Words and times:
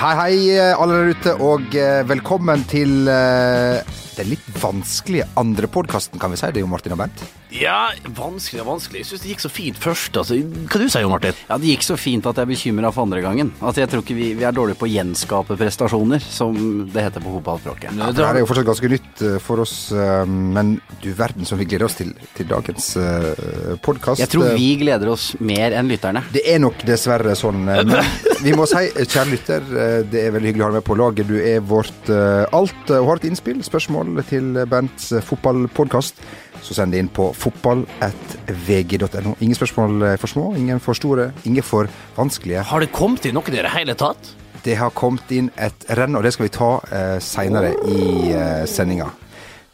Hei, 0.00 0.14
hei, 0.16 0.36
alle 0.56 0.94
der 0.96 1.10
ute, 1.12 1.32
og 1.44 1.74
eh, 1.76 1.98
velkommen 2.08 2.62
til 2.64 3.04
eh, 3.04 3.82
den 4.16 4.30
litt 4.30 4.46
vanskelige 4.62 5.26
andre 5.36 5.68
podkasten, 5.68 6.16
kan 6.16 6.32
vi 6.32 6.38
si. 6.40 6.48
Det 6.48 6.62
er 6.62 6.64
jo 6.64 6.70
Martin 6.72 6.94
og 6.96 7.02
Bent. 7.02 7.20
Ja, 7.50 7.88
vanskelig 8.14 8.60
og 8.62 8.68
vanskelig. 8.68 9.00
Jeg 9.02 9.08
syns 9.08 9.22
det 9.24 9.30
gikk 9.32 9.40
så 9.42 9.48
fint 9.50 9.78
først. 9.82 10.14
Altså. 10.20 10.36
Hva 10.70 10.78
du 10.78 10.84
sier 10.86 11.02
du, 11.02 11.08
Martin? 11.10 11.34
Ja, 11.48 11.56
Det 11.58 11.72
gikk 11.72 11.82
så 11.82 11.96
fint 11.98 12.26
at 12.30 12.38
jeg 12.38 12.46
er 12.46 12.50
bekymra 12.52 12.92
for 12.94 13.02
andre 13.08 13.18
gangen. 13.24 13.50
Altså, 13.58 13.80
Jeg 13.82 13.90
tror 13.90 14.04
ikke 14.04 14.14
vi, 14.14 14.28
vi 14.38 14.44
er 14.46 14.54
dårlige 14.54 14.78
på 14.78 14.86
å 14.86 14.90
gjenskape 14.92 15.56
prestasjoner, 15.58 16.22
som 16.22 16.54
det 16.94 17.02
heter 17.08 17.24
på 17.24 17.32
fotballspråket. 17.38 17.96
Ja, 17.98 18.10
det 18.14 18.22
her 18.26 18.38
er 18.38 18.44
jo 18.44 18.48
fortsatt 18.50 18.68
ganske 18.70 18.90
nytt 18.92 19.22
eh, 19.26 19.38
for 19.42 19.64
oss, 19.64 19.74
eh, 19.90 20.22
men 20.30 20.76
du 21.02 21.08
verden 21.18 21.48
som 21.48 21.58
vi 21.58 21.66
gleder 21.66 21.88
oss 21.88 21.96
til, 21.98 22.12
til 22.36 22.46
dagens 22.50 22.92
uh, 23.00 23.74
podkast. 23.82 24.20
Jeg 24.22 24.30
tror 24.30 24.52
vi 24.54 24.68
gleder 24.84 25.10
oss 25.10 25.32
mer 25.42 25.74
enn 25.74 25.90
lytterne. 25.90 26.22
Det 26.34 26.44
er 26.54 26.60
nok 26.62 26.84
dessverre 26.86 27.34
sånn. 27.38 27.64
eh, 27.66 27.82
Men 27.82 28.06
vi 28.46 28.54
må 28.54 28.68
si, 28.70 28.84
eh, 28.94 29.08
kjære 29.10 29.30
lytter, 29.34 29.66
eh, 29.74 29.96
det 30.12 30.22
er 30.28 30.36
veldig 30.36 30.52
hyggelig 30.52 30.66
å 30.66 30.68
ha 30.68 30.74
deg 30.76 30.82
med 30.84 30.88
på 30.92 30.98
laget. 31.02 31.26
Du 31.32 31.34
er 31.40 31.58
vårt 31.66 32.12
eh, 32.14 32.44
alt 32.54 32.94
eh, 32.94 33.00
og 33.02 33.10
har 33.10 33.22
et 33.24 33.26
innspill, 33.32 33.58
spørsmål 33.66 34.22
til 34.30 34.54
Bernts 34.70 35.10
eh, 35.18 35.24
fotballpodkast. 35.26 36.22
Så 36.62 36.76
send 36.76 36.92
det 36.92 37.00
inn 37.02 37.08
på 37.08 37.30
fotball.vg.no. 37.36 39.32
Ingen 39.40 39.56
spørsmål 39.56 40.04
for 40.20 40.30
små, 40.30 40.44
ingen 40.60 40.80
for 40.82 40.98
store, 40.98 41.30
ingen 41.48 41.64
for 41.66 41.88
vanskelige. 42.18 42.62
Har 42.68 42.84
det 42.84 42.92
kommet 42.94 43.24
inn 43.26 43.34
noe 43.38 43.48
i 43.48 43.56
det 43.56 43.72
hele 43.74 43.96
tatt? 43.98 44.34
Det 44.64 44.76
har 44.76 44.92
kommet 44.92 45.30
inn 45.32 45.48
et 45.56 45.88
renn, 45.96 46.16
og 46.18 46.24
det 46.26 46.34
skal 46.36 46.46
vi 46.50 46.52
ta 46.52 46.70
eh, 46.92 47.16
seinere 47.24 47.72
i 47.88 48.32
eh, 48.34 48.64
sendinga. 48.68 49.08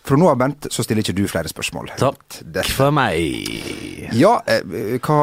Fra 0.07 0.15
nå 0.15 0.29
av, 0.31 0.37
Bent, 0.39 0.69
så 0.71 0.85
stiller 0.87 1.03
ikke 1.03 1.17
du 1.19 1.25
flere 1.27 1.51
spørsmål. 1.51 1.89
Takk 1.99 2.37
Dette. 2.45 2.71
for 2.71 2.95
meg. 2.95 3.19
Ja, 4.15 4.37
eh, 4.47 4.63
hva, 5.03 5.17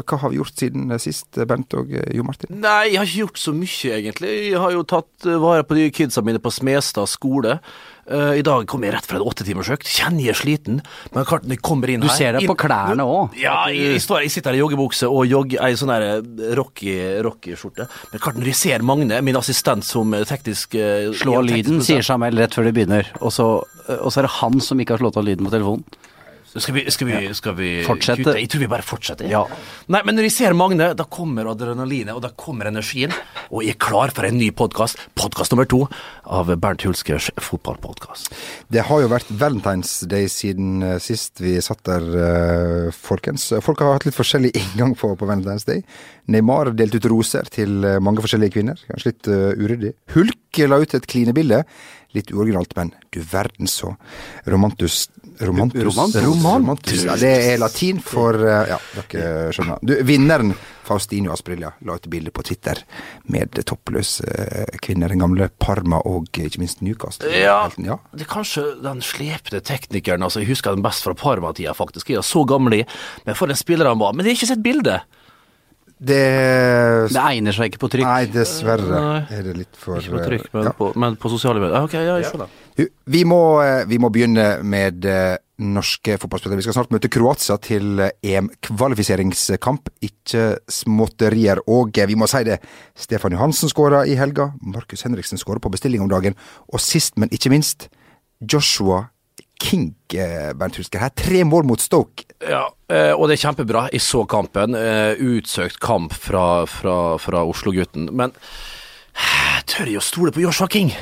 hva 0.00 0.18
har 0.22 0.32
vi 0.32 0.38
gjort 0.38 0.56
siden 0.56 0.94
sist, 1.02 1.36
Bent 1.44 1.76
og 1.76 1.92
eh, 1.92 2.06
Jo 2.16 2.24
Martin? 2.24 2.54
Nei, 2.62 2.94
jeg 2.94 3.02
har 3.02 3.10
ikke 3.10 3.26
gjort 3.26 3.42
så 3.42 3.52
mye, 3.52 3.92
egentlig. 3.98 4.32
Jeg 4.48 4.62
har 4.62 4.72
jo 4.72 4.86
tatt 4.88 5.28
eh, 5.28 5.36
vare 5.42 5.66
på 5.68 5.76
de 5.76 5.90
kidsa 5.92 6.24
mine 6.24 6.40
på 6.40 6.54
Smestad 6.56 7.12
skole. 7.12 7.58
Eh, 8.10 8.40
I 8.40 8.42
dag 8.46 8.64
kom 8.70 8.82
jeg 8.82 8.90
rett 8.96 9.06
fra 9.06 9.20
en 9.20 9.26
åttetimersøkt. 9.30 9.86
Kjenner 9.86 10.24
jeg 10.24 10.34
er 10.34 10.38
sliten, 10.40 10.80
men 11.14 11.26
klart 11.28 11.44
når 11.46 11.56
jeg 11.58 11.62
kommer 11.62 11.92
inn 11.92 12.02
her 12.02 12.10
Du 12.10 12.16
ser 12.16 12.34
det 12.38 12.42
på 12.50 12.56
klærne 12.58 13.06
òg. 13.06 13.36
Ja, 13.38 13.68
jeg, 13.70 13.94
jeg, 13.94 14.02
står, 14.02 14.24
jeg 14.26 14.32
sitter 14.34 14.50
her 14.50 14.58
i 14.58 14.62
joggebukse 14.64 15.06
og 15.10 15.28
jogg, 15.30 15.54
ei 15.62 15.76
sånn 15.78 15.92
der 15.94 16.06
eh, 16.08 16.54
rocky- 16.58 17.20
rocky-skjorte. 17.26 17.86
Men 18.10 18.24
klart, 18.24 18.40
når 18.40 18.50
jeg 18.50 18.58
ser 18.64 18.86
Magne, 18.86 19.20
min 19.22 19.38
assistent 19.38 19.86
som 19.86 20.10
eh, 20.18 20.26
teknisk 20.26 20.74
uh, 20.74 21.10
Slå 21.14 21.38
lyden, 21.46 21.78
sier. 21.86 22.02
Jamel 22.02 22.40
rett 22.42 22.56
før 22.56 22.66
de 22.66 22.74
begynner. 22.74 23.12
Og 23.20 23.30
så, 23.34 23.46
og 24.00 24.10
så 24.10 24.20
er 24.22 24.26
det 24.26 24.36
han 24.40 24.58
som 24.64 24.80
ikke 24.82 24.96
har 24.96 25.04
slått 25.04 25.20
av 25.20 25.26
lyden 25.28 25.46
på 25.46 25.54
telefonen. 25.54 25.86
Skal 26.50 26.74
vi, 26.74 26.82
skal 26.90 27.06
vi, 27.06 27.18
skal 27.38 27.54
vi 27.54 27.68
Fortsette? 27.86 28.24
kutte? 28.24 28.38
Jeg 28.40 28.50
tror 28.50 28.62
vi 28.64 28.68
bare 28.72 28.82
fortsetter. 28.82 29.28
Ja. 29.30 29.44
Nei, 29.92 30.00
men 30.06 30.16
når 30.18 30.26
jeg 30.26 30.34
ser 30.34 30.56
Magne, 30.58 30.88
da 30.98 31.04
kommer 31.06 31.46
adrenalinet, 31.52 32.10
og 32.16 32.24
da 32.24 32.32
kommer 32.34 32.66
energien. 32.66 33.14
Og 33.52 33.62
jeg 33.62 33.76
er 33.76 33.78
klar 33.78 34.10
for 34.16 34.26
en 34.26 34.34
ny 34.34 34.48
podkast, 34.58 34.98
podkast 35.18 35.54
nummer 35.54 35.68
to 35.70 35.84
av 36.26 36.50
Bernt 36.58 36.82
Hulskers 36.86 37.28
fotballpodkast. 37.38 38.34
Det 38.66 38.82
har 38.88 39.04
jo 39.04 39.12
vært 39.12 39.30
Valentine's 39.30 39.92
Day 40.10 40.26
siden 40.30 40.82
eh, 40.86 40.96
sist 41.02 41.38
vi 41.42 41.54
satt 41.62 41.84
der, 41.86 42.08
eh, 42.24 42.90
folkens. 42.98 43.46
Folk 43.62 43.84
har 43.84 43.94
hatt 44.00 44.08
litt 44.08 44.18
forskjellig 44.18 44.50
inngang 44.60 44.96
på, 44.98 45.12
på 45.14 45.30
Valentine's 45.30 45.68
Day. 45.70 45.84
Neymar 46.34 46.72
delte 46.74 46.98
ut 46.98 47.10
roser 47.14 47.46
til 47.54 47.78
eh, 47.86 48.02
mange 48.02 48.26
forskjellige 48.26 48.58
kvinner. 48.58 48.82
Kanskje 48.90 49.14
litt 49.14 49.30
uryddig. 49.30 49.94
Hulk 50.16 50.62
la 50.66 50.82
ut 50.82 50.98
et 50.98 51.06
klinebilde. 51.10 51.62
Litt 52.16 52.32
uoriginalt, 52.34 52.74
men 52.74 52.90
du 53.14 53.22
verden 53.22 53.70
så 53.70 53.94
romantus... 54.50 55.04
Romantus? 55.40 55.84
Romantus. 55.84 56.24
romantus. 56.24 57.04
Ja, 57.04 57.16
det 57.16 57.30
er 57.52 57.60
latin 57.60 58.00
for 58.04 58.36
eh, 58.44 58.74
Ja, 58.74 58.78
dere 58.96 59.52
skjønner. 59.54 59.80
Du, 59.82 59.94
vinneren, 60.06 60.52
Faustino 60.84 61.30
Asprilla, 61.32 61.70
la 61.86 61.96
ut 61.96 62.08
bilde 62.10 62.32
på 62.34 62.42
Twitter 62.46 62.82
med 63.30 63.60
toppløse 63.68 64.26
eh, 64.26 64.78
kvinner. 64.82 65.12
Den 65.12 65.22
gamle 65.22 65.50
Parma 65.62 66.02
og 66.08 66.28
ikke 66.34 66.62
minst 66.62 66.82
Newcastle. 66.84 67.30
Ja, 67.30 67.62
ja. 67.78 68.00
det 68.12 68.26
er 68.26 68.32
kanskje 68.32 68.66
den 68.84 69.00
slepne 69.04 69.62
teknikeren. 69.64 70.22
altså 70.26 70.42
Jeg 70.42 70.50
husker 70.50 70.76
den 70.76 70.84
best 70.84 71.06
fra 71.06 71.14
Parma-tida, 71.14 71.76
faktisk. 71.78 72.10
Jeg 72.10 72.20
er 72.20 72.26
så 72.26 72.44
gammel 72.48 72.80
i, 72.80 72.84
men 73.26 73.38
for 73.38 73.50
en 73.50 73.58
spiller 73.58 73.88
han 73.88 74.02
var. 74.02 74.12
Men 74.12 74.26
jeg 74.26 74.34
har 74.34 74.40
ikke 74.40 74.52
sett 74.54 74.66
bildet. 74.66 75.19
Det, 76.00 77.12
Det 77.12 77.20
egner 77.20 77.52
seg 77.52 77.68
ikke 77.68 77.82
på 77.82 77.90
trykk. 77.92 78.06
Nei, 78.08 78.24
dessverre 78.32 78.88
Nei. 78.88 79.18
er 79.36 79.44
det 79.50 79.52
litt 79.58 79.76
for 79.76 80.00
Ikke 80.00 80.14
på 80.14 80.22
trykk, 80.24 80.46
men, 80.54 80.68
ja. 80.70 80.72
på, 80.78 80.88
men 80.96 81.18
på 81.20 81.32
sosiale 81.32 81.60
medier. 81.60 81.84
Ok, 81.84 81.96
ja, 81.98 82.14
jeg 82.16 82.30
skjønner. 82.30 82.54
Vi 83.12 83.20
må, 83.28 83.40
eh, 83.60 83.82
vi 83.90 83.98
må 84.00 84.08
begynne 84.08 84.46
med 84.64 85.04
eh, 85.04 85.34
norske 85.60 86.16
fotballspillere. 86.22 86.56
Vi 86.62 86.64
skal 86.64 86.78
snart 86.78 86.94
møte 86.94 87.10
Kroatia 87.12 87.58
til 87.60 88.00
eh, 88.00 88.14
EM-kvalifiseringskamp. 88.32 89.92
Ikke 90.08 90.46
småtterier. 90.72 91.60
Og 91.68 92.00
vi 92.08 92.16
må 92.16 92.30
si 92.32 92.46
det, 92.48 92.62
Stefan 92.96 93.36
Johansen 93.36 93.68
skåra 93.68 94.06
i 94.08 94.16
helga. 94.16 94.54
Markus 94.64 95.04
Henriksen 95.04 95.42
skåra 95.42 95.60
på 95.60 95.74
bestilling 95.74 96.00
om 96.00 96.08
dagen. 96.08 96.38
Og 96.72 96.80
sist, 96.80 97.20
men 97.20 97.28
ikke 97.28 97.52
minst, 97.52 97.90
Joshua 98.40 99.10
King, 99.60 99.90
eh, 100.16 100.50
Bernt 100.56 100.78
Husker. 100.80 101.02
Her 101.02 101.12
tre 101.16 101.42
mål 101.44 101.66
mot 101.68 101.80
Stoke. 101.82 102.24
Ja, 102.40 102.64
eh, 102.88 103.12
og 103.12 103.28
det 103.28 103.36
er 103.38 103.42
kjempebra. 103.44 103.86
Jeg 103.92 104.00
så 104.04 104.24
kampen. 104.30 104.74
eh, 104.74 105.14
Utsøkt 105.20 105.78
kamp 105.84 106.12
fra, 106.16 106.64
fra, 106.66 107.16
fra 107.20 107.44
Oslo-gutten. 107.44 108.08
Men 108.16 108.32
tør 109.68 109.86
jeg 109.90 110.00
å 110.00 110.04
stole 110.04 110.32
på 110.34 110.42
Joshua 110.44 110.68
King? 110.72 110.92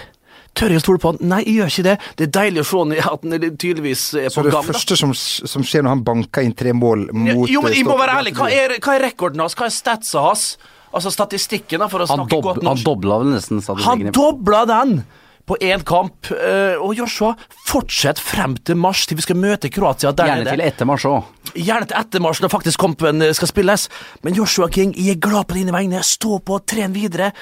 Tør 0.59 0.73
jeg 0.75 0.81
å 0.81 0.83
stole 0.83 0.99
på 1.03 1.13
han? 1.13 1.21
Nei, 1.31 1.43
jeg 1.47 1.59
gjør 1.61 1.71
ikke 1.71 1.85
det. 1.87 1.97
Det 2.19 2.27
er 2.27 2.33
deilig 2.41 2.63
å 2.65 2.67
se 2.67 2.79
han 2.81 2.93
at 2.99 3.23
han 3.23 3.57
tydeligvis 3.63 4.03
er- 4.19 4.27
på 4.27 4.27
gang. 4.27 4.31
Så 4.35 4.43
det 4.49 4.53
gang. 4.57 4.65
første 4.73 4.97
som, 4.99 5.13
som 5.15 5.63
skjer 5.63 5.85
når 5.87 5.89
han 5.95 6.03
banker 6.09 6.43
inn 6.49 6.57
tre 6.59 6.73
mål 6.75 7.07
mot 7.13 7.49
Jo, 7.49 7.63
men 7.63 7.73
jeg 7.77 7.87
må 7.87 7.95
være 8.01 8.19
ærlig. 8.19 8.35
Hva 8.35 8.51
er, 8.51 8.75
hva 8.83 8.97
er 8.97 9.07
rekorden 9.11 9.45
hans? 9.45 9.55
Hva 9.55 9.69
er 9.69 9.77
statsa 9.77 10.25
hans? 10.25 10.49
Altså 10.89 11.13
statistikken, 11.13 11.79
da, 11.83 11.87
for 11.93 12.01
å 12.01 12.07
snakke 12.09 12.33
dob 12.33 12.47
godt 12.47 12.65
han 12.65 12.79
dobla 12.83 13.19
vel 13.21 13.35
nesten 13.35 13.61
Han 13.85 14.07
dobla 14.11 14.63
den 14.67 14.95
på 15.49 15.57
én 15.65 15.83
kamp. 15.89 16.29
eh, 16.31 16.77
Og 16.79 16.95
Joshua, 16.99 17.33
fortsett 17.67 18.21
frem 18.21 18.57
til 18.57 18.77
mars, 18.77 19.07
til 19.07 19.17
vi 19.19 19.25
skal 19.27 19.37
møte 19.41 19.71
Kroatia 19.73 20.13
der 20.13 20.29
Gjerne 20.31 20.51
til 20.53 20.61
etter 20.67 20.87
mars 20.89 21.05
òg. 21.09 21.25
Gjerne 21.57 21.89
til 21.89 21.97
etter 21.99 22.21
mars, 22.21 22.41
når 22.45 22.53
faktisk 22.53 22.79
kampen 22.85 23.23
eh, 23.25 23.33
skal 23.37 23.49
spilles. 23.49 23.89
Men 24.23 24.35
Joshua 24.39 24.69
King, 24.69 24.95
jeg 24.97 25.17
er 25.17 25.21
glad 25.21 25.49
på 25.49 25.59
dine 25.59 25.73
vegne. 25.75 26.03
Stå 26.05 26.39
på, 26.45 26.61
tren 26.67 26.93
videre. 26.95 27.33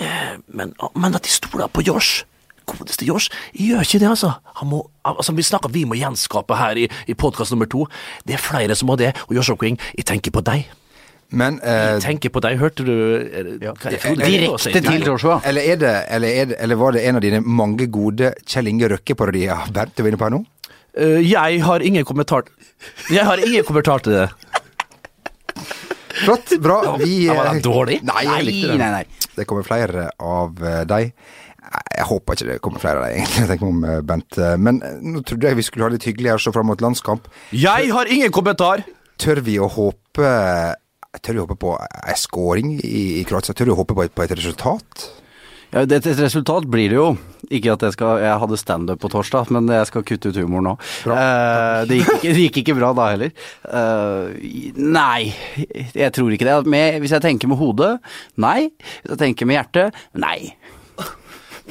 Eh, 0.00 0.36
Men, 0.52 0.74
men 0.94 1.14
at 1.14 1.22
de 1.22 1.30
stoler 1.30 1.68
på 1.70 1.82
Josh 1.86 2.24
Godeste 2.66 3.04
Josh, 3.04 3.28
gjør 3.52 3.82
ikke 3.84 3.98
det, 4.00 4.08
altså. 4.08 4.30
Han 4.56 4.68
må, 4.70 4.78
altså 5.04 5.34
vi 5.36 5.42
snakker 5.44 5.68
vi 5.68 5.82
må 5.84 5.98
gjenskape 6.00 6.56
her 6.56 6.78
i, 6.80 6.86
i 7.06 7.12
podkast 7.12 7.52
nummer 7.52 7.68
to. 7.68 7.84
Det 8.24 8.38
er 8.38 8.40
flere 8.40 8.74
som 8.74 8.88
må 8.88 8.96
det. 8.96 9.10
Og 9.28 9.36
Joshua 9.36 9.56
King, 9.60 9.76
jeg 9.98 10.06
tenker 10.08 10.32
på 10.32 10.40
deg. 10.40 10.64
Men 11.30 11.60
eh, 11.62 11.94
Jeg 11.96 12.02
tenker 12.04 12.32
på 12.34 12.40
deg, 12.44 12.58
hørte 12.60 12.84
du 12.86 12.92
ja. 13.62 13.72
hva 13.72 13.90
det 13.90 14.00
for 14.02 14.14
noe? 14.18 14.28
Direkte 14.28 14.82
til 14.84 15.06
Joshua. 15.08 15.40
Eller, 15.48 15.62
er 15.72 15.76
det, 15.80 15.92
eller, 16.16 16.28
er 16.42 16.50
det, 16.52 16.58
eller 16.62 16.78
var 16.80 16.92
det 16.96 17.04
en 17.08 17.16
av 17.20 17.24
dine 17.24 17.40
mange 17.44 17.86
gode 17.92 18.34
Kjell 18.46 18.68
Inge 18.70 18.90
Røkke-parodier 18.92 19.70
Bernt 19.74 19.94
du 19.96 20.02
var 20.04 20.12
inne 20.12 20.20
på 20.20 20.28
her 20.28 20.34
nå? 20.36 20.42
Uh, 20.94 21.18
jeg 21.26 21.62
har 21.66 21.82
ingen 21.82 22.04
kommentar 22.06 22.44
Jeg 23.10 23.24
har 23.26 23.40
ingen 23.42 23.64
kommentar 23.66 24.04
til 24.04 24.14
det. 24.14 24.28
Flott, 26.24 26.52
bra. 26.62 26.96
Vi, 27.00 27.24
Ja, 27.26 27.34
var 27.34 27.48
den 27.50 27.56
eh, 27.58 27.64
dårlig? 27.64 27.96
Nei, 28.06 28.22
jeg 28.28 28.44
likte 28.46 28.68
den. 28.70 28.78
nei, 28.84 28.90
nei. 29.00 29.30
Det 29.34 29.46
kommer 29.50 29.66
flere 29.66 30.04
av 30.22 30.60
eh, 30.62 30.84
deg. 30.86 31.10
Jeg 31.96 32.06
håper 32.06 32.36
ikke 32.36 32.46
det 32.52 32.58
kommer 32.62 32.82
flere 32.82 33.00
av 33.00 33.06
deg, 33.08 33.16
egentlig. 33.18 33.46
tenker 33.50 33.66
om 33.72 33.80
eh, 33.88 33.98
Bent. 34.06 34.38
Eh, 34.38 34.54
Men 34.62 34.78
eh, 34.86 35.00
nå 35.02 35.24
trodde 35.26 35.50
jeg 35.50 35.58
vi 35.58 35.64
skulle 35.66 35.86
ha 35.88 35.90
det 35.90 35.98
litt 35.98 36.08
hyggelig 36.12 36.34
her 36.36 36.44
så 36.44 36.52
fram 36.54 36.70
mot 36.70 36.84
landskamp. 36.84 37.26
Jeg 37.50 37.90
har 37.96 38.10
ingen 38.14 38.30
kommentar! 38.34 38.84
Tør 39.18 39.42
vi 39.46 39.58
å 39.62 39.66
håpe 39.70 40.30
Tør 41.22 41.38
jo 41.38 41.44
håpe 41.46 41.58
på 41.60 41.74
en 41.78 42.18
scoring 42.18 42.72
i, 42.80 43.20
i 43.20 43.26
Kroatia? 43.28 43.54
Tør 43.54 43.70
jo 43.72 43.78
håpe 43.78 43.94
på 43.94 44.06
et, 44.06 44.14
på 44.14 44.24
et 44.24 44.34
resultat? 44.34 45.04
Ja, 45.74 45.82
det, 45.90 46.04
et 46.06 46.20
resultat 46.22 46.66
blir 46.70 46.92
det 46.92 46.98
jo. 46.98 47.06
Ikke 47.50 47.72
at 47.74 47.82
jeg 47.82 47.96
skal 47.96 48.20
Jeg 48.22 48.40
hadde 48.40 48.58
standup 48.60 49.00
på 49.02 49.10
torsdag, 49.10 49.50
men 49.54 49.66
jeg 49.74 49.88
skal 49.90 50.04
kutte 50.06 50.30
ut 50.30 50.38
humoren 50.38 50.68
nå. 50.70 50.74
Eh, 51.10 51.80
det, 51.90 51.98
gikk 51.98 52.12
ikke, 52.14 52.34
det 52.36 52.44
gikk 52.44 52.60
ikke 52.62 52.76
bra 52.78 52.92
da 52.94 53.08
heller. 53.10 53.32
Eh, 53.66 54.78
nei, 54.78 55.32
jeg 55.90 56.12
tror 56.14 56.34
ikke 56.34 56.46
det. 56.46 56.60
Med, 56.70 57.00
hvis 57.02 57.16
jeg 57.16 57.24
tenker 57.26 57.50
med 57.50 57.58
hodet, 57.58 57.96
nei. 58.38 58.70
Hvis 59.02 59.16
jeg 59.16 59.22
tenker 59.24 59.50
med 59.50 59.58
hjertet, 59.58 59.98
nei. 60.14 60.38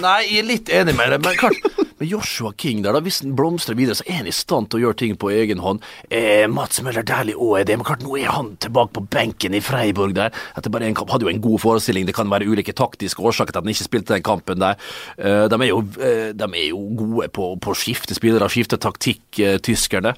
Nei, 0.03 0.19
jeg 0.25 0.41
er 0.41 0.47
litt 0.49 0.73
enig 0.73 0.97
med 0.97 1.13
deg, 1.13 1.23
men 1.23 1.39
klart 1.39 1.91
Med 2.03 2.11
Joshua 2.11 2.51
King 2.57 2.81
der, 2.83 2.91
da, 2.91 2.99
hvis 2.99 3.21
han 3.23 3.31
blomstrer 3.37 3.77
videre, 3.79 3.95
så 3.95 4.03
er 4.03 4.17
han 4.17 4.27
i 4.27 4.33
stand 4.35 4.67
til 4.67 4.81
å 4.81 4.83
gjøre 4.83 4.97
ting 4.99 5.13
på 5.15 5.29
egen 5.31 5.61
hånd. 5.63 5.79
Eh, 6.11 6.43
Mats 6.51 6.81
Møller 6.83 7.05
Dæhlie 7.07 7.37
òg 7.39 7.61
er 7.61 7.69
det, 7.69 7.77
men 7.79 7.87
klart 7.87 8.03
nå 8.03 8.17
er 8.19 8.33
han 8.35 8.49
tilbake 8.59 8.91
på 8.97 9.05
benken 9.13 9.55
i 9.55 9.61
Freiburg 9.63 10.11
der. 10.17 10.35
Etter 10.59 10.73
bare 10.73 10.89
én 10.89 10.97
kamp, 10.97 11.13
Hadde 11.13 11.29
jo 11.29 11.31
en 11.31 11.39
god 11.39 11.61
forestilling, 11.63 12.03
det 12.09 12.17
kan 12.17 12.27
være 12.27 12.49
ulike 12.49 12.75
taktiske 12.75 13.23
årsaker 13.23 13.55
til 13.55 13.61
at 13.61 13.63
han 13.63 13.71
ikke 13.71 13.87
spilte 13.87 14.17
den 14.17 14.25
kampen 14.27 14.59
der. 14.59 14.75
Eh, 15.15 15.45
de, 15.47 15.61
er 15.61 15.71
jo, 15.71 15.79
eh, 16.03 16.35
de 16.35 16.49
er 16.49 16.67
jo 16.73 16.83
gode 16.99 17.31
på 17.31 17.53
å 17.55 17.77
skifte 17.77 18.19
spillere, 18.19 18.51
skifte 18.51 18.81
taktikk, 18.83 19.23
eh, 19.39 19.55
tyskerne. 19.63 20.17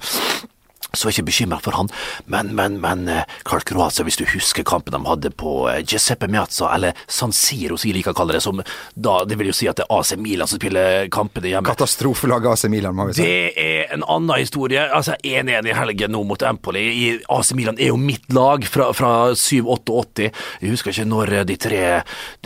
Så 0.98 1.12
ikke 1.12 1.28
bekymra 1.30 1.60
for 1.62 1.76
han, 1.76 1.90
men, 2.32 2.54
men, 2.56 2.80
men 2.82 3.06
Carl 3.46 3.64
Croatia, 3.66 4.04
hvis 4.06 4.18
du 4.20 4.26
husker 4.32 4.66
kampen 4.66 4.94
de 4.96 5.02
hadde 5.06 5.30
på 5.38 5.68
eh, 5.70 5.82
Giuseppe 5.84 6.28
Miazza, 6.28 6.70
eller 6.74 6.96
San 7.06 7.32
Siro, 7.34 7.78
som 7.78 7.90
jeg 7.90 7.98
liker 7.98 8.14
å 8.14 8.18
kalle 8.18 8.36
det, 8.36 8.42
som 8.44 8.62
da, 8.94 9.16
det 9.28 9.38
vil 9.38 9.50
jo 9.50 9.56
si 9.56 9.68
at 9.70 9.78
det 9.80 9.86
er 9.86 9.94
AC 9.98 10.14
Milan 10.20 10.50
som 10.50 10.60
spiller 10.60 11.08
kampene 11.12 11.50
hjemme. 11.52 11.66
Katastrofelaget 11.68 12.52
AC 12.52 12.66
Milan, 12.72 12.96
må 12.96 13.08
vi 13.10 13.18
si. 13.18 13.26
Det 13.26 13.52
er 13.62 13.94
en 13.96 14.04
annen 14.04 14.40
historie. 14.40 14.86
Altså 14.96 15.16
1-1 15.22 15.70
i 15.70 15.76
helgen 15.76 16.14
nå 16.14 16.22
mot 16.28 16.42
Empoli. 16.46 16.84
I 16.86 17.08
AC 17.32 17.52
Milan 17.58 17.80
er 17.80 17.92
jo 17.92 18.00
mitt 18.00 18.26
lag 18.34 18.64
fra, 18.68 18.90
fra 18.96 19.12
7-88. 19.36 20.30
Jeg 20.62 20.74
husker 20.74 20.94
ikke 20.94 21.08
når 21.08 21.34
de 21.48 21.58
tre, 21.60 21.82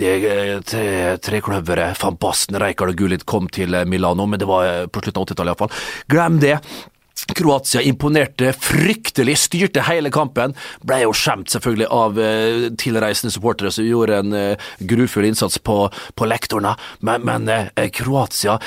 de, 0.01 0.15
tre, 0.67 0.87
tre 1.23 1.43
kløvere, 1.45 1.91
Van 2.01 2.19
Basten, 2.21 2.59
Reykard 2.61 2.95
og 2.95 3.01
Gullit 3.01 3.27
kom 3.29 3.49
til 3.53 3.77
Milano, 3.89 4.27
men 4.31 4.41
det 4.41 4.49
var 4.51 4.91
på 4.91 5.05
slutten 5.05 5.23
av 5.23 5.29
80-tallet 5.29 5.55
iallfall. 5.55 5.85
Glem 6.11 6.41
det. 6.43 6.57
Kroatia 7.37 7.83
imponerte 7.87 8.53
fryktelig, 8.57 9.37
styrte 9.39 9.85
hele 9.87 10.13
kampen. 10.15 10.55
Ble 10.87 11.03
jo 11.05 11.15
skjemt 11.17 11.53
selvfølgelig 11.53 11.89
av 11.95 12.21
eh, 12.21 12.67
tilreisende 12.81 13.35
supportere 13.35 13.73
som 13.75 13.87
gjorde 13.87 14.21
en 14.23 14.37
eh, 14.37 14.71
grufull 14.81 15.29
innsats 15.29 15.61
på, 15.63 15.83
på 15.91 16.31
lektorene, 16.31 16.75
men, 17.07 17.27
men 17.29 17.51
eh, 17.51 17.91
Kroatia 17.95 18.59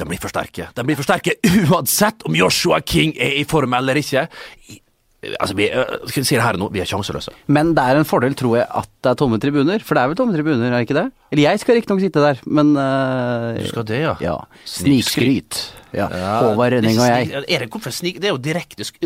de 0.00 0.06
blir 0.08 0.20
for 0.20 0.32
sterke. 0.32 0.70
De 0.72 0.84
blir 0.86 0.96
for 0.96 1.04
sterke 1.04 1.34
uansett 1.44 2.24
om 2.24 2.36
Joshua 2.38 2.80
King 2.80 3.12
er 3.20 3.34
i 3.42 3.48
form 3.48 3.76
eller 3.76 4.00
ikke. 4.00 4.28
I, 4.70 4.80
Altså, 5.20 5.52
vi, 5.52 5.66
skal 6.08 6.24
si 6.24 6.36
det 6.38 6.40
her 6.40 6.56
nå, 6.56 6.70
vi 6.72 6.80
er 6.80 6.88
sjanseløse. 6.88 7.34
Men 7.52 7.74
det 7.76 7.82
er 7.84 7.98
en 8.00 8.06
fordel, 8.08 8.32
tror 8.40 8.54
jeg, 8.56 8.64
at 8.64 8.88
det 9.04 9.10
er 9.10 9.18
tomme 9.20 9.36
tribuner. 9.42 9.82
For 9.84 9.92
det 9.92 10.00
er 10.00 10.08
vel 10.08 10.16
tomme 10.16 10.32
tribuner, 10.32 10.70
er 10.70 10.78
det 10.78 10.86
ikke 10.86 10.96
det? 10.96 11.04
Eller 11.28 11.44
jeg 11.44 11.60
skal 11.60 11.76
riktignok 11.76 12.00
sitte 12.00 12.22
der, 12.24 12.40
men 12.48 12.72
uh, 12.72 13.52
Du 13.58 13.68
skal 13.68 13.84
det, 13.90 14.00
ja? 14.00 14.14
Ja. 14.24 14.38
Snikskryt. 14.64 15.60
Ja. 15.96 16.08
Håvard 16.44 16.76
Rønning 16.78 16.98
og 16.98 17.06
jeg. 17.10 17.44
Er 17.48 17.64
det 17.64 17.70
hvorfor 17.70 17.94
snik... 17.94 18.20
Det 18.20 18.30
er 18.30 18.36
jo 18.36 18.42
direkte 18.42 18.86
sk... 18.86 19.00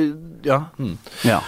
Ja. 0.44 0.64
Mm. 0.78 0.96
ja. 1.24 1.40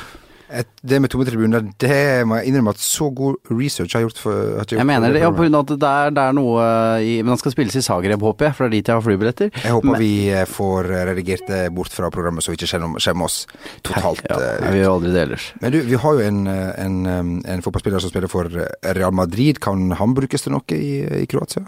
Et, 0.46 0.68
det 0.86 1.00
med 1.02 1.10
tomme 1.10 1.24
tribuner, 1.26 1.64
det 1.82 2.22
må 2.30 2.36
jeg 2.38 2.52
innrømme 2.52 2.70
at 2.70 2.78
så 2.78 3.08
god 3.10 3.34
research 3.50 3.96
har 3.96 4.04
gjort 4.04 4.20
for 4.22 4.52
har 4.54 4.62
ikke 4.68 4.76
Jeg 4.78 4.86
mener 4.86 5.10
det, 5.10 5.22
ja, 5.24 5.30
på 5.34 5.42
grunn 5.42 5.56
av 5.58 5.64
at 5.64 5.72
det 5.72 5.88
er, 5.90 6.12
det 6.14 6.22
er 6.22 6.36
noe 6.38 6.66
i, 7.02 7.16
Men 7.24 7.32
han 7.34 7.40
skal 7.40 7.54
spilles 7.56 7.74
i 7.74 7.82
Zagreb, 7.82 8.22
håper 8.22 8.46
jeg, 8.46 8.54
for 8.54 8.62
det 8.62 8.68
er 8.68 8.76
dit 8.76 8.90
jeg 8.92 8.94
har 8.94 9.02
flybilletter. 9.02 9.50
Jeg 9.50 9.74
håper 9.74 9.90
Men- 9.90 9.98
vi 10.04 10.12
eh, 10.30 10.44
får 10.46 10.90
redigert 11.10 11.50
det 11.50 11.62
bort 11.74 11.90
fra 11.90 12.12
programmet, 12.14 12.46
så 12.46 12.54
vi 12.54 12.60
ikke 12.60 12.70
skjemmer 13.02 13.26
oss 13.26 13.40
totalt. 13.82 14.22
Ja, 14.30 14.38
eh, 14.38 14.70
Vi 14.70 14.84
gjør 14.84 14.92
aldri 15.00 15.16
det 15.16 15.24
ellers. 15.26 15.48
Men 15.64 15.74
du, 15.74 15.80
vi 15.90 15.98
har 16.04 16.14
jo 16.14 16.28
en, 16.28 16.38
eh, 16.52 16.70
en, 16.84 17.00
eh, 17.10 17.50
en 17.56 17.66
fotballspiller 17.66 18.06
som 18.06 18.14
spiller 18.14 18.30
for 18.30 18.46
eh, 18.46 18.70
Real 18.94 19.10
Madrid. 19.18 19.58
Kan 19.58 19.90
han 19.98 20.14
brukes 20.14 20.46
til 20.46 20.54
noe 20.54 20.78
i, 20.78 21.24
i 21.24 21.26
Kroatia? 21.26 21.66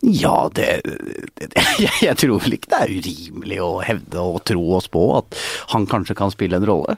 Ja, 0.00 0.50
det, 0.54 0.80
det 1.36 1.48
jeg, 2.06 2.16
tror 2.20 2.40
vel 2.40 2.56
ikke 2.56 2.70
det 2.72 2.80
er 2.80 2.92
urimelig 3.00 3.58
å 3.64 3.70
hevde 3.84 4.22
og 4.24 4.42
tro 4.48 4.62
oss 4.78 4.88
på 4.92 5.02
at 5.18 5.40
han 5.74 5.88
kanskje 5.90 6.16
kan 6.18 6.32
spille 6.32 6.56
en 6.56 6.68
rolle. 6.68 6.96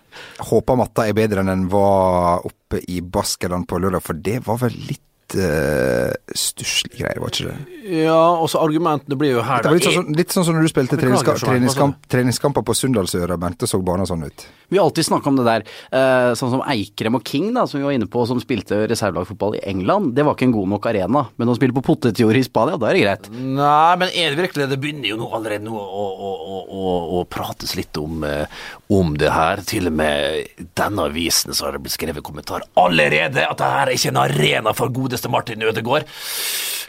Håper 0.51 0.79
matta 0.79 1.09
er 1.09 1.17
bedre 1.19 1.43
enn 1.43 1.51
den 1.51 1.65
var 1.73 2.47
oppe 2.47 2.83
i 2.87 3.01
Baskeland 3.03 3.67
på 3.71 3.81
lørdag, 3.83 4.05
for 4.07 4.23
det 4.29 4.39
var 4.47 4.63
vel 4.63 4.77
litt 4.87 5.03
uh, 5.39 6.13
stusslige 6.37 7.01
greier, 7.03 7.21
var 7.23 7.33
ikke 7.33 7.49
det? 7.51 7.79
Ja, 8.03 8.19
og 8.39 8.49
så 8.53 8.61
argumentene 8.63 9.17
blir 9.19 9.37
jo 9.37 9.43
her 9.47 9.63
Det 9.65 9.71
var 9.71 9.79
litt 9.79 9.87
sånn, 9.89 9.95
som- 9.99 10.19
litt 10.19 10.35
sånn 10.35 10.45
som 10.47 10.55
når 10.57 10.67
du 10.67 10.73
spilte 10.73 10.99
treningska 11.01 11.35
treningskamp, 11.41 11.97
treningskamper 12.13 12.63
på 12.67 12.75
Sunndalsøra, 12.79 13.39
Bente, 13.41 13.67
så 13.67 13.81
banen 13.83 14.07
sånn 14.07 14.25
ut. 14.27 14.47
Vi 14.69 14.79
har 14.79 14.87
alltid 14.87 15.05
snakka 15.05 15.29
om 15.29 15.37
det 15.37 15.45
der, 15.49 15.65
uh, 15.93 16.35
sånn 16.39 16.51
som 16.55 16.63
Eikrem 16.63 17.17
og 17.19 17.25
King, 17.29 17.53
da, 17.55 17.67
som 17.67 17.81
vi 17.81 17.87
var 17.87 17.93
inne 17.97 18.09
på, 18.09 18.27
som 18.27 18.41
spilte 18.41 18.87
reservelagfotball 18.89 19.57
i 19.59 19.65
England. 19.69 20.15
Det 20.15 20.25
var 20.25 20.35
ikke 20.37 20.49
en 20.49 20.57
god 20.57 20.69
nok 20.69 20.87
arena, 20.87 21.27
men 21.37 21.49
å 21.49 21.57
spille 21.57 21.77
på 21.77 21.85
potetjord 21.85 22.37
i 22.37 22.45
Spania, 22.47 22.79
da 22.79 22.89
er 22.91 22.95
det 22.99 23.03
greit. 23.05 23.31
Nei, 23.33 23.97
men 23.97 24.09
er 24.09 24.31
det 24.35 24.39
virkelig 24.43 24.65
det? 24.65 24.71
Det 24.77 24.81
begynner 24.81 25.09
jo 25.13 25.17
nå 25.21 25.31
allerede 25.33 25.65
nå 25.67 25.75
å, 25.77 26.07
å, 26.29 26.31
å, 26.53 26.63
å, 26.69 27.21
å 27.21 27.25
prates 27.29 27.77
litt 27.77 27.97
om, 28.01 28.23
uh, 28.25 28.47
om 28.93 29.17
det 29.17 29.31
her. 29.33 29.61
Til 29.69 29.87
og 29.91 29.97
med 29.99 30.69
denne 30.79 31.09
avisen 31.09 31.53
så 31.55 31.67
har 31.67 31.77
det 31.77 31.83
blitt 31.85 31.97
skrevet 31.97 32.25
kommentar 32.25 32.65
allerede 32.81 33.45
at 33.49 33.59
det 33.61 33.69
her 33.75 33.91
er 33.91 33.97
ikke 33.97 34.13
en 34.13 34.23
arena 34.23 34.73
for 34.77 34.93
godeste 35.23 35.31
Martin 35.31 35.63
Ødegaard. 35.63 36.05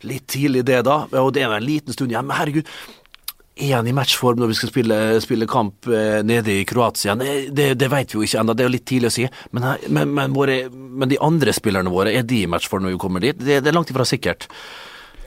Litt 0.03 0.27
tidlig 0.27 0.65
det, 0.65 0.83
da. 0.85 1.05
Og 1.21 1.33
det 1.33 1.43
er 1.43 1.49
vel 1.51 1.61
en 1.61 1.67
liten 1.69 1.93
stund 1.93 2.11
igjen. 2.11 2.31
Herregud. 2.33 2.67
Er 3.55 3.75
han 3.77 3.87
i 3.87 3.93
matchform 3.93 4.39
når 4.41 4.49
vi 4.49 4.55
skal 4.57 4.71
spille, 4.71 4.95
spille 5.21 5.45
kamp 5.45 5.85
eh, 5.85 6.23
nede 6.25 6.55
i 6.57 6.65
Kroatia? 6.65 7.13
Det, 7.15 7.75
det 7.77 7.89
vet 7.91 8.09
vi 8.09 8.17
jo 8.17 8.23
ikke 8.25 8.39
ennå, 8.41 8.55
det 8.57 8.63
er 8.63 8.69
jo 8.71 8.73
litt 8.73 8.87
tidlig 8.89 9.11
å 9.11 9.13
si. 9.13 9.27
Men, 9.53 9.67
men, 9.93 10.09
men, 10.09 10.33
våre, 10.33 10.63
men 10.73 11.11
de 11.11 11.19
andre 11.21 11.53
spillerne 11.53 11.93
våre, 11.93 12.15
er 12.17 12.25
de 12.25 12.41
i 12.41 12.49
matchform 12.49 12.87
når 12.87 12.95
vi 12.95 13.03
kommer 13.03 13.21
dit? 13.21 13.37
Det, 13.37 13.61
det 13.61 13.69
er 13.69 13.77
langt 13.77 13.93
ifra 13.93 14.07
sikkert. 14.09 14.49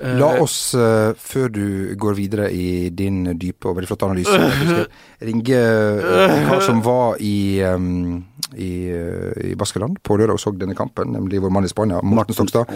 La 0.02 0.28
oss, 0.42 0.74
uh, 0.76 1.14
før 1.16 1.48
du 1.52 1.66
går 1.96 2.16
videre 2.18 2.50
i 2.52 2.90
din 2.92 3.22
dype 3.40 3.70
og 3.70 3.78
veldig 3.78 3.88
flotte 3.88 4.08
analyse, 4.08 4.82
ringe 5.28 5.60
Hva 6.02 6.26
en 6.34 6.48
kar 6.50 6.64
som 6.66 6.82
var 6.84 7.16
i, 7.24 7.62
um, 7.64 8.18
i, 8.52 8.70
eh, 8.92 9.52
i 9.52 9.54
Baskeland 9.58 10.02
på 10.04 10.18
lørdag 10.20 10.36
og 10.36 10.42
så 10.42 10.52
denne 10.56 10.76
kampen, 10.76 11.14
nemlig 11.16 11.40
vår 11.42 11.54
mann 11.54 11.64
i 11.64 11.72
Spania, 11.72 12.02
Morten 12.04 12.36
Stokstad. 12.36 12.68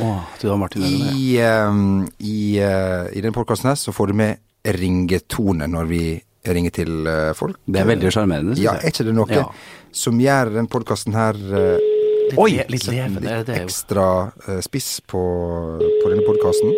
I, 0.81 1.37
um, 1.45 2.09
i, 2.19 2.41
uh, 2.65 3.07
i 3.13 3.21
denne 3.21 3.37
podkasten 3.37 3.73
her 3.73 3.79
så 3.81 3.93
får 3.95 4.13
du 4.13 4.21
med 4.23 4.41
ringetone 4.81 5.69
når 5.71 5.93
vi 5.93 6.03
ringer 6.49 6.71
til 6.71 7.07
eh, 7.07 7.33
folk. 7.37 7.59
Det 7.67 7.83
er 7.83 7.89
veldig 7.89 8.13
sjarmerende, 8.13 8.57
synes 8.57 8.65
Ja, 8.65 8.77
er 8.81 8.93
ikke 8.93 9.05
det 9.05 9.17
noe 9.17 9.29
Ja. 9.35 9.47
som 9.93 10.21
gjør 10.21 10.55
den 10.55 10.69
podkasten 10.71 11.17
her 11.17 11.37
uh, 11.37 11.79
Litt, 12.31 12.39
Oi, 12.39 12.53
litt, 12.71 12.87
litt 12.87 13.49
jo? 13.49 13.55
ekstra 13.57 14.31
eh, 14.47 14.61
spiss 14.63 15.01
på, 15.03 15.19
på 15.81 16.13
denne 16.13 16.23
podkasten? 16.23 16.71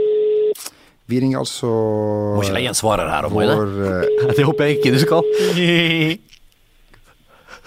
Vi 1.13 1.19
ringer 1.21 1.43
altså 1.43 1.69
Må 1.69 2.41
ikke 2.45 2.55
legge 2.57 2.71
en 2.73 2.79
svarer 2.79 3.11
her, 3.13 3.27
må 3.29 3.43
jeg 3.45 3.53
det? 3.53 3.89
eh, 3.93 4.35
Det 4.39 4.47
håper 4.49 4.65
jeg 4.71 4.79
ikke 4.79 4.93
du 4.95 5.01
skal. 5.03 5.23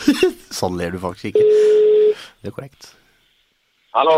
sånn 0.59 0.79
ler 0.79 0.95
du 0.95 0.99
faktisk 1.03 1.31
ikke. 1.33 1.45
Det 2.41 2.49
er 2.49 2.55
korrekt. 2.55 2.89
Hallo. 3.95 4.17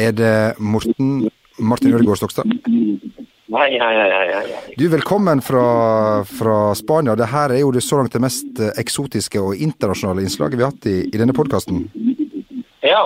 Er 0.00 0.12
det 0.16 0.34
Morten 0.62 1.26
Martin 1.58 1.94
Ødegaard 1.96 2.20
Stokstad? 2.20 2.46
Hei, 2.46 3.68
hei, 3.78 3.92
hei, 3.96 4.08
hei, 4.10 4.30
hei. 4.34 4.74
Du, 4.76 4.86
velkommen 4.92 5.40
fra, 5.44 5.66
fra 6.26 6.56
Spania. 6.76 7.14
Det 7.16 7.28
her 7.30 7.54
er 7.54 7.62
jo 7.62 7.70
det 7.74 7.82
så 7.86 7.98
langt 8.00 8.12
det 8.16 8.20
mest 8.24 8.58
eh, 8.60 8.72
eksotiske 8.82 9.40
og 9.40 9.54
internasjonale 9.62 10.24
innslaget 10.26 10.58
vi 10.58 10.66
har 10.66 10.74
hatt 10.74 10.88
i, 10.90 10.96
i 11.06 11.20
denne 11.20 11.34
podkasten. 11.36 11.84
Ja. 12.84 13.04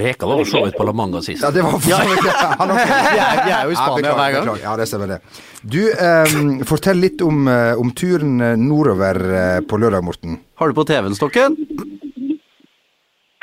Reka 0.00 0.26
var 0.26 0.40
så 0.48 0.64
vidt 0.64 0.74
på 0.78 0.84
La 0.88 0.92
Manga 0.96 1.20
sist. 1.22 1.42
Ja, 1.44 1.50
det 1.54 1.62
var 1.62 1.76
for 1.76 1.80
så 1.86 1.98
vidt 2.08 2.28
han 2.60 2.72
også. 2.74 2.86
Vi 2.86 3.18
er, 3.22 3.40
vi 3.46 3.52
er 3.54 3.64
jo 3.68 3.70
i 3.70 3.76
Ja, 3.76 3.84
Spania 3.84 4.14
hver 4.18 4.32
gang. 4.34 4.46
beklager. 4.48 4.64
Ja, 4.66 4.76
det 4.80 4.86
stemmer 4.90 5.12
det. 5.12 5.18
Du, 5.74 5.80
eh, 5.92 6.64
fortell 6.66 6.98
litt 7.04 7.22
om, 7.24 7.44
eh, 7.48 7.74
om 7.80 7.92
turen 7.94 8.34
eh, 8.42 8.56
nordover 8.58 9.20
eh, 9.40 9.60
på 9.70 9.78
lørdag, 9.78 10.02
Morten. 10.06 10.38
Har 10.58 10.72
du 10.72 10.76
på 10.80 10.86
TV-en, 10.88 11.14
Stokken? 11.18 11.54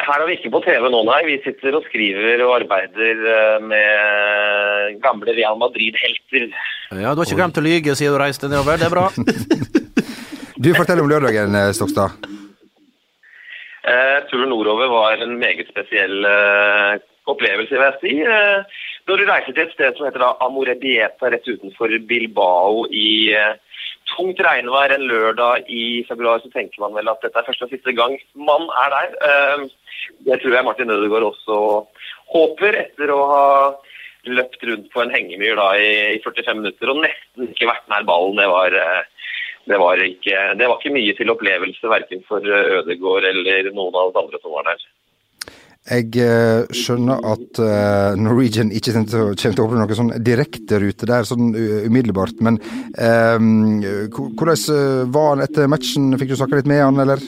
Her 0.01 0.23
er 0.23 0.27
vi 0.27 0.35
ikke 0.39 0.49
på 0.51 0.59
TV 0.65 0.87
nå, 0.91 1.03
nei. 1.07 1.19
Vi 1.29 1.35
sitter 1.45 1.75
og 1.77 1.85
skriver 1.87 2.41
og 2.47 2.55
arbeider 2.57 3.19
med 3.69 4.97
gamle 5.03 5.35
Real 5.37 5.59
Madrid-helter. 5.61 6.49
Ja, 6.97 7.13
Du 7.13 7.21
har 7.21 7.27
ikke 7.29 7.37
glemt 7.37 7.59
å 7.61 7.63
lyge 7.63 7.93
siden 7.95 8.17
du 8.17 8.19
reiste 8.19 8.49
nedover, 8.51 8.81
det 8.81 8.89
er 8.89 8.95
bra. 8.97 9.07
Du, 10.61 10.67
fortell 10.77 10.99
om 11.01 11.07
lørdagen, 11.09 11.55
Stokstad. 11.73 12.11
Eh, 13.81 14.19
turen 14.29 14.51
nordover 14.53 14.91
var 14.93 15.23
en 15.23 15.39
meget 15.41 15.69
spesiell 15.71 16.25
eh, 16.27 16.99
opplevelse, 17.31 17.73
vil 17.73 17.87
jeg 17.87 17.97
si. 18.01 18.13
Eh, 18.21 18.81
når 19.09 19.17
du 19.17 19.25
reiser 19.25 19.55
til 19.55 19.63
et 19.63 19.73
sted 19.73 19.97
som 19.97 20.05
heter 20.05 20.25
Amorebieta 20.45 21.31
rett 21.33 21.49
utenfor 21.49 21.95
Bilbao 22.05 22.85
i 22.93 23.33
tungt 24.11 24.41
regnvær 24.45 24.93
en 24.93 25.07
lørdag 25.09 25.65
i 25.73 26.03
februar, 26.05 26.43
så 26.43 26.51
tenker 26.53 26.83
man 26.83 26.93
vel 26.93 27.09
at 27.09 27.23
dette 27.25 27.41
er 27.41 27.47
første 27.47 27.65
og 27.65 27.73
siste 27.73 27.95
gang 27.97 28.13
man 28.37 28.67
er 28.83 28.93
der. 28.93 29.65
Det 30.27 30.37
tror 30.41 30.53
jeg 30.53 30.67
Martin 30.67 30.93
Ødegaard 30.93 31.31
også 31.31 31.57
håper, 32.35 32.77
etter 32.83 33.13
å 33.15 33.19
ha 33.31 33.45
løpt 34.29 34.61
rundt 34.69 34.91
på 34.93 35.01
en 35.01 35.13
hengemyr 35.15 35.57
da 35.57 35.71
i, 35.81 35.91
i 36.19 36.21
45 36.21 36.59
minutter 36.61 36.93
og 36.93 37.01
nesten 37.01 37.49
ikke 37.49 37.71
vært 37.71 37.89
nær 37.89 38.05
ballen. 38.05 38.37
Det 38.37 38.49
var, 38.51 38.77
det 39.69 39.77
var, 39.77 40.01
ikke, 40.01 40.39
det 40.57 40.67
var 40.67 40.79
ikke 40.79 40.93
mye 40.95 41.13
til 41.17 41.29
opplevelse, 41.33 41.91
verken 41.91 42.23
for 42.27 42.41
Ødegård 42.45 43.27
eller 43.29 43.69
noen 43.75 43.93
av 43.93 44.09
oss 44.09 44.19
andre 44.23 44.39
som 44.41 44.55
var 44.55 44.65
der. 44.71 44.81
Jeg 45.89 46.13
eh, 46.21 46.67
skjønner 46.77 47.23
at 47.25 47.59
eh, 47.65 48.17
Norwegian 48.21 48.69
ikke 48.69 48.93
kommer 48.93 49.35
til, 49.41 49.53
å- 49.57 49.63
åpne 49.65 49.79
noen 49.81 49.97
sånn 49.97 50.11
direkterute 50.21 51.07
der 51.09 51.25
sånn 51.25 51.47
umiddelbart, 51.57 52.37
men 52.45 52.59
um, 53.01 53.79
hvordan 53.81 54.61
eh, 54.77 54.99
var 55.15 55.31
han 55.31 55.41
etter 55.47 55.71
matchen? 55.73 56.11
Fikk 56.21 56.33
du 56.33 56.37
snakka 56.37 56.59
litt 56.61 56.69
med 56.69 56.83
han, 56.85 57.01
eller? 57.01 57.23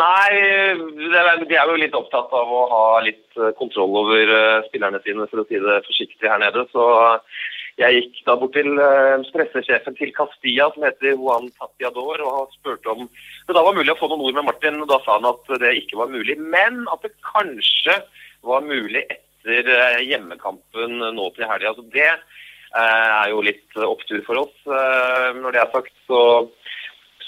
Nei, 0.00 0.30
de 1.50 1.56
er 1.58 1.66
jo 1.68 1.80
litt 1.82 1.96
opptatt 1.98 2.30
av 2.32 2.52
å 2.56 2.60
ha 2.70 2.84
litt 3.04 3.26
eh, 3.42 3.50
kontroll 3.58 3.98
over 4.04 4.30
eh, 4.36 4.62
spillerne 4.70 5.02
sine, 5.02 5.26
for 5.32 5.42
å 5.42 5.48
si 5.50 5.58
det 5.60 5.80
forsiktig 5.90 6.30
her 6.30 6.38
nede. 6.40 6.62
Så 6.70 6.86
jeg 7.80 7.96
gikk 7.96 8.20
da 8.26 8.36
bort 8.40 8.52
til 8.56 8.78
eh, 8.80 9.24
pressesjefen 9.34 9.96
til 9.98 10.12
Castilla, 10.16 10.68
som 10.74 10.84
heter 10.86 11.16
Juan 11.16 11.48
Tatiador, 11.56 12.22
og 12.26 12.52
spurte 12.58 12.92
om 12.92 13.06
det 13.08 13.56
da 13.56 13.64
var 13.66 13.76
mulig 13.76 13.94
å 13.94 13.98
få 14.00 14.10
noen 14.10 14.26
ord 14.28 14.38
med 14.38 14.48
Martin. 14.50 14.78
og 14.82 14.90
Da 14.90 15.00
sa 15.04 15.16
han 15.18 15.28
at 15.30 15.50
det 15.62 15.72
ikke 15.82 16.00
var 16.02 16.12
mulig, 16.12 16.36
men 16.38 16.84
at 16.92 17.06
det 17.06 17.14
kanskje 17.26 17.96
var 18.46 18.64
mulig 18.66 19.04
etter 19.08 19.72
eh, 19.76 20.04
hjemmekampen 20.10 21.00
nå 21.16 21.32
til 21.36 21.48
helga. 21.48 21.72
Altså 21.72 21.86
det 21.94 22.08
eh, 22.10 23.10
er 23.16 23.32
jo 23.32 23.44
litt 23.48 23.82
opptur 23.86 24.22
for 24.28 24.44
oss. 24.46 24.56
Eh, 24.68 25.28
Når 25.40 25.56
det 25.56 25.64
er 25.64 25.74
sagt, 25.74 25.94
så 26.08 26.22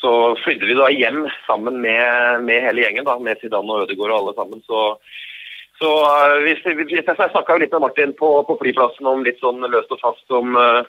så 0.03 0.13
flydde 0.43 0.67
vi 0.67 0.75
da 0.75 0.89
hjem 0.91 1.29
sammen 1.47 1.77
med, 1.83 2.43
med 2.43 2.65
hele 2.65 2.83
gjengen, 2.83 3.07
da, 3.07 3.15
med 3.23 3.39
Zidane 3.39 3.71
og 3.71 3.85
Ødegaard 3.85 4.11
og 4.11 4.19
alle 4.19 4.33
sammen. 4.35 4.63
Så, 4.67 4.81
så 5.83 5.91
uh, 6.07 6.37
hvis 6.45 6.63
vi, 6.67 6.87
jeg 6.95 7.17
snakka 7.19 7.59
litt 7.59 7.73
med 7.75 7.85
Martin 7.87 8.13
på, 8.19 8.29
på, 8.47 8.59
flyplassen 8.61 9.09
om 9.09 9.25
litt 9.27 9.41
sånn 9.43 9.65
løst 9.73 9.91
og 9.95 10.03
fast 10.03 10.35
om, 10.35 10.55
uh, 10.55 10.85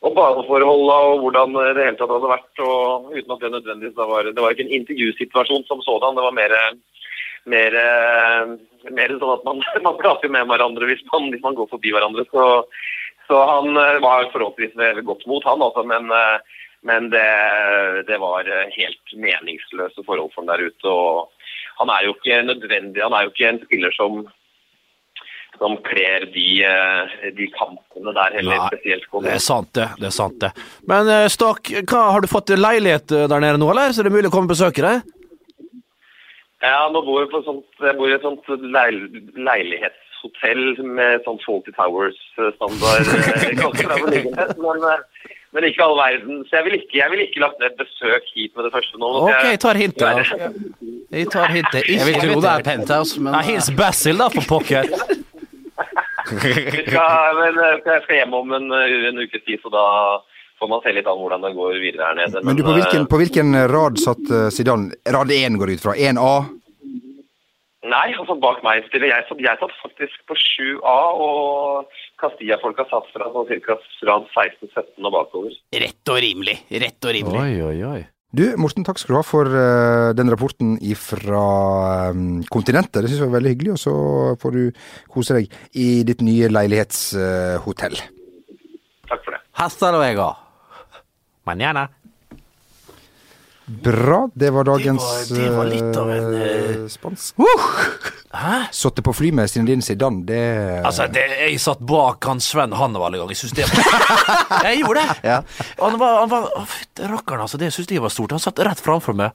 om 0.00 0.14
baneforholdene 0.16 0.96
og 1.10 1.24
hvordan 1.24 1.58
det 1.58 1.84
hele 1.84 1.98
tatt 1.98 2.14
hadde 2.14 2.30
vært. 2.30 2.62
og 2.64 3.12
Uten 3.12 3.34
at 3.36 3.44
det 3.44 3.52
nødvendigvis 3.56 3.98
da 3.98 4.08
var 4.08 4.30
Det 4.30 4.44
var 4.44 4.56
ikke 4.56 4.66
en 4.68 4.76
intervjusituasjon 4.78 5.66
som 5.68 5.84
sådan, 5.84 6.16
det 6.16 6.24
var 6.24 6.38
mer, 6.38 6.56
mer, 7.52 7.76
mer 8.88 9.14
sånn 9.18 9.36
at 9.36 9.44
man, 9.48 9.60
man 9.88 10.00
prater 10.00 10.32
med 10.32 10.48
hverandre 10.48 10.88
hvis 10.90 11.04
man, 11.12 11.28
hvis 11.34 11.44
man 11.44 11.58
går 11.60 11.70
forbi 11.74 11.92
hverandre. 11.94 12.24
Så, 12.32 12.48
så 13.28 13.44
han 13.52 13.76
var 13.76 14.32
forholdsvis 14.32 14.74
ved 14.80 15.04
godt 15.06 15.28
mot, 15.30 15.44
han 15.46 15.68
altså. 15.68 15.86
Men 15.86 16.10
men 16.82 17.12
det, 17.12 17.28
det, 18.08 18.16
var 18.18 18.48
helt 18.74 19.12
meningsløse 19.14 20.02
forhold 20.02 20.32
for 20.32 20.42
ham 20.42 20.48
der 20.50 20.64
ute. 20.66 20.90
og 20.90 21.28
Han 21.80 21.90
er 21.90 22.06
jo 22.06 22.14
ikke 22.16 22.42
nødvendig, 22.46 23.02
han 23.02 23.14
er 23.16 23.26
jo 23.26 23.32
ikke 23.32 23.48
en 23.48 23.60
spiller 23.64 23.94
som, 23.96 24.20
som 25.58 25.76
kler 25.86 26.26
de, 26.34 26.48
de 27.38 27.48
kampene 27.56 28.14
der 28.18 28.36
heller 28.38 28.60
Nei, 28.60 28.68
spesielt 28.70 29.08
godt. 29.08 29.26
Det 29.26 29.34
er 29.34 29.42
sant, 29.46 29.72
det. 29.78 29.88
det 30.02 30.08
er 30.10 30.16
sant 30.18 30.38
det. 30.44 30.52
Men 30.90 31.10
eh, 31.10 31.26
Stakk, 31.32 31.72
har 31.94 32.20
du 32.22 32.30
fått 32.30 32.54
leilighet 32.56 33.16
eh, 33.16 33.26
der 33.32 33.44
nede 33.44 33.58
nå, 33.62 33.72
eller? 33.72 33.92
Så 33.92 34.04
det 34.04 34.12
er 34.12 34.18
mulig 34.18 34.30
å 34.30 34.34
komme 34.34 34.50
og 34.50 34.54
besøke 34.54 34.84
deg? 34.84 34.96
Ja, 36.62 36.86
nå 36.94 37.02
bor 37.02 37.24
jeg, 37.24 37.30
på 37.32 37.42
sånt, 37.42 37.66
jeg 37.82 37.98
bor 37.98 38.06
i 38.10 38.14
et 38.14 38.22
sånt 38.22 38.46
leil, 38.62 39.00
leilighetshotell 39.34 40.64
med 40.86 41.24
sånn 41.26 41.40
Faulty 41.42 41.74
Towers-standard. 41.74 43.04
Men 44.62 44.86
men 45.52 45.66
ikke 45.68 45.84
all 45.84 45.98
verden. 45.98 46.44
Så 46.48 46.56
jeg 46.56 46.64
vil 46.64 46.74
ikke, 46.78 46.94
jeg 46.96 47.12
vil 47.12 47.22
ikke 47.26 47.42
lagt 47.44 47.58
ned 47.60 47.74
besøk 47.80 48.28
hit 48.32 48.54
med 48.56 48.64
det 48.66 48.72
første 48.72 49.00
nå. 49.00 49.10
Ok, 49.20 49.42
jeg 49.50 49.60
tar 49.60 49.80
hintet. 49.80 50.00
da. 50.00 50.48
Jeg 51.12 51.28
tar 51.32 51.52
hintet. 51.52 51.88
Jeg 51.90 52.06
vil 52.08 52.20
tro 52.22 52.40
det 52.40 52.52
er 52.52 52.66
penthouse, 52.66 53.20
men 53.20 53.36
Nei, 53.36 53.42
hils 53.50 53.68
Basil, 53.76 54.22
da, 54.22 54.30
for 54.32 54.48
pokker. 54.48 54.88
ja, 56.96 57.08
men 57.36 57.58
eh, 57.60 57.80
jeg 57.84 58.04
skal 58.06 58.22
hjem 58.22 58.38
om 58.38 58.54
en, 58.56 58.72
en 58.72 59.20
ukes 59.20 59.44
tid, 59.44 59.60
så 59.60 59.72
da 59.72 59.84
får 60.62 60.70
man 60.70 60.80
se 60.84 60.94
litt 60.96 61.10
an 61.10 61.20
hvordan 61.20 61.44
det 61.44 61.52
går 61.58 61.76
videre 61.82 62.08
her 62.08 62.18
nede. 62.22 62.40
Men 62.46 62.56
du, 62.56 62.64
på 62.64 62.72
hvilken, 62.78 63.04
på 63.10 63.20
hvilken 63.20 63.52
rad 63.68 64.00
satt 64.00 64.24
Sidan? 64.24 64.56
Zidane? 64.56 65.14
Rad 65.18 65.36
1 65.36 65.60
går 65.60 65.74
ut 65.74 65.84
fra? 65.84 65.96
1A? 65.98 66.34
Nei, 67.82 68.12
altså 68.14 68.36
bak 68.38 68.60
meg 68.62 68.84
stiller 68.86 69.10
jeg. 69.10 69.24
Så 69.26 69.34
jeg 69.42 69.58
satt 69.58 69.72
faktisk 69.82 70.20
på 70.30 70.36
7A, 70.38 70.98
og 71.26 71.96
Castilla-folka 72.22 72.86
satt 72.90 73.10
fra 73.12 73.28
sånn 73.34 73.62
ca. 73.66 73.76
rad 74.08 74.28
16-17 74.30 75.02
og 75.02 75.14
bakover. 75.16 75.56
Rett 75.84 76.14
og 76.14 76.20
rimelig. 76.22 76.56
Rett 76.70 77.08
og 77.08 77.16
rimelig. 77.18 77.42
Oi, 77.42 77.54
oi, 77.66 77.78
oi. 77.90 78.02
Du, 78.32 78.46
Morten, 78.56 78.80
takk 78.80 78.96
skal 78.96 79.12
du 79.12 79.18
ha 79.18 79.24
for 79.28 79.44
uh, 79.44 80.10
den 80.16 80.30
rapporten 80.32 80.78
fra 80.96 81.42
um, 82.16 82.40
kontinentet. 82.48 83.02
Det 83.04 83.10
syns 83.10 83.20
jeg 83.20 83.28
var 83.28 83.34
veldig 83.36 83.50
hyggelig, 83.52 83.74
og 83.74 83.80
så 83.82 83.92
får 84.40 84.54
du 84.56 84.62
kose 85.12 85.36
deg 85.36 85.52
i 85.76 85.88
ditt 86.08 86.24
nye 86.24 86.48
leilighetshotell. 86.48 87.98
Uh, 88.00 88.54
takk 89.12 89.26
for 89.26 89.36
det. 89.36 89.42
Hasta 89.60 89.92
luego. 89.92 90.30
Manana. 91.44 91.90
Bra. 93.66 94.28
Det 94.34 94.50
var 94.50 94.64
dagens 94.64 95.28
Det 95.28 95.50
var- 95.50 95.64
det 95.70 95.96
var 95.96 96.10
en, 96.10 96.82
uh, 96.82 96.88
spansk. 96.88 97.34
Hæ? 98.32 98.54
Sittet 98.72 99.04
på 99.04 99.12
fly 99.14 99.30
med 99.32 99.50
Zinedine 99.50 99.82
Zidane, 99.82 100.24
det 100.26 100.40
Altså, 100.84 101.06
det, 101.12 101.22
jeg 101.50 101.60
satt 101.60 101.78
bak 101.86 102.24
han 102.24 102.40
Sven 102.40 102.72
Hannevald 102.72 103.14
en 103.14 103.20
gang. 103.20 103.28
Jeg 103.28 103.36
syns 103.42 103.52
det 103.52 103.66
var 103.68 104.64
Jeg 104.66 104.80
gjorde 104.82 105.00
det! 105.04 105.16
Ja. 105.28 105.42
Han 105.80 105.98
var, 106.00 106.20
han 106.20 106.28
var 106.32 106.48
rakkeren, 107.12 107.40
altså. 107.44 107.58
Det 107.60 107.72
syns 107.72 107.90
jeg 107.92 108.00
var 108.02 108.08
stort. 108.08 108.30
Han 108.32 108.40
satt 108.40 108.58
rett 108.58 108.80
framfor 108.80 109.14
meg. 109.14 109.30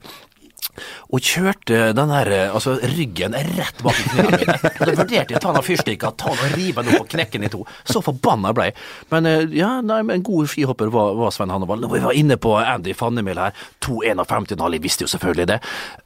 Og 1.08 1.24
kjørte 1.24 1.88
den 1.96 2.12
der, 2.12 2.30
altså 2.52 2.76
ryggen 2.94 3.34
rett 3.34 3.82
bak 3.82 3.98
i 3.98 4.06
knærne 4.12 4.40
mine. 4.42 4.56
Og 4.68 4.84
Da 4.88 4.94
vurderte 4.94 5.34
jeg 5.34 5.40
å 5.40 5.42
ta 5.42 5.54
den 5.56 5.66
fyrstikka, 5.66 6.12
ta 6.20 6.34
den 6.34 6.44
og 6.44 6.54
rive 6.58 6.84
den 6.84 6.94
opp 6.94 7.06
og 7.06 7.10
knekke 7.14 7.38
den 7.38 7.48
i 7.48 7.52
to. 7.52 7.64
Så 7.88 8.02
forbanna 8.04 8.52
ble 8.56 8.70
jeg. 8.70 8.76
Men 9.12 9.28
eh, 9.28 9.44
ja, 9.58 9.72
nei, 9.84 10.00
men 10.06 10.20
en 10.20 10.26
god 10.26 10.50
skihopper 10.52 10.92
var, 10.94 11.16
var 11.18 11.34
Svein 11.34 11.52
Hannevald. 11.52 11.88
Vi 11.90 12.02
var 12.04 12.16
inne 12.16 12.38
på 12.40 12.54
Andy 12.60 12.94
Fannemil 12.96 13.40
her, 13.40 13.56
2,51,5, 13.84 14.76
jeg 14.76 14.84
visste 14.84 15.06
jo 15.06 15.12
selvfølgelig 15.14 15.48
det. 15.50 15.58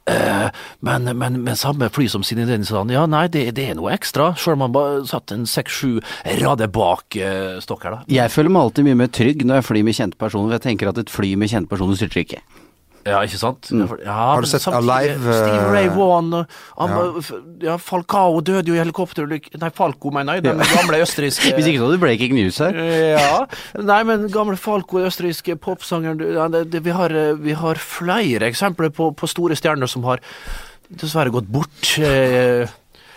Uh, 0.09 0.49
men, 0.85 1.11
men 1.19 1.43
men, 1.43 1.55
samme 1.59 1.89
fly 1.93 2.07
som 2.11 2.23
Zinedine 2.25 2.65
Zidane, 2.67 2.95
ja 2.95 3.05
nei, 3.09 3.25
det, 3.31 3.45
det 3.57 3.69
er 3.71 3.77
noe 3.79 3.93
ekstra. 3.95 4.31
Sjøl 4.39 4.57
om 4.57 4.67
han 4.67 4.75
bare 4.75 5.03
satt 5.09 5.33
en 5.35 5.45
seks-sju 5.49 5.99
rader 6.41 6.71
bak 6.73 7.19
uh, 7.19 7.59
stokk 7.63 7.87
her, 7.87 7.99
da. 7.99 8.11
Jeg 8.11 8.33
føler 8.33 8.53
meg 8.53 8.67
alltid 8.67 8.89
mye 8.89 9.01
mer 9.03 9.13
trygg 9.13 9.45
når 9.47 9.61
jeg 9.61 9.69
flyr 9.69 9.87
med 9.87 9.99
kjente 9.99 10.19
personer. 10.19 10.49
for 10.49 10.57
Jeg 10.57 10.67
tenker 10.67 10.93
at 10.93 11.01
et 11.03 11.13
fly 11.13 11.33
med 11.39 11.51
kjente 11.51 11.71
personer 11.71 11.99
styrter 11.99 12.23
ikke. 12.23 12.43
Ja, 13.03 13.19
ikke 13.25 13.39
sant? 13.39 13.67
Ja, 13.73 14.13
Har 14.15 14.43
du 14.43 14.47
sett 14.47 14.63
samtidig, 14.63 14.93
Alive, 14.95 15.35
Steve 15.35 15.71
Ray 15.73 15.87
eh, 15.89 15.95
Vaughan 15.95 16.29
og 16.39 16.93
ja. 16.93 16.99
ja, 17.65 17.77
Falcao 17.81 18.39
døde 18.45 18.71
jo 18.71 18.77
i 18.77 18.79
helikopterulykke 18.79 19.59
Nei, 19.59 19.71
Falco, 19.75 20.11
mener 20.15 20.39
jeg. 20.39 20.45
Den 20.45 20.63
gamle 20.71 21.01
østerrikske 21.03 21.51
Hvis 21.57 21.67
ikke 21.67 21.81
så 21.81 21.89
hadde 21.89 21.97
du 21.99 22.03
breaking 22.05 22.35
news 22.37 22.61
her. 22.63 22.79
Ja. 23.13 23.41
Nei, 23.83 23.99
men 24.07 24.29
gamle 24.31 24.55
Falco, 24.59 25.01
den 25.01 25.11
østerrikske 25.11 25.57
popsangeren 25.59 26.21
det, 26.53 26.63
det, 26.71 26.83
vi, 26.85 26.93
har, 26.95 27.11
eh, 27.11 27.33
vi 27.43 27.57
har 27.59 27.81
flere 27.81 28.47
eksempler 28.51 28.93
på, 28.95 29.11
på 29.19 29.29
store 29.29 29.57
stjerner 29.59 29.91
som 29.91 30.07
har 30.07 30.23
dessverre 30.93 31.33
gått 31.33 31.49
bort. 31.51 31.95
Eh, 31.99 32.69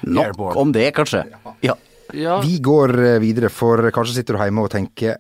Nok 0.07 0.25
airborne. 0.25 0.61
om 0.61 0.75
det, 0.75 0.91
kanskje. 0.97 1.23
Ja. 1.65 1.77
Ja. 2.15 2.41
Vi 2.43 2.59
går 2.63 2.95
eh, 3.03 3.21
videre, 3.23 3.51
for 3.51 3.81
kanskje 3.95 4.21
sitter 4.21 4.37
du 4.37 4.43
hjemme 4.43 4.67
og 4.67 4.71
tenker 4.75 5.17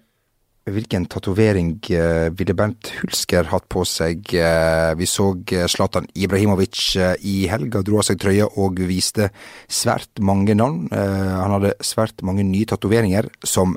Hvilken 0.66 1.04
tatovering 1.06 1.76
eh, 1.94 2.26
ville 2.35 2.54
Bernt 2.58 2.88
Hulsker 2.99 3.46
hatt 3.52 3.68
på 3.70 3.85
seg? 3.87 4.32
Eh, 4.35 4.94
vi 4.99 5.06
så 5.06 5.28
eh, 5.54 5.68
Zlatan 5.70 6.08
Ibrahimovic 6.18 6.80
i 7.23 7.37
helga 7.46 7.85
dro 7.87 8.00
av 8.00 8.06
seg 8.08 8.18
trøya 8.18 8.49
og 8.58 8.80
viste 8.88 9.28
svært 9.70 10.18
mange 10.18 10.56
navn. 10.58 10.88
Han 10.90 11.54
hadde 11.54 11.76
svært 11.87 12.25
mange 12.26 12.42
nye 12.49 12.66
tatoveringer 12.66 13.30
som 13.46 13.76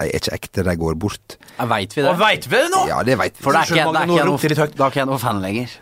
de 0.00 0.06
er 0.06 0.16
ikke 0.16 0.32
ekte, 0.38 0.64
de 0.64 0.74
går 0.80 0.96
bort. 0.96 1.36
Veit 1.60 1.92
vi 1.92 2.06
det? 2.06 2.08
Og 2.08 2.16
veit 2.22 2.48
vi 2.48 2.56
det 2.56 2.70
nå? 2.72 2.86
Ja, 2.88 3.02
det 3.04 3.18
vet 3.20 3.36
vi. 3.36 3.44
For 3.44 3.52
det 3.52 3.60
er 3.60 3.68
ikke, 3.68 3.74
det 3.92 4.00
er 4.00 4.14
ikke 4.14 4.28
noe, 4.30 4.88
ikke 4.88 5.06
noe 5.10 5.20
fan 5.20 5.42
lenger. 5.44 5.74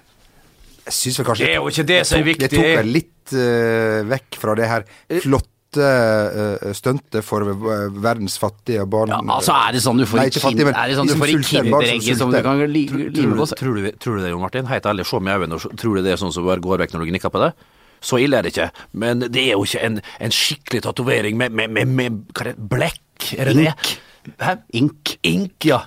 Jeg 0.88 0.96
syns 0.96 1.20
vel 1.20 1.28
kanskje 1.28 1.46
Det 1.46 1.52
er 1.52 1.60
jo 1.60 1.70
ikke 1.70 1.86
det 1.86 2.00
som 2.08 2.18
er 2.18 2.26
viktig. 2.32 2.48
Det 2.48 2.58
tok 2.58 2.72
vel 2.80 2.90
litt 2.96 3.36
uh, 3.36 4.00
vekk 4.10 4.40
fra 4.42 4.58
det 4.58 4.72
her 4.72 4.88
flotte 5.22 5.57
uh, 5.76 6.72
stuntet 6.72 7.24
for 7.26 7.44
eh, 7.44 7.84
verdens 7.92 8.38
fattige 8.40 8.86
barn. 8.88 9.12
Ja, 9.12 9.20
altså 9.34 9.52
Er 9.52 9.76
det 9.76 9.82
sånn 9.84 10.00
du 10.00 10.06
får 10.08 10.22
Nei, 10.22 10.26
i 10.28 10.32
ikke 10.32 10.44
fattige, 10.46 10.68
men 10.70 10.78
er 10.78 10.88
det 10.88 10.96
sånn 10.96 11.10
de 11.10 11.12
du 11.12 11.16
som 11.16 11.24
får 11.24 11.32
i 11.32 11.36
sulter, 11.36 11.70
barn 11.74 11.88
som 12.06 12.20
som 12.22 12.32
du 12.32 12.38
kan 12.46 12.62
li, 12.72 12.84
Tror, 12.88 13.02
lime 13.04 13.12
tror, 13.18 13.34
på 13.34 13.48
du, 13.48 13.56
tror, 13.60 13.74
du, 13.74 13.90
tror 14.04 14.16
du 14.16 14.22
det, 14.24 14.30
Jon 14.32 14.44
Martin? 14.44 14.70
Helt 14.70 14.88
ærlig, 14.88 15.06
se 15.10 15.20
meg 15.20 15.34
i 15.34 15.44
øynene. 15.44 15.60
Tror 15.82 15.98
du 15.98 16.02
det 16.06 16.14
er 16.14 16.22
sånn 16.22 16.32
som 16.32 16.48
bare 16.48 16.64
går 16.64 16.84
vekk 16.84 16.96
når 16.96 17.04
du 17.04 17.10
gnikker 17.12 17.34
på 17.34 17.44
det? 17.44 17.52
Så 18.00 18.20
ille 18.22 18.38
er 18.38 18.46
det 18.46 18.54
ikke. 18.54 18.68
Men 19.02 19.26
det 19.26 19.44
er 19.44 19.56
jo 19.56 19.66
ikke 19.66 19.84
en, 19.84 20.00
en 20.22 20.34
skikkelig 20.34 20.82
tatovering 20.86 21.38
med, 21.40 21.52
med, 21.52 21.74
med, 21.74 21.94
med 22.00 22.20
hva 22.32 22.46
er 22.46 22.52
det, 22.52 22.68
blekk, 22.72 23.32
er 23.36 23.50
det 23.50 23.56
Ink. 23.58 23.68
det? 23.68 24.34
Hæ? 24.44 24.56
Ink. 24.78 25.14
Ink, 25.26 25.68
ja. 25.68 25.82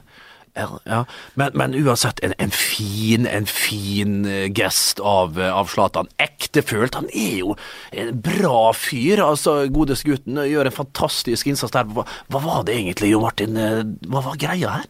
Ja. 0.56 1.04
Men, 1.40 1.52
men 1.56 1.74
uansett, 1.80 2.20
en, 2.26 2.34
en 2.44 2.52
fin 2.52 3.26
en 3.28 3.46
fin 3.48 4.26
eh, 4.28 4.48
gest 4.52 5.00
av, 5.00 5.40
eh, 5.40 5.52
av 5.54 5.70
Zlatan. 5.72 6.10
Ektefølt. 6.20 6.96
Han 7.00 7.08
er 7.14 7.38
jo 7.40 7.56
en 7.96 8.20
bra 8.22 8.72
fyr, 8.76 9.22
altså, 9.24 9.62
godeste 9.72 10.10
gutten. 10.12 10.42
Gjør 10.50 10.68
en 10.68 10.76
fantastisk 10.82 11.48
innsats 11.48 11.72
der. 11.76 11.88
Hva, 11.96 12.04
hva 12.32 12.42
var 12.44 12.66
det 12.68 12.76
egentlig, 12.82 13.14
Jo 13.14 13.22
Martin? 13.24 13.56
eh, 13.58 13.84
Hva 14.12 14.26
var 14.28 14.36
greia 14.42 14.76
her? 14.80 14.90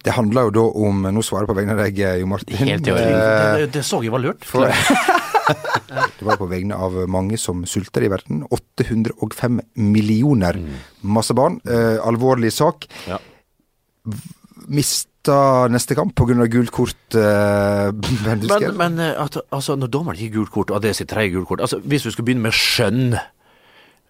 Det 0.00 0.14
handler 0.16 0.46
jo 0.48 0.52
da 0.56 0.62
om 0.80 1.02
Nå 1.12 1.20
svarer 1.20 1.44
jeg 1.44 1.50
på 1.50 1.56
vegne 1.58 1.74
av 1.76 1.80
deg, 1.84 1.98
Jo 2.22 2.28
Martin. 2.30 2.56
Helt 2.56 2.86
i 2.88 2.92
orden. 2.94 3.18
Eh, 3.20 3.56
Det, 3.60 3.66
det 3.74 3.82
så 3.84 4.00
jeg 4.00 4.14
var 4.14 4.22
lurt. 4.24 4.46
For, 4.48 4.64
det 6.16 6.24
var 6.24 6.38
på 6.40 6.48
vegne 6.48 6.78
av 6.80 6.96
mange 7.10 7.36
som 7.40 7.66
sulter 7.68 8.06
i 8.06 8.08
verden. 8.08 8.46
805 8.48 9.60
millioner 9.76 10.56
masse 11.04 11.36
barn. 11.36 11.60
Eh, 11.68 11.98
alvorlig 12.00 12.52
sak. 12.56 12.88
Ja. 13.10 13.20
Mista 14.70 15.66
neste 15.72 15.96
kamp 15.98 16.14
pga. 16.16 16.46
gult 16.50 16.70
kort. 16.74 17.14
Eh, 17.14 17.90
Men, 18.26 18.46
men 18.78 18.98
eh, 19.02 19.14
at, 19.18 19.36
altså, 19.50 19.76
når 19.76 19.92
dommeren 19.92 20.18
gir 20.18 20.32
gult 20.34 20.52
kort, 20.54 20.70
og 20.70 20.82
det 20.82 20.92
er 20.92 20.98
sitt 21.00 21.10
tredje 21.10 21.34
gult 21.34 21.48
kort 21.48 21.60
altså, 21.64 21.80
Hvis 21.82 22.06
vi 22.06 22.12
skulle 22.14 22.28
begynne 22.30 22.46
med 22.46 22.56
skjønn 22.56 23.14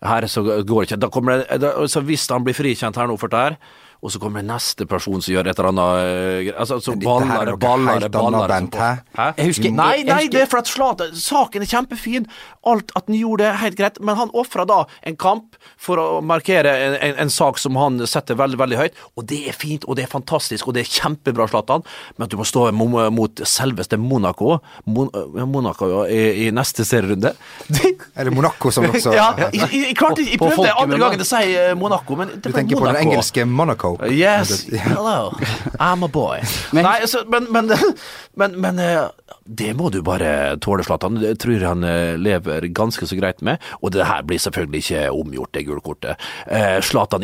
her, 0.01 0.27
så 0.27 0.43
går 0.45 0.65
det 0.65 0.91
ikke. 0.91 1.01
Da 1.01 1.09
kommer 1.13 1.41
det, 1.43 1.61
da, 1.61 1.75
altså, 1.77 2.01
hvis 2.05 2.29
han 2.33 2.45
blir 2.45 2.57
frikjent 2.57 2.97
her 2.97 3.09
nå 3.11 3.17
for 3.21 3.33
det 3.33 3.43
her, 3.45 3.57
og 4.01 4.13
så 4.13 4.21
kommer 4.23 4.41
det 4.41 4.49
neste 4.49 4.87
person 4.89 5.21
som 5.21 5.35
gjør 5.35 5.51
et 5.51 5.59
eller 5.59 5.69
annet 5.71 6.49
eh, 6.49 6.53
altså, 6.57 6.79
så 6.81 6.95
dette 6.95 7.05
er 7.05 7.09
baller, 7.11 7.51
noe 7.51 7.61
baller, 7.61 7.99
helt 8.01 8.15
baller, 8.15 8.39
annet, 8.55 8.71
Bent, 8.71 8.79
hæ? 8.81 8.91
Hæ? 9.19 9.27
Jeg 9.37 9.51
husker- 9.51 9.75
Nei, 9.77 10.03
nei, 10.09 10.23
det 10.33 10.41
er 10.43 10.49
for 10.51 10.63
at 10.63 10.71
Zlatan 10.71 11.13
Saken 11.21 11.63
er 11.63 11.69
kjempefin. 11.69 12.27
Alt 12.67 12.93
at 12.97 13.05
han 13.09 13.17
gjorde 13.19 13.45
det, 13.45 13.51
helt 13.61 13.77
greit. 13.77 14.01
Men 14.01 14.17
han 14.17 14.33
ofra 14.33 14.65
da 14.69 14.79
en 15.07 15.17
kamp 15.21 15.59
for 15.81 16.01
å 16.01 16.07
markere 16.25 16.73
en, 16.87 16.97
en, 17.11 17.15
en 17.27 17.31
sak 17.33 17.59
som 17.61 17.77
han 17.77 18.01
setter 18.09 18.39
veldig, 18.41 18.59
veldig 18.61 18.79
høyt. 18.81 18.99
Og 19.21 19.27
det 19.31 19.43
er 19.53 19.57
fint, 19.57 19.85
og 19.85 19.97
det 20.01 20.07
er 20.09 20.13
fantastisk, 20.13 20.69
og 20.69 20.75
det 20.79 20.87
er 20.87 20.91
kjempebra, 20.91 21.49
Zlatan. 21.53 21.85
Men 22.17 22.25
at 22.27 22.33
du 22.33 22.39
må 22.41 22.47
stå 22.49 22.71
mot, 22.73 23.45
selveste 23.47 23.99
Monaco, 24.01 24.59
Mon, 24.87 25.11
eh, 25.15 25.45
Monaco 25.45 25.89
ja, 25.91 26.03
i, 26.09 26.47
i 26.47 26.51
neste 26.55 26.85
serierunde 26.87 27.35
Eller 28.19 28.31
Monaco, 28.35 28.71
som 28.75 28.87
også 28.89 29.13
Ja, 29.15 29.31
jeg, 29.39 29.61
jeg, 29.61 29.83
jeg, 29.91 29.97
klarte, 29.99 30.25
jeg 30.25 30.39
prøvde 30.41 30.73
andre 30.73 30.99
gangen 31.03 31.25
å 31.25 31.29
si 31.29 31.55
eh, 31.55 31.73
Monaco, 31.79 32.17
men 32.19 32.33
det 32.35 32.41
Du 32.43 32.49
ble 32.51 32.57
tenker 32.61 32.81
på 32.81 32.89
den 32.89 33.01
engelske 33.05 33.45
Monaco? 33.49 33.90
Coke. 33.99 34.13
Yes, 34.15 34.67
hello, 34.87 35.33
I'm 35.79 36.05
a 36.07 36.09
boy. 36.09 36.41
Men- 36.73 36.87
Nei, 36.87 37.07
så, 37.11 37.25
men, 37.31 37.49
men, 37.53 37.71
men, 38.41 38.57
men 38.61 38.79
eh, 38.85 39.09
det 39.45 39.73
må 39.79 39.91
du 39.91 40.01
bare 40.07 40.57
tåle, 40.63 40.85
Zlatan. 40.87 41.19
Det 41.23 41.35
tror 41.43 41.65
han 41.67 41.85
eh, 41.87 42.15
lever 42.21 42.69
ganske 42.77 43.09
så 43.09 43.19
greit 43.19 43.43
med. 43.47 43.63
Og 43.81 43.95
det 43.95 44.07
her 44.09 44.23
blir 44.27 44.41
selvfølgelig 44.43 44.85
ikke 44.85 45.05
omgjort, 45.15 45.53
det 45.57 45.67
gule 45.69 45.85
kortet. 45.85 46.31
Eh, 46.47 46.79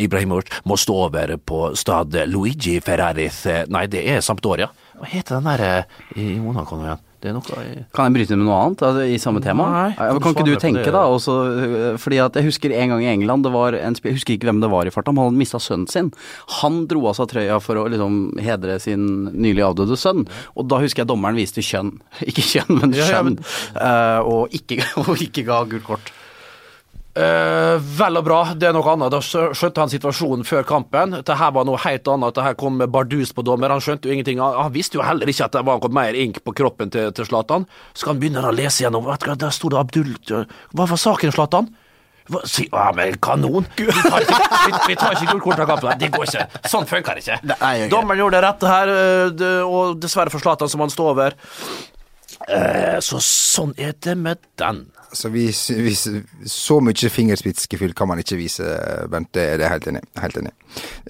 Ibrahimovic 0.07 0.51
må 0.65 0.77
stå 0.77 0.97
over 1.07 1.37
på 1.39 1.71
stad 1.79 2.15
Luigi 2.31 2.81
Ferraris 2.81 3.45
eh, 3.47 3.65
Nei, 3.69 3.87
det 3.91 4.05
er 4.11 4.21
Sampdoria. 4.25 4.71
Hva 4.97 5.09
heter 5.11 5.39
den 5.39 5.51
der 5.51 5.65
eh, 5.67 6.01
i 6.17 6.35
Monaco 6.41 6.79
nå 6.79 6.89
igjen? 6.89 7.06
Det 7.23 7.31
er 7.31 7.35
noe 7.37 7.43
jeg... 7.65 7.85
Kan 7.97 8.11
jeg 8.11 8.15
bryte 8.17 8.35
inn 8.37 8.41
med 8.43 8.49
noe 8.51 8.57
annet 8.67 8.83
altså, 8.85 9.05
i 9.09 9.17
samme 9.23 9.41
tema? 9.43 9.67
Nei, 9.73 9.87
Ja, 9.97 10.09
kan 10.13 10.21
kan 10.23 10.35
ikke 10.35 10.45
du 10.47 10.57
tenke 10.61 10.91
da 10.93 11.05
også, 11.09 11.37
øh, 11.63 11.97
fordi 12.03 12.19
at 12.23 12.35
Jeg 12.37 12.45
husker 12.51 12.75
en 12.77 12.93
gang 12.93 13.03
i 13.07 13.09
England, 13.15 13.43
det 13.47 13.53
var 13.55 13.73
en, 13.79 13.97
jeg 14.05 14.19
husker 14.19 14.35
ikke 14.37 14.51
hvem 14.51 14.61
det 14.61 14.71
var 14.71 14.87
i 14.87 14.93
farta, 14.95 15.15
men 15.17 15.25
han 15.31 15.39
mista 15.41 15.59
sønnen 15.63 15.89
sin. 15.89 16.13
Han 16.61 16.83
dro 16.91 17.07
av 17.09 17.17
seg 17.19 17.31
trøya 17.33 17.57
for 17.65 17.81
å 17.81 17.87
liksom 17.89 18.19
hedre 18.45 18.77
sin 18.85 19.07
nylig 19.33 19.65
avdøde 19.65 19.97
sønn, 19.97 20.27
og 20.55 20.69
da 20.69 20.83
husker 20.85 21.03
jeg 21.05 21.11
dommeren 21.15 21.41
viste 21.41 21.65
kjønn. 21.65 21.95
Ikke 22.29 22.45
kjønn, 22.45 22.77
men 22.83 22.93
Ja, 22.93 23.01
ja, 23.05 23.09
skjønn. 23.15 23.25
men- 23.25 23.43
Eh, 23.77 24.21
og, 24.27 24.53
ikke, 24.57 24.81
og 25.07 25.17
ikke 25.21 25.43
ga 25.49 25.63
gult 25.69 25.85
kort. 25.89 26.13
Eh, 27.17 27.77
vel 27.97 28.19
og 28.21 28.25
bra, 28.27 28.39
det 28.53 28.67
er 28.69 28.75
noe 28.77 28.91
annet. 28.93 29.15
Da 29.15 29.23
skjønte 29.25 29.81
han 29.81 29.89
situasjonen 29.93 30.45
før 30.45 30.67
kampen. 30.69 31.15
Dette 31.17 31.37
her 31.41 31.55
var 31.57 31.65
noe 31.65 31.81
helt 31.81 32.11
annet. 32.13 32.35
Dette 32.35 32.45
her 32.45 32.59
kom 32.61 32.77
bardus 32.93 33.33
på 33.33 33.45
dommer. 33.47 33.73
Han 33.73 33.81
skjønte 33.81 34.11
jo 34.11 34.13
ingenting. 34.13 34.43
Han, 34.45 34.69
visste 34.75 34.99
jo 34.99 35.07
heller 35.07 35.31
ikke 35.33 35.47
at 35.49 35.57
det 35.57 35.63
var 35.65 35.87
mer 35.97 36.19
ink 36.21 36.43
på 36.45 36.53
kroppen 36.59 36.93
til, 36.93 37.09
til 37.17 37.29
Zlatan. 37.31 37.65
Så 37.97 38.11
han 38.11 38.21
begynne 38.21 38.45
å 38.45 38.53
lese 38.53 38.85
gjennom. 38.85 39.09
Der 39.17 39.49
sto 39.55 39.73
det 39.73 39.81
Abdul 39.81 40.13
Hva 40.29 40.85
var 40.93 41.01
saken, 41.01 41.33
Zlatan? 41.33 41.73
Hva- 42.29 42.43
Si, 42.45 42.67
ja, 42.69 42.91
men 42.93 43.15
kanon! 43.23 43.65
Vi 43.79 43.87
tar 43.87 44.21
ikke, 44.27 44.39
vi, 44.67 44.73
vi 44.91 44.97
tar 44.99 45.15
ikke 45.17 45.33
gullkort 45.33 45.61
av 45.63 45.69
kampen. 45.73 45.99
Det 46.03 46.11
går 46.13 46.27
ikke. 46.27 46.47
Sånn 46.69 46.89
funker 46.91 47.17
det 47.17 47.23
ikke. 47.25 47.39
Nei, 47.55 47.75
okay. 47.87 47.93
Dommeren 47.93 48.21
gjorde 48.21 48.37
det 48.41 48.45
rette 48.45 48.73
her, 48.73 48.93
eh, 48.93 49.29
det, 49.41 49.53
og 49.65 49.97
dessverre 50.03 50.35
for 50.35 50.43
Zlatan, 50.43 50.69
som 50.69 50.83
han 50.85 50.93
står 50.93 51.13
over. 51.15 51.39
Eh, 52.51 52.99
så 53.01 53.23
sånn 53.23 53.73
er 53.81 53.95
det 54.05 54.17
med 54.19 54.43
den. 54.61 54.83
Så 55.13 55.31
vi, 55.33 55.47
vi, 55.53 55.93
så 56.51 56.79
mye 56.85 57.11
fingerspitzgefühl 57.13 57.95
kan 57.97 58.11
man 58.11 58.21
ikke 58.23 58.39
vise, 58.41 58.67
Bent. 59.13 59.31
Det 59.37 59.45
er 59.55 59.63
jeg 59.63 59.73
helt 59.73 59.89
enig. 59.93 60.03
Helt 60.23 60.39
enig. 60.41 60.53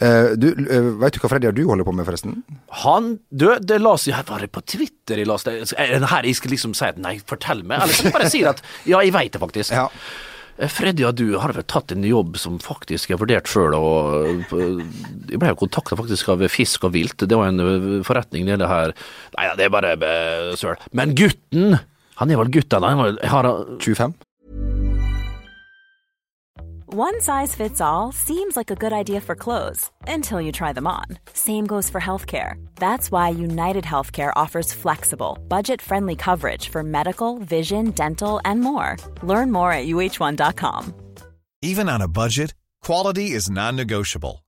Uh, 0.00 0.34
du, 0.38 0.50
uh, 0.52 0.92
Veit 1.00 1.16
du 1.16 1.20
hva 1.22 1.30
Freddy 1.32 1.50
du 1.56 1.64
holder 1.68 1.86
på 1.86 1.94
med, 1.96 2.06
forresten? 2.06 2.38
Han 2.84 3.16
Du, 3.30 3.48
det 3.58 3.80
la 3.80 3.96
seg 3.98 4.20
Var 4.28 4.44
det 4.44 4.52
på 4.54 4.62
Twitter 4.62 5.18
jeg 5.22 5.26
las 5.26 5.46
det? 5.46 5.56
Er 5.80 5.96
det 5.98 6.12
her 6.12 6.28
jeg 6.28 6.38
skal 6.38 6.54
liksom 6.54 6.76
si 6.76 6.86
at 6.86 7.00
nei, 7.02 7.16
fortell 7.26 7.64
meg? 7.64 7.82
Eller 7.82 7.96
skal 7.96 8.10
jeg 8.10 8.16
bare 8.18 8.32
si 8.32 8.44
at 8.46 8.62
ja, 8.92 9.02
jeg 9.02 9.14
veit 9.16 9.34
det 9.34 9.42
faktisk. 9.42 9.74
Ja. 9.74 9.88
Eh, 10.56 10.70
Freddy 10.72 11.04
og 11.06 11.16
du 11.18 11.26
har 11.40 11.52
vel 11.56 11.66
tatt 11.68 11.92
en 11.92 12.04
jobb 12.06 12.38
som 12.40 12.60
faktisk 12.62 13.12
har 13.12 13.20
vurdert 13.20 13.50
sjøl, 13.50 13.76
og 13.76 14.46
eh, 14.56 14.84
jeg 15.32 15.40
ble 15.42 15.52
jo 15.52 15.60
kontakta 15.64 15.98
faktisk 15.98 16.32
av 16.32 16.46
Fisk 16.52 16.86
og 16.88 16.94
Vilt. 16.96 17.26
Det 17.28 17.36
var 17.36 17.52
en 17.52 17.64
eh, 17.64 17.90
forretning 18.06 18.48
nede 18.48 18.68
her 18.70 18.94
Nei 19.36 19.50
det 19.58 19.66
er 19.66 19.74
bare 19.74 19.92
eh, 19.96 20.54
søl. 20.58 20.80
Men 20.96 21.14
gutten! 21.18 21.78
Han 22.16 22.30
er 22.30 22.40
vel 22.40 22.52
gutten, 22.52 22.82
han 22.82 22.98
er 22.98 23.26
har 23.28 23.50
25? 23.80 24.14
One 26.88 27.20
size 27.20 27.54
fits 27.54 27.80
all 27.80 28.12
seems 28.12 28.56
like 28.56 28.70
a 28.70 28.76
good 28.76 28.92
idea 28.92 29.20
for 29.20 29.34
clothes 29.34 29.90
until 30.06 30.40
you 30.40 30.52
try 30.52 30.72
them 30.72 30.86
on. 30.86 31.04
Same 31.34 31.66
goes 31.66 31.90
for 31.90 32.00
healthcare. 32.00 32.54
That's 32.76 33.10
why 33.10 33.28
United 33.28 33.84
Healthcare 33.84 34.32
offers 34.36 34.72
flexible, 34.72 35.36
budget 35.48 35.82
friendly 35.82 36.16
coverage 36.16 36.70
for 36.70 36.82
medical, 36.82 37.38
vision, 37.38 37.90
dental, 37.90 38.40
and 38.44 38.60
more. 38.60 38.96
Learn 39.22 39.50
more 39.52 39.72
at 39.72 39.86
uh1.com. 39.86 40.94
Even 41.60 41.88
on 41.88 42.00
a 42.00 42.08
budget, 42.08 42.54
quality 42.82 43.32
is 43.32 43.50
non-negotiable. 43.50 44.45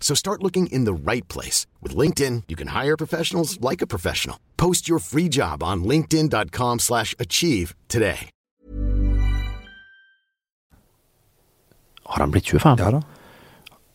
So 0.00 0.16
start 0.16 0.42
looking 0.42 0.66
in 0.72 0.86
the 0.86 1.12
right 1.12 1.28
place. 1.28 1.66
With 1.80 1.94
LinkedIn, 1.94 2.42
you 2.48 2.56
can 2.56 2.68
hire 2.68 2.96
professionals 2.96 3.60
like 3.60 3.80
a 3.80 3.86
professional. 3.86 4.40
Post 4.56 4.88
your 4.88 4.98
free 4.98 5.28
job 5.28 5.62
on 5.62 5.84
linkedin.com 5.84 6.78
slash 6.80 7.14
achieve 7.20 7.74
today. 7.86 8.30
Har 12.10 12.20
han 12.20 12.30
blitt 12.30 12.44
25? 12.44 12.78
Ja 12.78 12.90
da. 12.90 13.02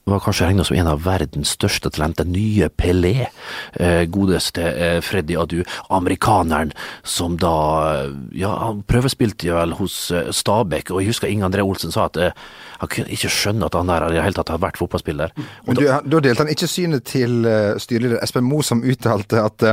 Var 0.06 0.22
kanskje 0.22 0.46
regnet 0.46 0.68
som 0.68 0.78
en 0.78 0.90
av 0.92 1.02
verdens 1.02 1.56
største 1.56 1.90
talenter, 1.94 2.28
nye 2.30 2.70
Pelé. 2.70 3.28
Eh, 3.74 4.04
godeste 4.12 4.62
eh, 4.62 5.00
Freddy 5.02 5.38
Adu, 5.42 5.58
amerikaneren 5.90 6.74
som 7.04 7.40
da 7.42 7.56
eh, 8.04 8.14
Ja, 8.38 8.52
han 8.68 8.84
prøvespilte 8.86 9.50
vel 9.56 9.74
hos 9.80 9.98
Stabæk, 10.12 10.92
og 10.92 11.02
jeg 11.02 11.10
husker 11.10 11.32
Inge 11.32 11.48
André 11.48 11.66
Olsen 11.66 11.94
sa 11.94 12.06
at 12.10 12.20
han 12.22 12.92
kunne 12.92 13.10
ikke 13.16 13.32
skjønne 13.32 13.66
at 13.66 13.78
han 13.78 13.90
der 13.90 14.06
i 14.10 14.16
det 14.18 14.26
hele 14.26 14.38
tatt 14.38 14.52
hadde 14.54 14.66
vært 14.66 14.80
fotballspiller. 14.82 15.34
Men 15.66 15.80
du, 15.80 15.86
da 15.88 16.22
delte 16.22 16.44
han 16.44 16.52
ikke 16.54 16.70
synet 16.70 17.06
til 17.10 17.48
styreleder 17.82 18.22
Espen 18.22 18.46
Moe, 18.46 18.66
som 18.66 18.84
uttalte 18.86 19.42
at 19.42 19.66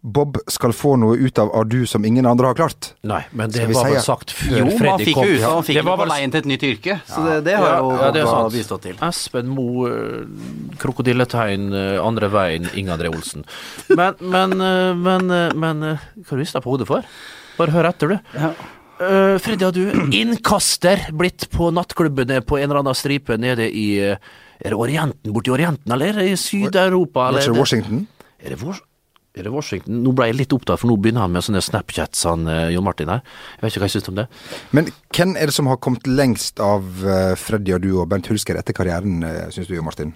Bob 0.00 0.38
skal 0.48 0.72
få 0.72 0.94
noe 0.96 1.16
ut 1.20 1.38
av 1.42 1.50
Adu 1.60 1.82
som 1.88 2.04
ingen 2.08 2.24
andre 2.26 2.48
har 2.48 2.56
klart. 2.56 2.94
Nei, 3.04 3.20
men 3.36 3.52
det 3.52 3.66
var 3.68 3.90
vel 3.90 4.00
sagt 4.00 4.32
før 4.32 4.62
Jo, 4.62 4.68
man 4.70 4.78
Freddy 4.78 5.12
kom. 5.12 5.28
jo 5.28 5.36
ja. 5.36 5.50
han 5.52 5.66
fikk 5.66 5.76
det 5.76 5.84
på 5.84 6.06
veien 6.08 6.32
til 6.32 6.40
et 6.40 6.48
nytt 6.48 6.64
yrke, 6.70 6.96
så 7.04 7.24
det, 7.26 7.34
det 7.50 7.58
har 7.58 7.68
Ja, 7.68 7.76
jo 7.84 7.92
ja, 7.98 8.08
det 8.16 8.24
bistått 8.56 8.86
til. 8.88 8.96
Espen 9.04 9.52
Moe, 9.52 9.92
eh, 9.92 10.72
krokodilletegn, 10.80 11.68
eh, 11.76 12.00
andre 12.00 12.32
veien, 12.32 12.70
Inge 12.80 12.96
André 12.96 13.12
Olsen. 13.12 13.44
Men, 13.92 14.16
men, 14.24 14.56
eh, 14.64 14.96
men, 14.96 15.36
men 15.60 15.86
Hva 16.24 16.40
rister 16.40 16.64
du 16.64 16.68
på 16.68 16.76
hodet 16.78 16.88
for? 16.88 17.14
Bare 17.60 17.76
hør 17.76 17.92
etter, 17.92 18.14
du. 18.14 18.36
Ja. 18.40 18.54
Uh, 19.00 19.36
Freddy, 19.40 19.64
har 19.64 19.72
du 19.72 20.12
innkaster 20.16 21.06
blitt 21.16 21.46
på 21.52 21.70
nattklubbene 21.72 22.42
på 22.44 22.58
en 22.58 22.66
eller 22.68 22.82
annen 22.82 22.96
stripe 22.96 23.36
nede 23.40 23.64
i 23.68 23.86
Er 24.04 24.20
det 24.60 24.76
Orienten, 24.76 25.32
borti 25.32 25.52
Orienten, 25.52 25.92
eller 25.92 26.20
er 26.20 26.34
i 26.34 26.36
Syd-Europa? 26.36 27.30
Eller 27.30 27.48
er 27.48 27.56
Washington? 27.56 28.06
Er 28.40 28.52
det, 28.52 28.60
Washington? 28.60 28.89
Er 29.40 29.48
det 29.48 29.52
Washington? 29.54 30.00
Nå 30.04 30.12
ble 30.16 30.28
jeg 30.30 30.38
litt 30.38 30.54
opptatt, 30.54 30.80
for 30.82 30.90
nå 30.90 30.96
begynner 31.00 31.24
han 31.24 31.34
med 31.34 31.44
sånne 31.46 31.62
Snapchats, 31.64 32.24
han 32.28 32.46
eh, 32.50 32.68
Jon 32.74 32.86
Martin 32.86 33.10
her. 33.12 33.24
Jeg 33.56 33.64
vet 33.64 33.72
ikke 33.72 33.82
hva 33.82 33.88
jeg 33.90 33.96
syns 33.96 34.12
om 34.12 34.20
det. 34.20 34.26
Men 34.76 34.92
hvem 35.16 35.34
er 35.40 35.50
det 35.50 35.56
som 35.56 35.70
har 35.70 35.80
kommet 35.82 36.06
lengst 36.10 36.62
av 36.64 36.86
eh, 37.04 37.32
Freddy 37.40 37.74
og 37.76 37.82
du 37.84 37.90
og 37.96 38.06
Bernt 38.12 38.30
Hulsker 38.30 38.60
etter 38.60 38.76
karrieren, 38.76 39.24
uh, 39.24 39.48
syns 39.54 39.70
du, 39.70 39.74
Jon 39.76 39.88
Martin? 39.88 40.14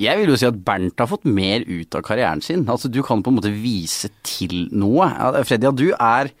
Jeg 0.00 0.18
vil 0.20 0.32
jo 0.32 0.40
si 0.40 0.48
at 0.48 0.58
Bernt 0.66 1.00
har 1.02 1.10
fått 1.10 1.28
mer 1.28 1.64
ut 1.68 1.98
av 1.98 2.04
karrieren 2.06 2.42
sin. 2.44 2.66
Altså, 2.70 2.90
du 2.92 3.02
kan 3.06 3.22
på 3.22 3.32
en 3.32 3.38
måte 3.38 3.54
vise 3.54 4.10
til 4.26 4.66
noe. 4.72 5.08
Freddy, 5.46 5.70
og 5.70 5.80
du 5.80 5.90
er 5.94 6.32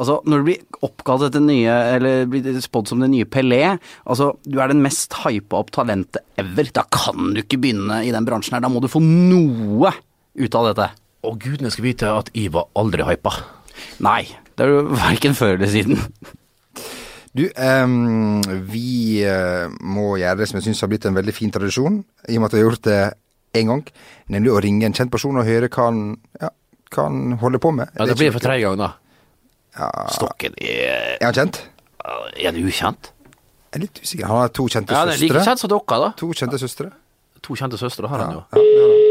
Altså, 0.00 0.14
når 0.24 0.40
du 0.40 0.46
blir 0.46 0.84
oppkalt 0.86 1.26
etter 1.26 1.42
nye, 1.44 1.72
eller 1.96 2.22
blir 2.30 2.56
spådd 2.64 2.88
som 2.88 3.02
den 3.02 3.12
nye 3.12 3.26
Pelé, 3.28 3.74
altså, 4.08 4.30
du 4.48 4.56
er 4.56 4.70
den 4.70 4.80
mest 4.80 5.12
hypa 5.26 5.58
opp 5.60 5.74
talentet 5.76 6.22
ever. 6.40 6.70
Da 6.72 6.86
kan 6.88 7.34
du 7.34 7.42
ikke 7.42 7.58
begynne 7.60 7.98
i 8.06 8.14
den 8.14 8.24
bransjen 8.24 8.56
her. 8.56 8.64
Da 8.64 8.70
må 8.72 8.80
du 8.80 8.88
få 8.88 9.02
noe 9.04 9.92
ut 10.40 10.56
av 10.56 10.70
dette. 10.70 10.88
Og 11.26 11.40
gudene 11.40 11.70
skal 11.72 11.84
vite 11.84 12.10
at 12.10 12.30
jeg 12.36 12.52
var 12.54 12.70
aldri 12.78 13.04
hypa. 13.04 13.34
Nei, 14.04 14.22
det 14.56 14.66
er 14.66 14.72
jo 14.72 14.84
verken 14.92 15.36
før 15.36 15.58
eller 15.58 15.72
siden. 15.72 15.98
Du, 17.36 17.44
um, 17.46 18.40
vi 18.66 19.22
eh, 19.22 19.68
må 19.86 20.16
gjøre 20.18 20.40
det 20.40 20.48
som 20.50 20.58
jeg 20.58 20.66
syns 20.66 20.80
har 20.82 20.90
blitt 20.90 21.06
en 21.06 21.14
veldig 21.14 21.34
fin 21.36 21.52
tradisjon, 21.54 22.00
i 22.26 22.38
og 22.38 22.42
med 22.42 22.48
at 22.48 22.56
vi 22.56 22.62
har 22.62 22.66
gjort 22.66 22.88
det 22.88 23.02
én 23.60 23.70
gang, 23.70 23.84
nemlig 24.34 24.50
å 24.50 24.62
ringe 24.64 24.88
en 24.88 24.96
kjent 24.96 25.12
person 25.12 25.38
og 25.38 25.46
høre 25.46 25.68
hva 25.70 25.86
han, 25.90 26.00
ja, 26.40 26.50
hva 26.90 27.06
han 27.06 27.36
holder 27.42 27.62
på 27.62 27.72
med. 27.76 27.92
Ja, 27.94 28.08
det 28.08 28.16
er 28.16 28.22
blir 28.24 28.34
for 28.34 28.46
tredje 28.46 28.66
gang, 28.66 28.80
da. 28.80 28.90
Ja. 29.78 29.90
Stokken 30.10 30.56
er 30.58 31.20
Er 31.20 31.28
han 31.28 31.36
kjent? 31.36 31.60
Er 32.02 32.56
det 32.56 32.64
ukjent? 32.66 33.12
Jeg 33.70 33.78
er 33.78 33.84
litt 33.84 34.00
usikker. 34.02 34.26
Han 34.26 34.40
har 34.42 34.50
to 34.50 34.66
kjente 34.66 34.96
Ja, 34.96 35.04
det 35.06 35.14
er 35.14 35.22
like 35.22 35.44
kjent 35.46 35.62
som 35.62 35.70
dere, 35.70 36.00
da. 36.02 36.10
To 36.18 36.32
kjente 36.34 36.58
søstre. 36.58 36.90
To 37.46 37.54
kjente 37.54 37.78
søstre 37.78 38.10
har 38.10 38.24
han 38.24 38.40
jo. 38.40 38.42
Ja, 38.50 38.64
det 38.64 38.82
har 38.82 38.90
han. 38.96 39.09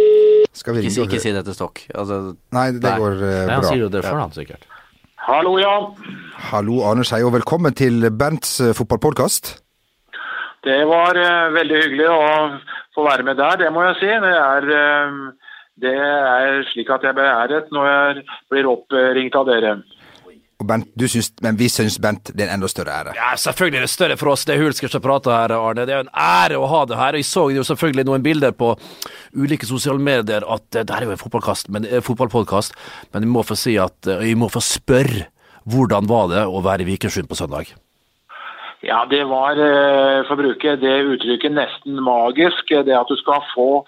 Skal 0.53 0.75
vi 0.75 0.87
Ikke, 0.87 1.05
ikke 1.05 1.21
si 1.21 1.31
det 1.35 1.45
til 1.45 1.55
Stokk. 1.55 1.83
Altså, 1.93 2.35
Nei, 2.55 2.67
det 2.75 2.83
Nei. 2.83 2.97
går 2.99 3.15
eh, 3.21 3.45
Nei, 3.45 3.53
han 3.53 3.63
bra. 3.63 3.69
sier 3.69 3.83
jo 3.85 3.89
det 3.93 4.03
før 4.03 4.19
han, 4.23 4.31
sikkert. 4.35 4.65
Hallo, 5.29 5.57
ja. 5.61 5.73
Hallo, 6.49 6.79
Arne 6.89 7.03
Skeie, 7.05 7.25
og 7.27 7.35
velkommen 7.35 7.75
til 7.77 8.07
Bernts 8.17 8.55
uh, 8.63 8.71
fotballpodkast. 8.73 9.51
Det 10.65 10.79
var 10.89 11.19
uh, 11.19 11.53
veldig 11.53 11.83
hyggelig 11.83 12.07
å 12.09 12.23
få 12.97 13.05
være 13.05 13.27
med 13.27 13.37
der, 13.39 13.59
det 13.61 13.69
må 13.75 13.83
jeg 13.89 13.99
si. 14.01 14.09
Det 14.25 14.33
er, 14.33 14.69
eh, 14.79 15.53
det 15.85 15.93
er 15.95 16.63
slik 16.71 16.89
at 16.91 17.05
jeg 17.05 17.15
beæret 17.19 17.69
når 17.75 17.89
jeg 17.91 18.25
blir 18.51 18.67
oppringt 18.73 19.37
av 19.39 19.47
dere. 19.47 19.75
Og 20.59 20.67
Bent, 20.67 20.89
du 20.99 21.05
syns, 21.07 21.29
men 21.43 21.55
vi 21.55 21.69
syns 21.71 21.95
Bent 22.03 22.33
det 22.33 22.43
er 22.43 22.49
en 22.49 22.57
enda 22.57 22.67
større 22.67 22.91
ære. 22.91 23.15
Ja, 23.15 23.31
selvfølgelig 23.39 23.79
er 23.79 23.85
det 23.87 23.93
større 23.93 24.17
for 24.19 24.33
oss. 24.33 24.43
Det 24.43 24.57
er 24.57 24.63
Hulsker 24.63 24.91
som 24.91 25.03
prater 25.03 25.31
her, 25.31 25.55
Arne. 25.55 25.85
Det 25.87 25.95
er 25.95 26.03
en 26.03 26.11
ære 26.11 26.59
å 26.59 26.67
ha 26.67 26.83
det 26.89 26.99
her. 26.99 27.15
Og 27.15 27.23
jeg 27.23 27.29
så 27.29 27.45
jo 27.55 27.65
selvfølgelig 27.67 28.07
noen 28.09 28.25
bilder 28.25 28.55
på 28.59 28.73
ulike 29.39 29.69
sosiale 29.69 30.03
medier 30.03 30.43
at 30.43 30.75
eh, 30.75 30.83
det 30.83 30.95
her 30.95 31.05
er 31.05 31.13
jo 31.13 31.15
en 31.15 31.23
fotballkast, 31.23 31.71
men, 31.71 31.87
eh, 31.87 32.03
fotballpodkast, 32.03 32.75
men 33.13 33.23
jeg 33.23 33.31
må 33.31 33.45
få 33.47 33.55
si 33.59 33.77
at 33.79 34.09
eh, 34.09 34.25
jeg 34.27 34.39
må 34.39 34.51
få 34.51 34.63
spørre 34.63 35.29
hvordan 35.69 36.09
var 36.09 36.27
det 36.33 36.43
å 36.47 36.63
være 36.65 36.83
i 36.83 36.91
Vikersund 36.91 37.29
på 37.29 37.37
søndag? 37.39 37.71
Ja, 38.81 39.05
det 39.09 39.25
var, 39.27 39.59
eh, 39.59 40.23
for 40.27 40.35
å 40.35 40.39
bruke 40.39 40.75
det 40.79 40.95
uttrykket, 41.13 41.51
nesten 41.51 41.99
magisk. 42.03 42.67
Det 42.67 42.95
at 42.95 43.07
du 43.07 43.15
skal 43.19 43.43
få 43.53 43.83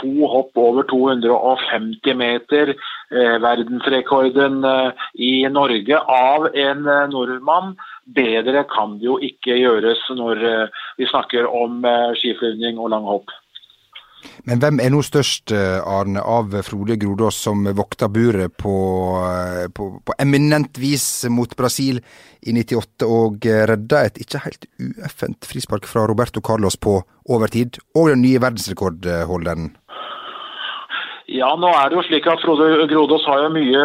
to 0.00 0.28
hopp 0.28 0.56
over 0.58 0.84
250 0.90 2.14
meter, 2.18 2.74
eh, 2.74 2.76
verdensrekorden 3.10 4.64
eh, 4.64 5.06
i 5.14 5.32
Norge, 5.50 5.98
av 5.98 6.48
en 6.54 6.86
eh, 6.86 7.06
nordmann. 7.12 7.74
Bedre 8.04 8.64
kan 8.68 8.98
det 8.98 9.08
jo 9.08 9.18
ikke 9.22 9.56
gjøres 9.60 10.02
når 10.16 10.44
eh, 10.50 10.84
vi 10.98 11.08
snakker 11.10 11.48
om 11.48 11.84
eh, 11.88 12.12
skiflyvning 12.20 12.80
og 12.80 12.92
lang 12.94 13.08
hopp. 13.08 13.32
Men 14.48 14.60
hvem 14.60 14.80
er 14.82 14.92
nå 14.92 15.00
størst, 15.04 15.52
eh, 15.52 15.80
Arne, 15.80 16.20
av 16.20 16.52
Frode 16.66 16.96
Grodås 17.00 17.38
som 17.46 17.64
vokta 17.76 18.08
buret 18.12 18.56
på, 18.60 18.74
eh, 19.24 19.66
på, 19.72 19.88
på 20.04 20.16
eminent 20.18 20.78
vis 20.80 21.24
mot 21.30 21.56
Brasil 21.56 22.00
i 22.42 22.52
98 22.52 23.08
og 23.08 23.46
eh, 23.48 23.64
redda 23.70 24.04
et 24.08 24.20
ikke 24.20 24.42
helt 24.46 24.68
ueffent 24.80 25.48
frispark 25.48 25.88
fra 25.88 26.06
Roberto 26.08 26.42
Carlos 26.44 26.76
på 26.76 26.98
overtid, 27.24 27.80
og 27.96 28.12
den 28.12 28.24
nye 28.24 28.40
verdensrekordholderen? 28.42 29.72
Ja, 31.34 31.54
nå 31.58 31.70
er 31.74 31.90
det 31.90 31.98
jo 31.98 32.04
slik 32.06 32.28
at 32.30 32.42
Frode 32.44 32.86
Grodås 32.90 33.24
har 33.26 33.40
jo 33.42 33.54
mye 33.54 33.84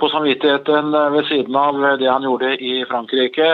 på 0.00 0.08
samvittigheten 0.08 0.94
ved 1.12 1.26
siden 1.28 1.56
av 1.60 1.80
det 2.00 2.08
han 2.08 2.24
gjorde 2.24 2.54
i 2.56 2.78
Frankrike. 2.88 3.48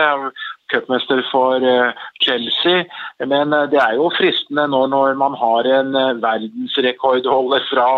Cupmester 0.71 1.21
for 1.31 1.63
eh, 1.63 1.91
Chelsea. 2.23 2.85
Men 3.25 3.53
eh, 3.53 3.67
det 3.71 3.79
er 3.79 3.95
jo 3.99 4.11
fristende 4.15 4.67
nå 4.71 4.85
når 4.91 5.15
man 5.19 5.35
har 5.39 5.67
en 5.79 5.95
eh, 5.95 6.15
verdensrekordholder 6.23 7.67
fra, 7.69 7.89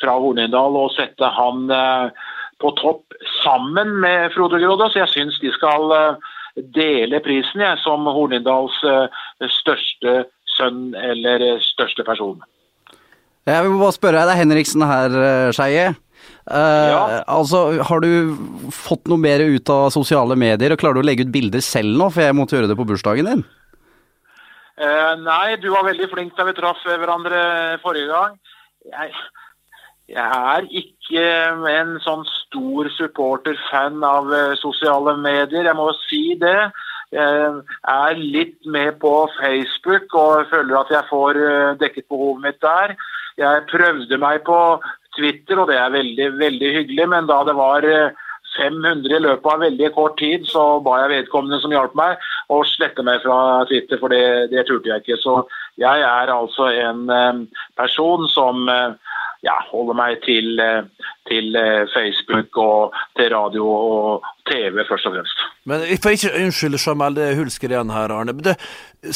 fra 0.00 0.18
Hornindal, 0.22 0.78
å 0.80 0.92
sette 0.96 1.32
han 1.36 1.68
eh, 1.76 2.28
på 2.60 2.72
topp 2.80 3.18
sammen 3.40 3.98
med 4.04 4.32
Frode 4.36 4.60
Grodås. 4.62 4.96
Jeg 4.96 5.12
syns 5.12 5.40
de 5.44 5.52
skal 5.56 5.92
eh, 5.96 6.30
dele 6.76 7.20
prisen 7.24 7.64
jeg, 7.64 7.80
som 7.84 8.08
Hornindals 8.08 8.80
eh, 8.84 9.20
største 9.60 10.22
sønn 10.56 10.90
eller 10.96 11.44
eh, 11.54 11.68
største 11.72 12.06
person. 12.08 12.40
Jeg 13.48 13.64
vil 13.64 13.80
bare 13.80 13.96
spørre 13.96 14.20
deg, 14.20 14.28
det 14.28 14.34
er 14.34 14.42
Henriksen 14.42 14.84
her, 14.84 15.16
eh, 15.24 15.52
Skeie. 15.56 15.88
Uh, 16.50 16.90
Ja. 16.90 17.00
Altså, 17.30 17.80
har 17.86 18.00
du 18.02 18.36
fått 18.74 19.08
noe 19.08 19.20
mer 19.20 19.40
ut 19.40 19.70
av 19.70 19.90
sosiale 19.94 20.36
medier, 20.36 20.72
og 20.72 20.80
klarer 20.80 20.98
du 20.98 21.04
å 21.04 21.06
legge 21.06 21.24
ut 21.24 21.32
bilder 21.32 21.62
selv 21.64 21.96
nå, 21.96 22.10
for 22.10 22.24
jeg 22.24 22.36
måtte 22.36 22.56
gjøre 22.56 22.70
det 22.70 22.76
på 22.76 22.86
bursdagen 22.88 23.28
din? 23.28 23.44
Uh, 24.80 25.14
nei, 25.20 25.56
du 25.60 25.70
var 25.70 25.86
veldig 25.86 26.08
flink 26.10 26.34
da 26.36 26.46
vi 26.48 26.56
traff 26.56 26.80
hverandre 26.84 27.78
forrige 27.84 28.08
gang. 28.10 28.36
Jeg, 28.90 29.12
jeg 30.10 30.26
er 30.26 30.68
ikke 30.82 31.24
en 31.70 31.96
sånn 32.04 32.24
stor 32.28 32.88
supporter-fan 32.96 34.00
av 34.04 34.32
sosiale 34.58 35.16
medier, 35.20 35.68
jeg 35.68 35.78
må 35.78 35.90
si 36.08 36.24
det. 36.40 36.70
Jeg 37.12 37.62
er 37.90 38.18
litt 38.18 38.66
med 38.70 38.98
på 39.02 39.12
Facebook 39.38 40.12
og 40.14 40.48
føler 40.50 40.76
at 40.78 40.92
jeg 40.94 41.08
får 41.10 41.40
dekket 41.82 42.08
behovet 42.10 42.44
mitt 42.46 42.60
der. 42.62 42.94
Jeg 43.38 43.68
prøvde 43.70 44.18
meg 44.18 44.42
på 44.46 44.58
Twitter, 45.16 45.60
og 45.60 45.70
det 45.70 45.78
er 45.78 45.94
veldig, 45.94 46.32
veldig 46.40 46.74
hyggelig, 46.78 47.06
men 47.12 47.28
da 47.30 47.40
det 47.46 47.56
var 47.58 47.86
eh, 47.86 48.26
500 48.56 49.14
i 49.14 49.22
løpet 49.22 49.52
av 49.52 49.62
veldig 49.62 49.90
kort 49.94 50.16
tid, 50.18 50.46
så 50.48 50.64
ba 50.84 50.96
jeg 51.02 51.12
vedkommende 51.14 51.60
som 51.62 51.74
hjalp 51.74 51.94
meg, 51.98 52.18
å 52.50 52.62
slette 52.66 53.04
meg 53.06 53.22
fra 53.22 53.38
Twitter, 53.70 54.00
for 54.00 54.12
det, 54.12 54.50
det 54.54 54.66
turte 54.68 54.90
jeg 54.90 55.04
ikke. 55.04 55.20
Så 55.22 55.36
jeg 55.80 56.06
er 56.06 56.34
altså 56.34 56.70
en 56.72 57.06
eh, 57.14 57.44
person 57.78 58.26
som 58.32 58.66
eh, 58.70 58.98
ja, 59.46 59.56
holder 59.70 59.96
meg 59.96 60.20
til, 60.26 60.52
eh, 60.60 60.82
til 61.30 61.56
eh, 61.56 61.86
Facebook 61.94 62.58
og 62.60 62.98
til 63.16 63.32
radio 63.34 63.70
og 63.70 64.28
TV, 64.50 64.84
først 64.88 65.08
og 65.08 65.18
fremst. 65.18 65.49
Men 65.68 65.82
jeg 65.84 66.00
får 66.00 66.14
ikke 66.16 66.30
unnskylde 66.40 66.80
Jamel, 66.80 67.16
det 67.18 67.24
er 67.26 67.36
Hulsker 67.36 67.72
igjen 67.72 67.92
her, 67.92 68.12
Arne. 68.14 68.32
Men 68.32 68.46
det 68.46 68.56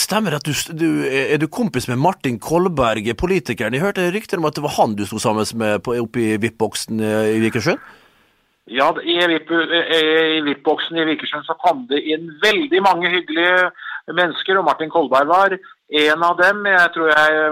stemmer 0.00 0.37
at 0.37 0.44
du, 0.44 0.52
du 0.76 0.88
Er 1.09 1.38
du 1.40 1.46
kompis 1.48 1.88
med 1.88 1.96
Martin 2.02 2.37
Kolberg, 2.38 3.09
politikeren? 3.16 3.72
Jeg 3.72 3.85
hørte 3.85 4.11
rykter 4.12 4.40
om 4.42 4.48
at 4.48 4.57
det 4.59 4.64
var 4.66 4.76
han 4.76 4.96
du 4.98 5.07
sto 5.09 5.20
sammen 5.22 5.46
med 5.57 5.88
oppe 5.88 6.20
i 6.20 6.37
VIP-boksen 6.37 7.00
i 7.00 7.40
Vikersund? 7.46 7.80
Ja, 8.68 8.90
i 9.00 9.16
VIP- 9.28 9.52
i 9.52 10.40
VIP-boksen 10.44 11.00
i 11.00 11.09
Vikersund 11.11 11.48
så 11.48 11.57
kom 11.64 11.87
det 11.88 12.00
inn 12.12 12.30
veldig 12.44 12.80
mange 12.85 13.11
hyggelige 13.12 13.70
mennesker, 14.12 14.59
og 14.61 14.68
Martin 14.68 14.92
Kolberg 14.92 15.28
var 15.28 15.57
en 15.57 16.24
av 16.28 16.38
dem. 16.40 16.64
Jeg 16.68 16.92
tror 16.94 17.12
jeg 17.12 17.42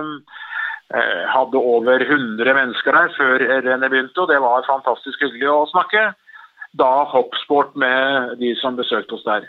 eh, 0.92 1.24
hadde 1.32 1.60
over 1.60 2.04
100 2.04 2.56
mennesker 2.60 2.96
der 2.96 3.12
før 3.16 3.44
rennet 3.68 3.92
begynte, 3.92 4.24
og 4.24 4.28
det 4.32 4.40
var 4.40 4.68
fantastisk 4.68 5.24
hyggelig 5.24 5.48
å 5.52 5.68
snakke. 5.72 6.10
Da 6.78 7.04
hoppsport 7.04 7.74
med 7.76 8.38
de 8.40 8.54
som 8.60 8.76
besøkte 8.78 9.18
oss 9.18 9.26
der. 9.26 9.48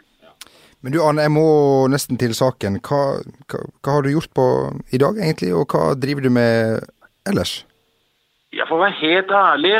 Men 0.83 0.91
du 0.91 0.99
Arne, 0.99 1.23
jeg 1.23 1.31
må 1.31 1.47
nesten 1.87 2.17
til 2.19 2.33
saken. 2.35 2.81
Hva, 2.83 3.21
hva, 3.47 3.61
hva 3.79 3.93
har 3.95 4.03
du 4.03 4.11
gjort 4.11 4.33
på 4.35 4.47
i 4.91 4.99
dag, 4.99 5.15
egentlig, 5.15 5.53
og 5.55 5.71
hva 5.71 5.93
driver 5.95 6.25
du 6.25 6.33
med 6.35 6.83
ellers? 7.29 7.61
Jeg 8.53 8.67
får 8.69 8.81
være 8.81 8.97
helt 8.99 9.31
ærlig, 9.31 9.77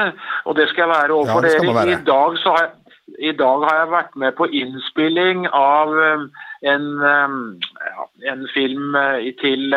og 0.47 0.55
det 0.55 0.69
skal 0.69 0.85
jeg 0.85 0.93
være 0.93 1.17
overfor 1.17 1.45
Ja, 1.45 1.51
dere. 1.59 1.75
være. 1.75 1.91
I 1.91 2.05
dag, 2.07 2.37
så 2.39 2.55
har 2.55 2.63
jeg, 2.63 2.71
I 3.19 3.33
dag 3.43 3.65
har 3.67 3.75
jeg 3.81 3.91
vært 3.91 4.15
med 4.15 4.31
på 4.39 4.47
innspilling 4.61 5.43
av 5.51 5.91
um, 5.91 6.23
en, 6.71 6.87
ja, 7.03 8.07
en 8.31 8.47
film 8.55 8.95
uh, 8.95 9.19
til 9.43 9.75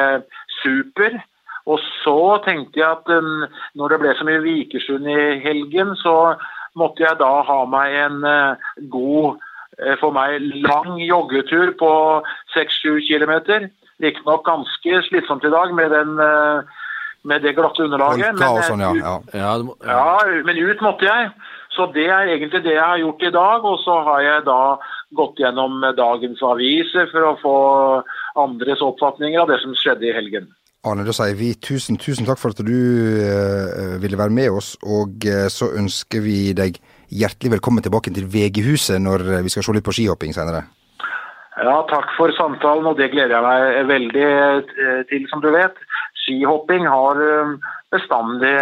Super. 0.63 1.19
Og 1.67 1.83
så 2.05 2.19
tenkte 2.47 2.79
jeg 2.79 2.87
at 2.87 3.11
når 3.75 3.89
det 3.93 3.99
ble 3.99 4.15
så 4.15 4.25
mye 4.25 4.45
Vikersund 4.45 5.11
i 5.11 5.41
helgen, 5.43 5.97
så 5.99 6.37
måtte 6.77 7.05
jeg 7.07 7.19
da 7.21 7.33
ha 7.49 7.59
meg 7.71 7.99
en 8.05 8.23
uh, 8.25 8.71
god, 8.93 9.43
uh, 9.81 9.95
for 10.01 10.15
meg 10.17 10.41
lang 10.65 10.97
joggetur 11.03 11.75
på 11.81 11.93
6-7 12.57 13.03
km. 13.09 13.37
Riktignok 14.03 14.45
ganske 14.47 15.03
slitsomt 15.09 15.47
i 15.49 15.53
dag 15.53 15.73
med 15.77 15.95
den 15.97 16.19
uh, 16.21 16.83
med 17.27 17.43
det 17.43 17.57
glatte 17.57 17.83
underlaget. 17.83 18.39
Men, 18.39 18.63
sånn, 18.63 18.83
ja. 18.85 18.93
ja. 19.03 19.15
Ja, 19.35 19.53
må, 19.67 19.75
ja, 19.83 20.43
men 20.47 20.61
ut 20.63 20.83
måtte 20.85 21.09
jeg. 21.09 21.31
Så 21.75 21.89
det 21.93 22.07
er 22.09 22.31
egentlig 22.31 22.63
det 22.65 22.77
jeg 22.77 22.85
har 22.85 23.01
gjort 23.03 23.25
i 23.27 23.33
dag. 23.35 23.67
Og 23.67 23.81
så 23.83 23.97
har 24.07 24.23
jeg 24.25 24.45
da 24.47 24.61
gått 25.19 25.43
gjennom 25.43 25.83
dagens 25.99 26.43
aviser 26.47 27.11
for 27.11 27.27
å 27.27 27.35
få 27.43 27.57
andres 28.43 28.85
oppfatninger 28.85 29.43
av 29.43 29.51
det 29.51 29.59
som 29.65 29.75
skjedde 29.77 30.09
i 30.09 30.15
helgen. 30.17 30.49
Arne, 30.87 31.03
da 31.07 31.15
sier 31.17 31.35
vi 31.35 31.51
tusen, 31.59 31.99
tusen 31.99 32.27
takk 32.29 32.39
for 32.39 32.55
at 32.55 32.63
du 32.63 32.71
uh, 32.73 33.97
ville 34.03 34.19
være 34.19 34.35
med 34.35 34.55
oss, 34.55 34.75
og 34.87 35.27
uh, 35.27 35.47
så 35.51 35.73
ønsker 35.75 36.23
vi 36.23 36.53
deg 36.55 36.79
hjertelig 37.11 37.57
velkommen 37.57 37.83
tilbake 37.83 38.13
til 38.15 38.29
VG-huset 38.31 39.03
når 39.03 39.25
vi 39.47 39.51
skal 39.51 39.67
se 39.67 39.75
litt 39.75 39.87
på 39.87 39.95
skihopping 39.97 40.35
senere. 40.37 40.65
Ja, 41.57 41.77
takk 41.91 42.11
for 42.19 42.31
samtalen, 42.37 42.87
og 42.87 42.99
det 43.01 43.11
gleder 43.15 43.35
jeg 43.35 43.45
meg 43.47 43.91
veldig 43.91 44.27
til, 45.09 45.29
som 45.31 45.41
du 45.41 45.49
vet. 45.55 45.79
Skihopping 46.25 46.85
har 46.91 47.23
bestandig 47.95 48.53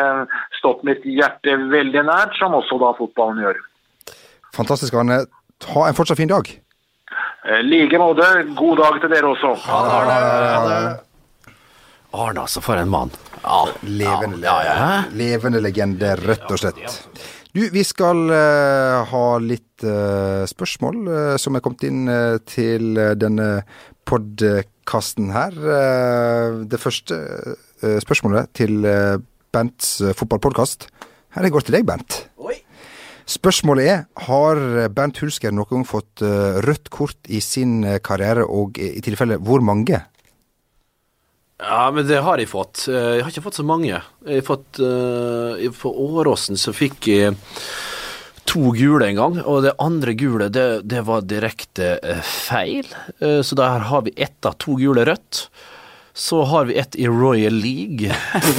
stått 0.61 0.85
mitt 0.87 1.03
hjerte 1.09 1.57
veldig 1.73 2.05
nært, 2.07 2.37
som 2.39 2.55
også 2.55 2.79
da 2.85 2.93
fotballen 3.01 3.41
gjør. 3.43 3.59
Fantastisk, 4.55 4.95
Arne. 4.95 5.25
Ha 5.75 5.89
en 5.89 5.97
fortsatt 5.99 6.21
fin 6.21 6.31
dag. 6.31 6.53
I 7.45 7.65
like 7.67 7.99
måte, 7.99 8.29
god 8.57 8.77
dag 8.81 9.01
til 9.03 9.13
dere 9.13 9.33
også. 9.33 9.57
Arne, 12.15 12.45
altså, 12.47 12.63
for 12.63 12.79
en 12.79 12.91
mann. 12.93 13.11
Ja. 13.43 13.65
Levende, 13.83 14.41
ja, 14.47 14.59
ja, 14.65 14.75
ja. 14.79 14.93
levende 15.13 15.61
legende, 15.61 16.15
rett 16.23 16.47
og 16.49 16.61
slett. 16.63 17.01
Du, 17.55 17.61
vi 17.71 17.85
skal 17.87 18.25
uh, 18.33 19.05
ha 19.07 19.27
litt 19.39 19.85
uh, 19.87 20.43
spørsmål 20.51 20.97
uh, 21.07 21.35
som 21.39 21.55
er 21.55 21.63
kommet 21.63 21.85
inn 21.87 22.09
til 22.51 22.99
denne 23.21 23.49
podkasten 24.05 25.31
her. 25.33 25.55
Det 26.69 26.81
første 26.83 27.21
spørsmålet 28.03 28.51
til 28.59 28.83
Bents 29.55 29.93
uh, 30.03 30.11
fotballpodkast. 30.19 30.89
Her 31.37 31.47
det 31.47 31.53
går 31.55 31.67
til 31.67 31.79
deg, 31.79 31.87
Bent. 31.89 32.25
Spørsmålet 33.25 33.87
er, 33.89 34.03
har 34.27 34.59
Bent 34.93 35.23
Hulsker 35.23 35.55
noen 35.55 35.71
gang 35.71 35.87
fått 35.89 36.21
rødt 36.21 36.91
kort 36.93 37.31
i 37.33 37.41
sin 37.41 37.79
karriere, 38.05 38.45
og 38.45 38.77
i 38.77 39.01
tilfelle 39.03 39.39
hvor 39.41 39.65
mange? 39.65 40.03
Ja, 41.63 41.91
men 41.95 42.07
det 42.09 42.19
har 42.27 42.39
jeg 42.43 42.49
fått. 42.51 42.87
Eh, 42.91 43.17
Jeg 43.19 43.23
har 43.25 43.31
ikke 43.31 43.45
fått 43.47 43.59
så 43.61 43.65
mange. 43.67 44.01
Jeg 44.27 44.41
har 44.41 44.47
fått 44.49 44.81
uh, 44.83 45.71
For 45.77 45.95
Åråsen 46.03 46.59
så 46.59 46.75
fikk 46.75 47.07
jeg 47.13 47.37
to 48.45 48.73
gule 48.77 49.07
en 49.07 49.17
gang, 49.17 49.39
og 49.49 49.63
det 49.65 49.73
andre 49.81 50.13
gule 50.19 50.51
det, 50.53 50.83
det 50.87 51.01
var 51.07 51.23
direkte 51.25 51.95
eh, 52.03 52.21
feil. 52.21 52.87
Eh, 53.19 53.41
så 53.47 53.57
der 53.59 53.87
har 53.89 54.03
vi 54.05 54.13
ett 54.21 54.45
av 54.47 54.59
to 54.61 54.77
gule 54.79 55.07
rødt. 55.09 55.47
Så 56.15 56.43
har 56.51 56.67
vi 56.69 56.77
ett 56.79 56.95
i 57.01 57.07
Royal 57.09 57.55
League 57.57 58.13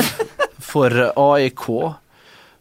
for 0.72 0.90
AIK. 1.16 1.68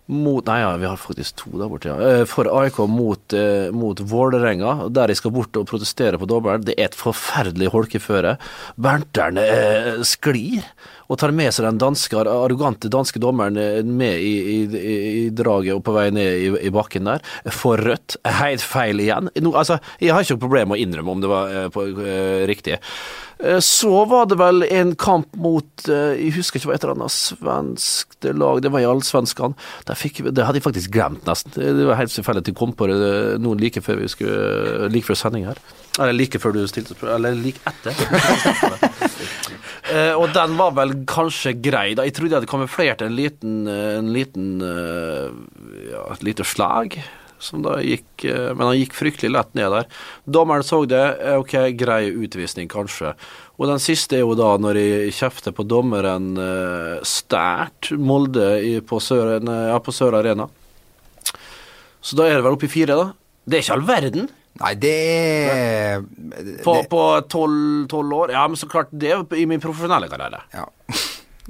Mot 0.07 0.45
Nei, 0.45 0.59
ja, 0.61 0.75
vi 0.77 0.85
har 0.85 0.99
faktisk 1.01 1.39
to 1.41 1.51
der 1.57 1.71
borte, 1.73 1.89
ja. 1.89 1.97
Eh, 1.97 2.25
For 2.29 2.45
AIK 2.61 2.83
mot, 2.93 3.33
eh, 3.33 3.71
mot 3.73 4.01
Vålerenga, 4.01 4.91
der 4.93 5.09
de 5.09 5.17
skal 5.17 5.33
bort 5.33 5.57
og 5.57 5.65
protestere 5.71 6.21
på 6.21 6.29
dommeren. 6.29 6.65
Det 6.67 6.75
er 6.77 6.91
et 6.91 6.99
forferdelig 6.99 7.71
holkeføre. 7.73 8.35
Berntern 8.77 9.41
eh, 9.41 10.03
sklir 10.05 10.61
og 11.09 11.19
tar 11.21 11.33
med 11.37 11.53
seg 11.53 11.67
den 11.69 11.81
danske, 11.81 12.21
arrogante 12.21 12.91
danske 12.93 13.21
dommeren 13.23 13.57
eh, 13.61 13.81
med 13.85 14.21
i, 14.21 14.35
i, 14.55 14.59
i, 14.77 14.95
i 15.25 15.25
draget 15.33 15.79
og 15.79 15.85
på 15.89 15.97
vei 15.97 16.11
ned 16.13 16.61
i, 16.61 16.73
bakken 16.75 17.09
der. 17.09 17.25
For 17.49 17.81
rødt. 17.81 18.19
Helt 18.43 18.65
feil 18.65 19.01
igjen. 19.01 19.33
No, 19.41 19.55
altså, 19.57 19.81
jeg 20.05 20.13
har 20.13 20.25
ikke 20.25 20.37
noe 20.37 20.45
problem 20.47 20.73
med 20.73 20.81
å 20.81 20.85
innrømme 20.85 21.17
om 21.17 21.25
det 21.25 21.33
var 21.33 21.53
eh, 21.53 21.69
på, 21.73 21.89
eh, 22.05 22.45
riktig. 22.51 22.77
Eh, 23.43 23.59
Så 23.61 24.05
var 24.07 24.27
det 24.31 24.37
vel 24.39 24.63
en 24.71 24.95
kamp 24.97 25.35
mot 25.37 25.89
eh, 25.91 26.15
Jeg 26.21 26.35
husker 26.37 26.61
ikke 26.61 26.69
hva 26.71 26.75
et 26.77 26.85
eller 26.85 26.95
annet 26.95 27.15
svensk 27.15 28.29
lag 28.31 28.61
Det 28.63 28.71
var 28.73 28.81
i 28.85 28.87
Allsvenskan. 28.89 29.57
Det, 29.89 29.97
Det 30.31 30.45
hadde 30.47 30.61
jeg 30.61 30.67
faktisk 30.67 30.91
glemt, 30.95 31.25
nesten. 31.27 31.53
Det 31.59 31.87
var 31.89 31.99
helt 31.99 32.15
tilfeldig 32.15 32.45
at 32.45 32.51
jeg 32.53 32.59
kom 32.59 32.73
på 32.79 32.87
det 32.91 32.99
eh, 33.01 33.39
noen 33.43 33.59
like 33.61 33.83
før 33.85 33.99
vi 34.03 34.09
skulle 34.13 34.89
Like 34.95 35.09
før 35.09 35.19
sending 35.19 35.45
her. 35.49 35.59
Eller 35.99 36.13
like 36.17 36.39
før 36.43 36.55
du 36.55 36.63
stilte. 36.71 36.95
Eller 37.07 37.35
like 37.39 37.61
etter. 37.71 37.93
Og 40.19 40.27
den 40.35 40.57
var 40.59 40.73
vel 40.75 40.95
kanskje 41.07 41.53
grei. 41.63 41.95
da 41.95 42.03
Jeg 42.07 42.15
trodde 42.17 42.33
jeg 42.33 42.41
hadde 42.41 42.51
kamuflert 42.51 43.03
en 43.05 43.15
liten, 43.15 43.67
en 43.69 44.09
liten 44.15 44.49
ja, 44.63 46.01
et 46.15 46.23
lite 46.27 46.47
slag. 46.49 46.97
Som 47.45 47.61
da 47.65 47.75
gikk, 47.85 48.25
eh, 48.25 48.53
men 48.57 48.71
han 48.71 48.77
gikk 48.79 48.95
fryktelig 48.97 49.29
lett 49.35 49.51
ned 49.59 49.69
der. 49.75 49.89
Dommeren 50.25 50.65
så 50.65 50.79
det. 50.89 51.03
eh, 51.21 51.37
Ok, 51.37 51.53
grei 51.77 52.09
utvisning, 52.09 52.71
kanskje. 52.73 53.13
Og 53.61 53.69
den 53.69 53.83
siste 53.85 54.17
er 54.17 54.25
jo 54.25 54.33
da 54.39 54.55
når 54.59 54.79
jeg 54.81 55.13
kjefter 55.19 55.53
på 55.55 55.67
dommeren 55.69 56.33
eh, 56.41 57.03
Stært 57.07 57.93
Molde 58.01 58.49
i, 58.65 58.79
på, 58.81 58.97
Sør, 59.05 59.37
ja, 59.45 59.77
på 59.79 59.93
Sør 59.95 60.17
Arena. 60.23 60.49
Så 62.05 62.17
da 62.19 62.27
er 62.29 62.39
det 62.39 62.47
vel 62.47 62.57
oppe 62.57 62.67
i 62.69 62.73
fire, 62.73 62.97
da. 62.97 63.07
Det 63.45 63.59
er 63.59 63.63
ikke 63.67 63.77
all 63.77 63.87
verden. 63.89 64.27
Nei, 64.61 64.73
det 64.79 64.91
er 65.51 66.03
På 66.65 67.07
tolv 67.29 68.13
år. 68.15 68.33
Ja, 68.33 68.45
men 68.49 68.57
så 68.61 68.69
klart, 68.71 68.93
det 68.95 69.11
er 69.11 69.25
i 69.37 69.47
min 69.51 69.61
profesjonelle 69.63 70.09
karriere. 70.09 70.45
Ja. 70.55 70.67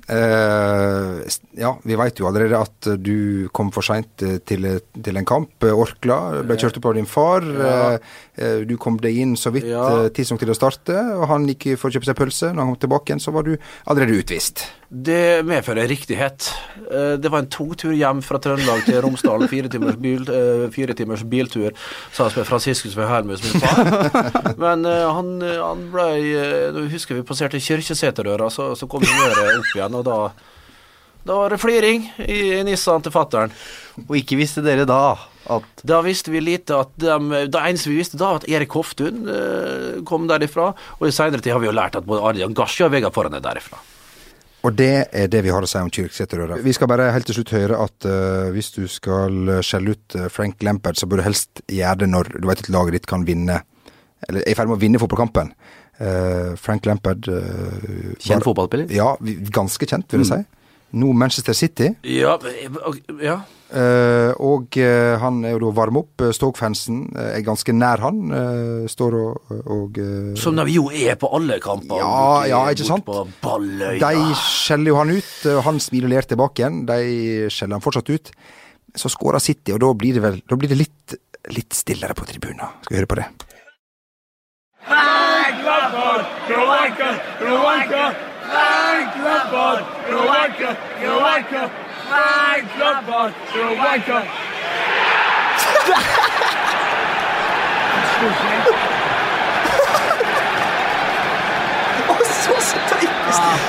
Eh, 0.09 1.25
ja, 1.57 1.71
vi 1.85 1.97
veit 1.99 2.19
jo 2.21 2.27
allerede 2.29 2.59
at 2.61 2.89
eh, 2.91 2.99
du 3.01 3.49
kom 3.57 3.71
for 3.75 3.87
seint 3.87 4.21
til, 4.47 4.67
til 4.93 5.17
en 5.21 5.29
kamp. 5.29 5.55
Eh, 5.65 5.73
Orkla 5.75 6.43
ble 6.45 6.57
kjørt 6.61 6.79
opp 6.81 6.91
av 6.91 6.97
din 6.99 7.09
far. 7.09 7.47
Ja. 7.47 7.73
Eh, 7.95 7.99
eh, 8.37 8.59
du 8.69 8.77
kom 8.81 8.99
deg 9.03 9.17
inn 9.23 9.35
så 9.41 9.53
vidt 9.55 9.69
Ja. 9.71 9.85
eh, 10.05 10.09
tidsnok 10.15 10.43
til 10.45 10.53
å 10.53 10.59
starte, 10.59 10.99
og 11.17 11.27
han 11.33 11.47
gikk 11.49 11.75
for 11.81 11.89
å 11.91 11.97
kjøpe 11.97 12.11
seg 12.11 12.19
pølse. 12.21 12.53
Når 12.53 12.61
han 12.67 12.73
kom 12.75 12.83
tilbake 12.85 13.13
igjen, 13.13 13.25
så 13.25 13.33
var 13.35 13.49
du 13.49 13.55
allerede 13.87 14.19
utvist. 14.21 14.67
Det 14.89 15.43
medfører 15.47 15.89
riktighet. 15.89 16.51
Eh, 16.91 17.17
Det 17.19 17.31
var 17.31 17.39
en 17.43 17.49
togtur 17.51 17.93
hjem 17.97 18.21
fra 18.23 18.39
Trøndelag 18.39 18.85
til 18.87 19.01
Romsdal. 19.03 19.47
Fire 19.49 19.69
timers, 19.73 19.97
bil, 19.97 20.23
eh, 20.29 20.67
fire 20.75 20.95
timers 20.95 21.23
biltur 21.25 21.71
sammen 22.13 22.33
med 22.37 22.47
Franciscus 22.47 22.97
Wilhelmus, 22.97 23.43
min 23.43 23.61
far. 23.63 24.55
Men 24.61 24.85
eh, 24.85 25.05
han, 25.11 25.41
han 25.41 25.87
ble 25.93 26.09
Nå 26.77 26.87
husker 26.93 27.17
vi 27.19 27.23
passerte 27.27 27.61
Kyrkjeseterdøra, 27.61 28.51
så, 28.53 28.73
så 28.79 28.87
kom 28.91 29.03
humøret 29.07 29.59
opp 29.59 29.73
igjen, 29.75 29.95
og 30.01 30.05
da 30.11 30.19
da 31.25 31.39
var 31.41 31.49
det 31.55 31.57
fliring 31.57 32.03
i, 32.21 32.35
i 32.59 32.65
Nissan 32.69 33.01
til 33.01 33.09
fattern. 33.15 33.49
Og 34.05 34.11
ikke 34.19 34.37
visste 34.37 34.61
dere 34.61 34.85
da 34.85 35.15
at 35.49 35.81
Da 35.81 36.03
visste 36.05 36.29
vi 36.33 36.43
lite 36.45 36.77
at 36.77 36.91
Det 37.01 37.61
eneste 37.63 37.89
vi 37.89 37.97
visste 37.97 38.19
da, 38.21 38.35
at 38.37 38.45
Erik 38.45 38.77
Hoftun 38.77 39.25
eh, 39.33 40.03
kom 40.05 40.27
derifra. 40.29 40.75
Og 41.01 41.09
i 41.09 41.15
seinere 41.17 41.41
tid 41.41 41.55
har 41.57 41.63
vi 41.65 41.71
jo 41.71 41.73
lært 41.73 41.97
at 41.97 42.05
både 42.05 42.21
Arjan 42.29 42.53
Gashi 42.53 42.85
og 42.85 42.93
Vegard 42.93 43.17
Foran 43.17 43.33
er 43.41 43.41
derifra. 43.41 43.81
Og 44.65 44.73
det 44.73 44.93
er 45.13 45.29
det 45.29 45.43
vi 45.45 45.53
har 45.53 45.65
å 45.65 45.69
si 45.69 45.77
om 45.77 45.91
Kyrksæterøra. 45.93 46.57
Vi 46.65 46.73
skal 46.73 46.89
bare 46.89 47.11
helt 47.13 47.29
til 47.29 47.37
slutt 47.37 47.53
høre 47.53 47.79
at 47.85 48.09
uh, 48.09 48.49
hvis 48.55 48.73
du 48.73 48.87
skal 48.89 49.59
skjelle 49.65 49.93
ut 49.93 50.17
eh, 50.17 50.31
Frank 50.33 50.65
Lampard, 50.65 50.97
så 50.97 51.09
bør 51.09 51.21
du 51.21 51.27
helst 51.27 51.61
gjøre 51.69 52.05
det 52.05 52.09
når 52.09 52.33
du 52.39 52.49
vet 52.49 52.65
at 52.65 52.71
laget 52.73 52.97
ditt 52.97 53.09
kan 53.11 53.27
vinne, 53.29 53.61
eller 54.25 54.41
er 54.41 54.55
i 54.55 54.57
ferd 54.57 54.71
med 54.71 54.79
å 54.79 54.81
vinne 54.81 55.01
fotballkampen. 55.03 55.53
Uh, 56.01 56.57
Frank 56.59 56.89
Lampard 56.89 57.29
uh, 57.29 58.15
Kjent 58.25 58.47
fotballspiller? 58.47 58.89
Ja, 58.95 59.13
ganske 59.55 59.87
kjent, 59.87 60.09
vil 60.11 60.25
jeg 60.25 60.33
si. 60.33 60.64
Nå 60.95 61.11
Manchester 61.13 61.57
City. 61.57 61.91
Ja, 62.07 62.39
ja. 63.23 63.41
Uh, 63.75 64.31
og 64.45 64.77
uh, 64.79 65.17
han 65.19 65.41
er 65.43 65.57
jo 65.57 65.63
da 65.65 65.71
varm 65.75 65.97
opp. 65.99 66.23
Stokfansen 66.37 66.37
Stoke-fansen 66.37 66.99
eh, 67.19 67.31
er 67.41 67.43
ganske 67.47 67.75
nær 67.75 68.03
han. 68.05 68.21
Uh, 68.31 68.85
står 68.91 69.17
og, 69.19 69.55
og 69.75 69.99
Som 70.39 70.61
vi 70.69 70.77
jo 70.77 70.87
er 70.95 71.19
på 71.19 71.31
alle 71.35 71.59
kamper. 71.63 71.99
Ja, 71.99 72.45
ja, 72.53 72.61
ikke 72.71 72.87
sant? 72.87 73.07
På 73.09 73.25
Balløya. 73.43 73.99
De 73.99 74.37
skjeller 74.39 74.93
jo 74.93 75.01
han 75.01 75.11
ut, 75.17 75.33
han 75.67 75.81
smiler 75.83 76.07
og 76.11 76.15
ler 76.15 76.31
tilbake 76.35 76.63
igjen. 76.63 76.85
De 76.91 77.01
skjeller 77.51 77.81
han 77.81 77.85
fortsatt 77.85 78.13
ut. 78.15 78.31
Så 78.95 79.11
skårer 79.11 79.43
City, 79.43 79.75
og 79.75 79.83
da 79.83 79.91
blir 79.99 80.15
det 80.15 80.23
vel 80.23 80.39
da 80.47 80.61
blir 80.61 80.71
det 80.71 80.79
litt, 80.79 81.17
litt 81.51 81.75
stillere 81.75 82.15
på 82.15 82.29
tribunen. 82.29 82.79
Skal 82.85 82.95
vi 82.95 83.03
høre 83.03 83.11
på 83.11 83.19
det? 83.19 83.27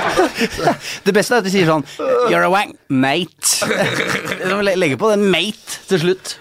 Det 1.05 1.13
beste 1.13 1.35
er 1.35 1.41
at 1.41 1.45
de 1.45 1.51
sier 1.53 1.67
sånn 1.69 1.85
You're 2.29 2.45
a 2.45 2.49
wank, 2.51 2.77
mate. 2.89 3.65
De 4.45 4.75
legger 4.75 4.97
på 5.01 5.11
den 5.13 5.29
mate 5.31 5.79
til 5.89 6.01
slutt. 6.01 6.35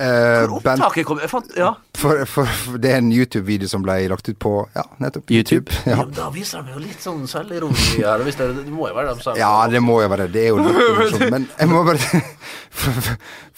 Eh, 0.00 0.46
Hvor 0.48 0.56
opptaket 0.62 1.04
kom 1.04 1.18
jeg 1.20 1.28
fant, 1.28 1.50
Ja. 1.60 1.74
for, 2.00 2.22
for, 2.24 2.48
for 2.48 2.78
det 2.80 2.88
er 2.94 3.02
en 3.02 3.10
YouTube-video 3.12 3.68
som 3.68 3.82
ble 3.84 3.98
lagt 4.08 4.28
ut 4.30 4.38
på 4.40 4.52
ja, 4.72 4.86
nettopp 5.02 5.28
YouTube? 5.36 5.68
Ja. 5.84 5.98
Ja, 6.00 6.04
da 6.16 6.30
viser 6.32 6.62
de 6.64 6.72
jo 6.72 6.80
litt 6.80 7.02
sånn 7.04 7.26
selvironi 7.28 7.98
her. 8.00 8.22
Hvis 8.24 8.38
det, 8.40 8.46
det 8.62 8.72
må 8.72 8.88
jo 8.88 8.94
være 8.96 9.12
det. 9.18 9.34
ja, 9.42 9.50
det 9.68 9.82
må 9.84 9.98
jo 10.00 10.08
være 10.08 10.28
det. 10.28 10.32
Det 10.38 10.44
er 10.46 10.48
jo 10.54 10.62
litt 10.64 10.80
morsomt. 10.96 11.26
Men 11.34 11.44
jeg 11.58 11.68
må 11.68 11.82
bare 11.84 12.00
For, 12.80 13.06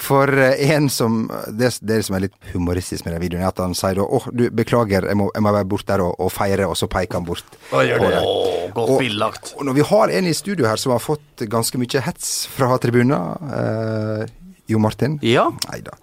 for 0.02 0.30
en 0.40 0.86
som 0.90 1.18
det, 1.52 1.68
det 1.84 1.98
som 2.06 2.16
er 2.16 2.24
litt 2.24 2.36
humoristisk 2.54 3.04
med 3.04 3.12
den 3.14 3.20
videoen, 3.26 3.42
er 3.44 3.50
at 3.52 3.60
han 3.60 3.74
sier 3.76 3.98
da 4.00 4.06
åh, 4.08 4.24
du, 4.32 4.46
beklager, 4.56 5.04
jeg 5.10 5.18
må, 5.20 5.26
jeg 5.36 5.44
må 5.44 5.52
være 5.54 5.68
bort 5.68 5.84
der 5.86 6.00
og, 6.02 6.14
og 6.18 6.32
feire, 6.32 6.64
og 6.66 6.74
så 6.80 6.88
peker 6.90 7.20
han 7.20 7.26
bort 7.28 7.44
på 7.70 7.82
det. 7.84 8.00
Å, 8.00 8.32
godt 8.72 8.94
Og- 8.96 9.02
billagt. 9.04 9.52
Og 9.60 9.68
når 9.68 9.76
vi 9.78 9.84
har 9.92 10.14
en 10.16 10.30
i 10.30 10.34
studio 10.34 10.66
her 10.66 10.80
som 10.80 10.94
har 10.96 11.04
fått 11.04 11.44
ganske 11.52 11.78
mye 11.78 12.02
hets 12.08 12.32
fra 12.56 12.72
tribuner 12.82 13.36
eh, 13.60 14.24
Jo 14.72 14.80
Martin? 14.82 15.18
Ja. 15.22 15.50
Nei 15.68 15.82
da. 15.84 15.94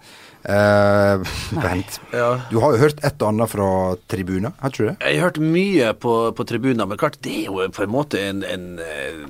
Eh, 0.44 1.32
vent. 1.60 2.00
Ja. 2.16 2.30
Du 2.50 2.58
har 2.62 2.72
jo 2.72 2.80
hørt 2.80 3.02
et 3.04 3.20
og 3.20 3.28
annet 3.28 3.52
fra 3.52 3.68
tribuner, 4.10 4.54
har 4.60 4.72
ikke 4.72 4.82
du 4.82 4.88
det? 4.88 4.96
Jeg 5.04 5.20
har 5.20 5.28
hørt 5.28 5.40
mye 5.44 5.92
på, 6.00 6.14
på 6.36 6.46
tribuner, 6.48 6.88
men 6.88 7.00
klart 7.00 7.20
det 7.24 7.34
er 7.42 7.50
jo 7.50 7.66
på 7.76 7.84
en 7.84 7.92
måte 7.92 8.22
en, 8.30 8.44
en 8.48 8.66
eh, 8.80 9.26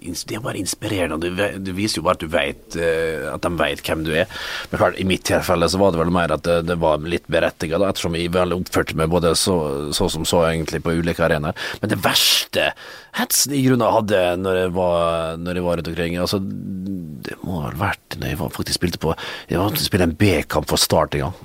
det 0.00 0.36
er 0.36 0.42
bare 0.44 0.60
inspirerende. 0.60 1.30
Du, 1.30 1.60
du 1.64 1.72
viser 1.76 2.00
jo 2.00 2.06
bare 2.06 2.18
at 2.18 2.24
du 2.24 2.30
vet 2.32 2.76
eh, 2.80 3.26
at 3.30 3.44
de 3.44 3.52
vet 3.60 3.82
hvem 3.84 4.04
du 4.06 4.12
er. 4.14 4.30
Men 4.70 4.80
klart, 4.80 4.98
i 5.00 5.06
mitt 5.08 5.24
tilfelle 5.28 5.68
så 5.70 5.80
var 5.80 5.94
det 5.94 6.02
vel 6.02 6.12
mer 6.14 6.34
at 6.34 6.44
det, 6.46 6.60
det 6.68 6.78
var 6.82 7.02
litt 7.04 7.26
berettiget, 7.30 7.78
da, 7.80 7.90
ettersom 7.92 8.16
vi 8.16 8.26
vel 8.32 8.56
oppførte 8.56 8.98
meg 8.98 9.12
både 9.12 9.34
så, 9.38 9.56
så 9.96 10.08
som 10.12 10.26
så 10.28 10.44
egentlig 10.48 10.82
på 10.84 10.96
ulike 10.98 11.24
arenaer. 11.24 11.58
Men 11.82 11.92
det 11.92 12.00
verste 12.04 12.70
hetsen 13.18 13.54
i 13.54 13.62
grunnen 13.66 13.94
hadde 13.94 14.22
når 14.42 14.60
jeg 14.62 14.74
var, 14.76 15.40
når 15.40 15.58
jeg 15.58 15.66
var 15.66 15.78
rundt 15.78 15.90
omkring 15.92 16.16
altså, 16.18 16.40
Det 16.42 17.36
må 17.46 17.60
ha 17.62 17.72
vært 17.78 18.18
når 18.18 18.32
jeg 18.32 18.40
var, 18.40 18.54
faktisk 18.54 18.80
spilte 18.80 19.00
på 19.02 19.14
Jeg 19.50 19.60
var 19.60 19.76
spille 19.80 20.08
en 20.08 20.16
B-kamp 20.18 20.70
for 20.70 20.80
Start 20.80 21.14
en 21.14 21.28
gang. 21.28 21.42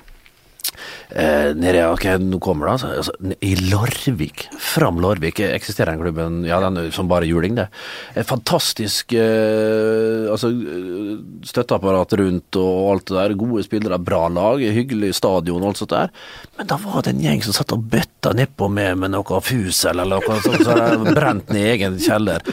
Eh, 1.10 1.50
nede 1.56 1.86
Ok, 1.90 2.04
nå 2.20 2.38
kommer 2.42 2.66
det, 2.66 2.72
altså. 2.72 2.90
altså. 3.00 3.34
I 3.40 3.54
Larvik. 3.70 4.46
Fram 4.58 5.00
Larvik 5.02 5.40
eksisterer 5.40 5.92
den 5.94 6.02
klubben. 6.02 6.40
Ja, 6.48 6.60
den 6.60 6.92
som 6.92 7.08
bare 7.10 7.28
juling, 7.28 7.56
det. 7.58 7.68
Et 8.14 8.26
fantastisk 8.28 9.14
eh, 9.16 10.30
altså, 10.30 10.50
eh, 10.50 11.16
støtteapparat 11.46 12.14
rundt 12.20 12.60
og 12.60 12.92
alt 12.92 13.06
det 13.10 13.18
der. 13.18 13.36
Gode 13.40 13.64
spillere, 13.66 14.00
bra 14.02 14.26
lag, 14.28 14.62
hyggelig 14.62 15.14
stadion 15.18 15.62
og 15.62 15.72
alt 15.72 15.82
sånt 15.82 15.94
der. 15.94 16.14
Men 16.58 16.70
da 16.70 16.78
var 16.84 17.04
det 17.04 17.14
en 17.14 17.24
gjeng 17.24 17.44
som 17.46 17.56
satt 17.56 17.74
og 17.76 17.86
bøtta 17.90 18.34
nedpå 18.36 18.68
med, 18.70 19.00
med 19.02 19.14
noe 19.16 19.42
fusel 19.44 20.04
eller 20.04 20.20
noe 20.20 20.40
sånt, 20.44 20.64
så 20.66 21.14
brent 21.16 21.52
ned 21.52 21.64
i 21.64 21.74
egen 21.74 21.98
kjeller. 22.02 22.44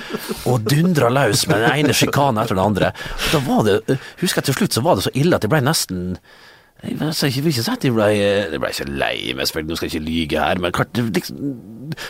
Og 0.48 0.66
dundra 0.68 1.12
løs 1.14 1.46
med 1.50 1.64
den 1.66 1.84
ene 1.84 1.96
sjikanen 1.98 2.44
etter 2.44 2.58
den 2.58 2.66
andre. 2.66 2.94
Da 3.32 3.42
var 3.46 3.66
det, 3.68 3.82
husker 4.22 4.42
jeg 4.42 4.52
til 4.52 4.62
slutt 4.62 4.78
så 4.78 4.86
var 4.86 4.98
det 4.98 5.08
så 5.08 5.16
ille 5.18 5.38
at 5.38 5.46
jeg 5.46 5.54
ble 5.54 5.64
nesten 5.66 6.04
jeg 6.84 7.44
vil 7.44 7.52
ikke, 7.52 7.64
si 7.64 7.72
at 7.74 7.86
jeg 7.88 7.94
ble, 7.96 8.08
jeg 8.14 8.60
ble 8.62 8.70
ikke 8.70 8.86
lei 8.92 9.34
meg, 9.34 9.48
selvfølgelig, 9.50 9.70
nå 9.72 9.78
skal 9.80 9.88
jeg 9.90 9.96
ikke 9.96 10.06
lyge 10.08 10.44
her, 10.44 10.60
men 10.62 10.76
klart, 10.78 11.00
liksom, 11.18 11.40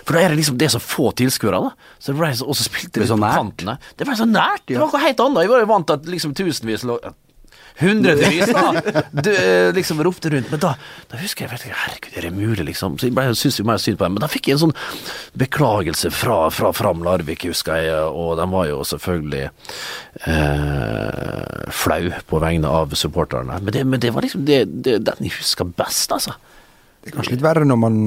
For 0.03 0.17
da 0.17 0.23
er 0.25 0.33
det 0.33 0.39
liksom 0.41 0.57
det 0.59 0.71
som 0.73 0.83
få 0.83 1.11
tilskuere, 1.15 1.61
da. 1.63 1.93
Så 1.99 2.11
det 2.11 2.19
ble, 2.19 2.33
og 2.43 2.57
så 2.57 2.65
spilte 2.67 2.91
Det 2.91 2.99
de 2.99 3.05
ble 3.05 3.07
så 3.13 3.15
på 3.15 3.23
nært. 3.23 3.37
kantene. 3.39 3.77
Det 3.95 4.07
ble 4.09 4.17
så 4.19 4.27
nært. 4.27 4.65
Det 4.67 4.75
var 4.79 4.91
noe 4.91 5.03
helt 5.05 5.23
annet. 5.23 5.41
Jeg 5.45 5.53
var 5.53 5.63
jo 5.63 5.69
vant 5.71 5.87
til 5.87 5.99
at 6.01 6.11
liksom 6.17 6.35
tusenvis 6.35 6.83
lå 6.89 6.97
Hundrevis! 7.77 8.49
Du, 9.11 9.29
eh, 9.31 9.73
liksom 9.75 9.99
ropte 10.03 10.31
rundt. 10.33 10.49
Men 10.51 10.61
da, 10.61 10.73
da 11.11 11.19
husker 11.21 11.45
jeg 11.45 11.59
ikke, 11.59 11.75
Herregud, 11.77 12.17
er 12.17 12.25
det 12.27 12.31
mulig, 12.33 12.65
liksom? 12.71 12.97
Så 12.97 13.09
jeg 13.09 13.37
syns 13.37 13.59
jeg 13.59 13.63
jo 13.63 13.67
mer 13.69 13.81
synd 13.81 13.99
på 13.99 14.07
dem. 14.07 14.15
Men 14.17 14.25
da 14.25 14.29
fikk 14.31 14.49
jeg 14.49 14.57
en 14.57 14.63
sånn 14.65 14.75
beklagelse 15.37 16.11
fra, 16.15 16.39
fra 16.53 16.71
Fram 16.75 17.05
Larvik, 17.05 17.45
husker 17.49 17.83
jeg, 17.85 18.01
og 18.09 18.35
de 18.39 18.47
var 18.53 18.65
jo 18.71 18.81
selvfølgelig 18.87 19.43
eh, 20.31 21.69
flau 21.83 22.01
på 22.31 22.41
vegne 22.43 22.73
av 22.81 22.97
supporterne. 22.97 23.61
Men 23.61 23.77
det, 23.77 23.85
men 23.93 24.03
det 24.03 24.13
var 24.15 24.25
liksom 24.25 24.47
det, 24.47 24.63
det, 24.85 24.99
den 25.05 25.29
jeg 25.29 25.37
husker 25.37 25.69
best, 25.77 26.13
altså. 26.15 26.35
Det 27.03 27.13
er 27.13 27.19
kanskje 27.19 27.37
litt 27.37 27.45
verre 27.45 27.67
når 27.67 27.79
man 27.79 28.01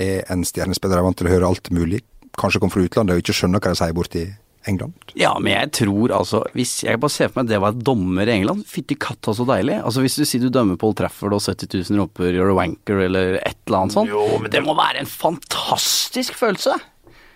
er 0.00 0.24
en 0.32 0.42
stjernespiller 0.44 0.98
og 0.98 1.04
er 1.04 1.08
vant 1.10 1.20
til 1.20 1.28
å 1.28 1.34
høre 1.36 1.52
alt 1.52 1.70
mulig. 1.74 2.00
Kanskje 2.36 2.60
kommer 2.60 2.76
fra 2.76 2.88
utlandet 2.88 3.16
og 3.16 3.22
ikke 3.22 3.36
skjønner 3.36 3.62
hva 3.62 3.72
de 3.72 3.80
sier 3.80 3.96
borti 3.96 4.24
England. 4.66 5.14
Ja, 5.18 5.32
men 5.38 5.52
jeg 5.52 5.70
tror 5.78 6.12
altså 6.14 6.42
Hvis 6.56 6.80
jeg 6.84 7.00
bare 7.00 7.12
ser 7.12 7.30
for 7.30 7.40
meg 7.40 7.48
at 7.48 7.54
det 7.54 7.60
var 7.62 7.78
dommer 7.88 8.28
i 8.28 8.34
England, 8.34 8.66
fytti 8.68 8.98
katta 9.00 9.34
så 9.36 9.46
deilig. 9.48 9.78
Altså 9.82 10.04
Hvis 10.04 10.18
du 10.18 10.24
sier 10.26 10.42
du 10.42 10.50
dømmer 10.52 10.78
Paul 10.80 10.96
Trafford 10.98 11.36
og 11.36 11.44
70 11.44 11.90
000 11.90 12.02
roper 12.02 12.32
'you're 12.32 12.50
a 12.52 12.58
wanker' 12.58 13.04
eller 13.06 13.38
et 13.40 13.58
eller 13.66 13.78
annet 13.84 13.96
sånt, 13.96 14.50
det 14.52 14.62
må 14.64 14.74
være 14.76 15.00
en 15.04 15.10
fantastisk 15.10 16.34
følelse! 16.34 16.74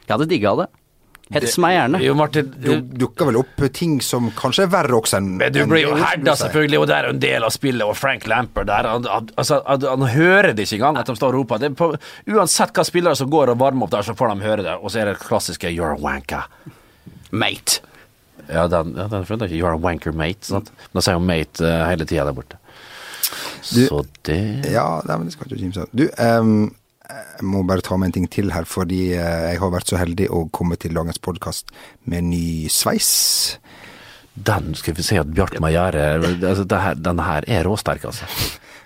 Jeg 0.07 0.17
hadde 0.17 0.31
digga 0.31 0.57
det. 0.59 0.71
Hets 1.31 1.61
meg 1.63 1.77
gjerne. 1.77 2.01
Jo, 2.03 2.15
Martin, 2.19 2.49
du, 2.59 2.71
dukker 3.05 3.29
vel 3.29 3.39
opp 3.39 3.61
ting 3.77 4.01
som 4.03 4.33
kanskje 4.35 4.65
er 4.67 4.73
verre 4.73 4.97
også 4.99 5.21
enn 5.21 5.29
Men 5.39 5.55
du 5.55 5.61
blir 5.71 5.85
jo 5.85 5.93
herda, 5.95 6.35
selvfølgelig, 6.41 6.81
og 6.83 6.89
det 6.91 6.97
er 6.97 7.07
jo 7.07 7.13
en 7.15 7.23
del 7.23 7.47
av 7.47 7.55
spillet. 7.55 7.85
Og 7.87 7.95
Frank 7.99 8.27
Lampard 8.31 8.67
der, 8.67 8.89
han, 8.91 9.07
han, 9.07 9.31
altså, 9.39 9.61
han, 9.69 9.87
han 9.93 10.09
hører 10.11 10.51
det 10.51 10.67
ikke 10.67 10.81
engang 10.81 10.99
at 10.99 11.13
de 11.13 11.15
står 11.21 11.31
og 11.31 11.45
roper. 11.45 11.63
Det 11.63 11.71
er 11.71 11.79
på, 11.79 11.93
uansett 12.35 12.75
hva 12.75 12.87
spillere 12.89 13.19
som 13.21 13.31
går 13.31 13.55
og 13.55 13.63
varmer 13.63 13.87
opp 13.87 13.95
der, 13.95 14.09
så 14.09 14.17
får 14.19 14.35
de 14.35 14.49
høre 14.49 14.67
det. 14.67 14.77
Og 14.83 14.91
så 14.91 15.05
er 15.05 15.13
det 15.13 15.21
klassiske 15.23 15.71
'you're 15.71 15.95
a 15.95 16.03
wanker'. 16.03 16.51
Mate. 17.31 17.81
Ja, 18.51 18.67
den, 18.67 18.95
ja, 18.97 19.07
den 19.07 19.21
er 19.23 19.47
ikke. 19.47 19.55
'You're 19.61 19.75
a 19.75 19.79
wanker, 19.79 20.13
mate'. 20.13 20.49
Sant? 20.49 20.71
Men 20.75 20.99
da 20.99 21.01
sier 21.05 21.15
jo 21.19 21.21
'mate' 21.23 21.61
uh, 21.63 21.87
hele 21.91 22.05
tida 22.07 22.25
der 22.25 22.33
borte. 22.35 22.57
Du- 23.71 23.87
så 23.87 24.05
det 24.25 24.67
Ja, 24.73 25.01
nei, 25.07 25.17
men 25.17 25.27
det 25.29 25.33
skal 25.37 25.47
ikke 25.47 25.61
kimse 25.63 25.81
av. 25.85 25.89
Du, 25.95 26.09
um, 26.19 26.75
jeg 27.11 27.43
må 27.47 27.63
bare 27.67 27.83
ta 27.83 27.97
med 27.97 28.07
en 28.11 28.13
ting 28.13 28.29
til 28.31 28.51
her, 28.55 28.65
fordi 28.65 29.13
eh, 29.15 29.51
jeg 29.53 29.59
har 29.59 29.71
vært 29.71 29.89
så 29.91 29.99
heldig 29.99 30.29
å 30.31 30.45
komme 30.55 30.77
til 30.79 30.95
dagens 30.95 31.19
podkast 31.19 31.67
med 32.07 32.23
ny 32.25 32.69
sveis. 32.71 33.59
Den 34.35 34.75
skal 34.79 34.95
vi 34.95 35.03
se 35.03 35.19
at 35.19 35.27
Bjartmar 35.35 35.73
gjør 35.75 35.99
altså, 36.23 36.65
Den 36.97 37.19
her 37.19 37.45
er 37.51 37.65
råsterk, 37.67 38.05
altså. 38.07 38.25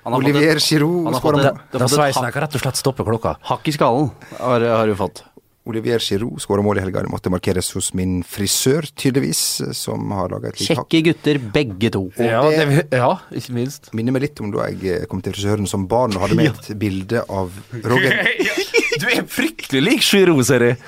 Han 0.04 0.12
har 0.12 0.20
fått 0.20 0.24
Olivier 0.30 0.59
Giroud 0.61 1.04
han 1.04 1.12
har 1.14 1.20
skårer 1.20 1.37
fått 1.37 1.44
mål. 1.44 1.61
et- 1.61 1.78
Den 1.78 1.88
sveisen 1.88 2.24
her 2.24 2.33
kan 2.33 2.42
rett 2.42 2.54
og 2.57 2.61
slett 2.64 2.76
stoppe 2.80 3.04
klokka. 3.04 3.37
Hakk 3.42 3.68
i 3.68 3.72
skallen 3.72 4.11
har, 4.40 4.61
har 4.61 4.87
du 4.87 4.94
fått. 4.94 5.22
Olivier 5.64 6.03
Giroud 6.05 6.42
skåra 6.44 6.61
mål 6.61 6.77
i 6.77 6.83
helga. 6.85 7.00
Det 7.07 7.09
måtte 7.12 7.31
markeres 7.33 7.70
hos 7.72 7.92
min 7.96 8.18
frisør, 8.29 8.85
tydeligvis, 9.00 9.40
som 9.79 10.11
har 10.12 10.29
laga 10.35 10.50
et 10.50 10.61
lite 10.61 10.77
hakk. 10.77 10.90
Kjekke 10.92 11.00
gutter, 11.09 11.40
begge 11.55 11.90
to. 11.94 12.03
Og 12.12 12.50
det 12.53 12.83
ja, 12.92 13.09
ikke 13.33 13.57
minst. 13.57 13.88
minner 13.96 14.12
meg 14.12 14.27
litt 14.27 14.42
om 14.44 14.53
da 14.53 14.68
jeg 14.68 14.85
eh, 14.92 15.07
kom 15.09 15.24
til 15.24 15.33
frisøren 15.33 15.68
som 15.70 15.87
barn 15.88 16.12
og 16.18 16.27
hadde 16.27 16.37
med 16.37 16.53
et 16.66 16.74
bilde 16.81 17.24
av 17.33 17.48
Roger 17.81 18.20
Du 19.00 19.09
er 19.11 19.24
fryktelig 19.27 19.81
lik 19.88 20.05
Giroud, 20.05 20.44
ser 20.46 20.68
jeg. 20.68 20.79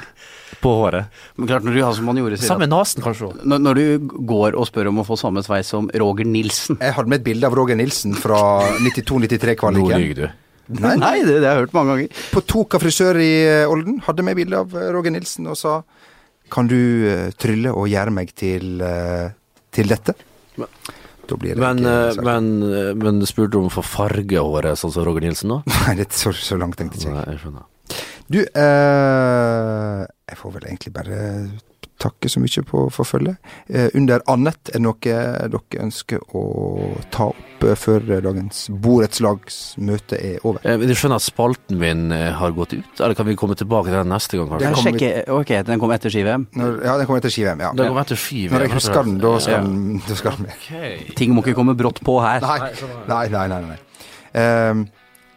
På 0.62 0.70
håret. 0.78 1.08
Men 1.36 1.48
klart, 1.50 1.64
når 1.66 1.74
du 1.74 1.82
har 1.82 1.94
som 1.96 2.06
han 2.08 2.20
gjorde, 2.20 2.36
sier 2.38 2.48
Samme 2.52 2.68
nasen, 2.70 3.02
kanskje. 3.04 3.32
når, 3.44 3.58
når 3.64 3.80
du 3.80 4.12
går 4.28 4.54
og 4.56 4.68
spør 4.68 4.92
om 4.92 5.00
å 5.02 5.04
få 5.08 5.16
samme 5.20 5.42
sveis 5.44 5.68
som 5.72 5.88
Roger 6.00 6.28
Nilsen 6.28 6.78
Jeg 6.80 6.94
hadde 6.96 7.12
med 7.12 7.20
et 7.20 7.26
bilde 7.26 7.48
av 7.48 7.56
Roger 7.58 7.76
Nilsen 7.80 8.14
fra 8.16 8.38
92-93-kvaliken. 8.86 10.30
Nei, 10.82 10.96
Nei, 10.98 11.16
det, 11.22 11.38
det 11.38 11.46
har 11.46 11.60
jeg 11.60 11.66
hørt 11.66 11.76
mange 11.76 11.94
ganger. 11.94 12.20
På 12.34 12.42
Toka 12.42 12.80
frisør 12.82 13.20
i 13.22 13.32
eh, 13.46 13.70
Olden 13.70 14.00
hadde 14.06 14.24
vi 14.26 14.36
bilde 14.40 14.62
av 14.64 14.74
eh, 14.74 14.88
Roger 14.94 15.14
Nilsen 15.14 15.46
og 15.52 15.58
sa 15.60 15.78
Kan 16.52 16.70
du 16.70 16.78
eh, 17.06 17.28
trylle 17.38 17.74
og 17.74 17.86
gjøre 17.90 18.14
meg 18.14 18.34
til, 18.34 18.82
til 19.74 19.92
dette? 19.94 20.16
Da 20.56 21.38
blir 21.38 21.54
det 21.54 21.62
Men, 21.62 21.82
ikke 21.82 22.26
men, 22.26 22.50
men 23.02 23.22
spurte 23.26 23.54
du 23.54 23.60
om 23.60 23.70
å 23.70 23.76
få 23.78 23.82
farge 23.86 24.42
håret, 24.42 24.78
sånn 24.78 24.94
som 24.94 25.06
Roger 25.06 25.26
Nilsen, 25.26 25.54
da? 25.54 25.62
Nei, 25.86 25.96
det 26.00 26.10
er 26.10 26.18
så, 26.18 26.34
så 26.34 26.58
langt 26.58 26.78
tenkte 26.78 27.00
ikke 27.00 27.10
jeg. 27.10 27.16
Nei, 27.18 27.26
jeg 27.34 27.42
skjønner. 27.44 27.72
Du, 28.26 28.40
eh, 28.42 30.02
jeg 30.26 30.38
får 30.40 30.54
vel 30.56 30.64
egentlig 30.66 30.92
bare 30.96 31.18
takke 32.02 32.28
så 32.28 32.40
mye 32.42 32.62
på 32.66 32.86
for 32.92 33.08
følget. 33.08 33.36
Eh, 33.68 33.88
under 33.96 34.22
annet, 34.30 34.58
er 34.70 34.78
det 34.78 34.82
noe 34.84 34.98
dere 35.00 35.82
ønsker 35.82 36.20
å 36.36 36.42
ta 37.14 37.30
opp 37.32 37.64
eh, 37.64 37.76
før 37.78 38.04
dagens 38.24 38.66
borettslagsmøte 38.84 40.18
er 40.20 40.44
over? 40.44 40.60
Eh, 40.64 40.84
Du 40.86 40.94
skjønner 40.94 41.20
at 41.20 41.26
spalten 41.26 41.80
min 41.80 42.10
har 42.12 42.54
gått 42.56 42.76
ut? 42.76 43.00
Eller 43.00 43.16
kan 43.18 43.28
vi 43.28 43.36
komme 43.38 43.56
tilbake 43.58 43.90
til 43.90 43.98
den 44.00 44.12
neste 44.12 44.40
gang, 44.40 44.52
Den 44.60 44.76
Sjekke, 44.76 45.12
ok, 45.32 45.54
den 45.66 45.82
kom 45.82 45.94
etter 45.96 46.12
ski-VM. 46.12 46.46
Ja, 46.56 46.98
den 46.98 47.08
kommer 47.08 47.22
etter 47.22 47.32
ski-VM. 47.32 47.64
Ja. 47.64 47.72
Det 47.76 47.88
kom 47.88 48.02
etter 48.02 48.20
skive. 48.20 48.52
Når 48.54 48.66
jeg 48.66 48.76
husker 48.76 49.02
den, 49.02 49.18
da 49.22 49.32
skal 49.40 49.56
Ja. 49.56 49.62
den, 49.64 50.02
da 50.06 50.14
skal 50.20 50.36
den 50.36 50.46
med. 50.46 50.60
Okay. 50.60 51.14
Ting 51.16 51.34
må 51.34 51.44
ikke 51.44 51.56
komme 51.56 51.76
brått 51.78 52.02
på 52.04 52.20
her. 52.20 52.40
Nei, 52.44 52.72
nei, 53.08 53.26
nei. 53.32 53.48
nei, 53.48 53.60
nei. 53.72 53.80
Um, 54.36 54.86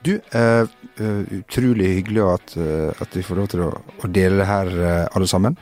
du, 0.03 0.13
uh, 0.35 0.67
eh, 0.99 1.23
utrolig 1.39 1.89
hyggelig 1.97 2.23
at, 2.23 2.53
uh, 2.57 2.91
at 3.03 3.15
vi 3.15 3.23
får 3.23 3.39
lov 3.39 3.47
til 3.51 3.63
å, 3.65 3.69
å 3.75 4.11
dele 4.11 4.39
det 4.41 4.47
her, 4.47 4.71
alle 5.11 5.27
sammen. 5.27 5.57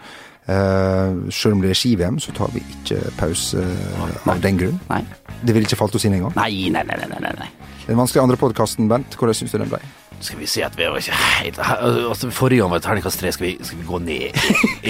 Uh, 0.47 1.27
selv 1.33 1.57
om 1.57 1.61
det 1.63 1.73
er 1.73 1.75
ski-VM, 1.75 2.19
så 2.23 2.31
tar 2.31 2.51
vi 2.53 2.61
ikke 2.63 3.01
pause 3.19 3.59
uh, 3.59 4.29
av 4.31 4.39
den 4.43 4.59
grunn. 4.59 4.77
Nei. 4.87 5.01
Det 5.43 5.53
ville 5.53 5.67
ikke 5.67 5.79
falt 5.79 5.95
oss 5.99 6.05
inn 6.07 6.15
engang. 6.15 6.31
Nei, 6.39 6.69
nei, 6.71 6.83
nei, 6.87 6.97
nei, 7.11 7.33
nei. 7.41 7.49
Den 7.87 7.99
vanskelige 7.99 8.23
andre 8.23 8.37
podkasten, 8.39 8.87
Bent, 8.91 9.15
hvordan 9.19 9.35
syns 9.35 9.51
du 9.51 9.59
den 9.59 9.69
ble? 9.71 9.81
Skal 10.23 10.39
vi 10.39 10.47
si 10.49 10.63
at 10.65 10.73
vi 10.79 10.87
var 10.89 10.97
ikke 10.97 11.13
helt 11.13 11.59
altså, 11.61 12.31
Forrige 12.33 12.63
gang 12.63 12.71
var 12.71 12.79
det 12.81 12.87
terningkast 12.87 13.19
tre. 13.21 13.31
Skal 13.35 13.45
vi, 13.45 13.51
skal 13.61 13.77
vi 13.83 13.85
gå 13.85 13.99
ned 14.01 14.39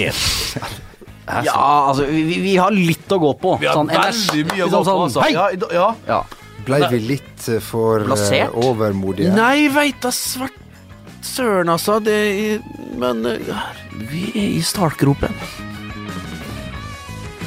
én? 0.06 0.14
Ja, 1.44 1.88
altså, 1.90 2.06
vi, 2.08 2.22
vi- 2.40 2.54
har 2.56 2.72
litt 2.72 3.10
å 3.12 3.18
gå 3.20 3.34
på. 3.36 3.58
Vi 3.60 3.66
har 3.68 3.76
Sånn 3.76 3.90
veldig 3.92 4.44
mye 4.48 4.64
å 4.64 4.68
gå 4.72 4.78
på. 4.78 4.84
sånn, 4.86 5.02
Altså. 5.04 5.24
Hei! 5.26 5.34
Ja, 5.34 5.50
ja. 5.74 5.88
Ja. 6.08 6.22
Blei 6.64 6.80
vi 6.88 7.00
litt 7.04 7.48
eh, 7.52 7.60
for 7.60 8.00
Blasert? 8.06 8.54
overmodige? 8.56 9.34
Nei, 9.36 9.68
veit 9.72 10.00
da 10.00 10.08
svart 10.14 10.56
søren, 11.26 11.68
altså. 11.72 11.98
Det 12.04 12.62
men 12.98 13.26
eh, 13.26 13.52
vi 14.10 14.28
er 14.34 14.54
i 14.58 14.62
startgropen. 14.64 15.34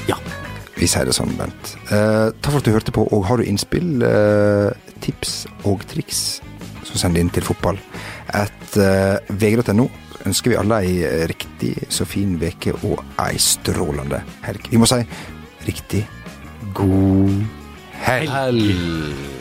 Ja. 0.09 0.17
Vi 0.77 0.89
sier 0.89 1.07
det 1.07 1.15
sånn, 1.15 1.33
Bent. 1.39 1.75
Eh, 1.91 2.29
takk 2.41 2.53
for 2.53 2.61
at 2.61 2.69
du 2.69 2.75
hørte 2.75 2.95
på, 2.95 3.05
og 3.13 3.27
har 3.29 3.41
du 3.41 3.47
innspill, 3.47 4.01
eh, 4.05 4.71
tips 5.03 5.43
og 5.69 5.85
triks, 5.91 6.41
så 6.87 7.01
send 7.01 7.17
det 7.17 7.25
inn 7.25 7.33
til 7.33 7.45
fotball. 7.45 7.79
At 8.37 8.77
eh, 8.79 9.19
vg.no 9.29 9.89
ønsker 10.27 10.53
vi 10.53 10.59
alle 10.59 10.81
ei 10.85 10.95
eh, 11.05 11.25
riktig 11.29 11.75
så 11.89 12.05
fin 12.07 12.37
veke 12.41 12.75
og 12.81 13.01
ei 13.21 13.35
strålende 13.41 14.21
helg. 14.45 14.71
Vi 14.71 14.81
må 14.81 14.89
si 14.89 15.01
riktig 15.67 16.05
god 16.77 17.45
helg. 18.05 19.40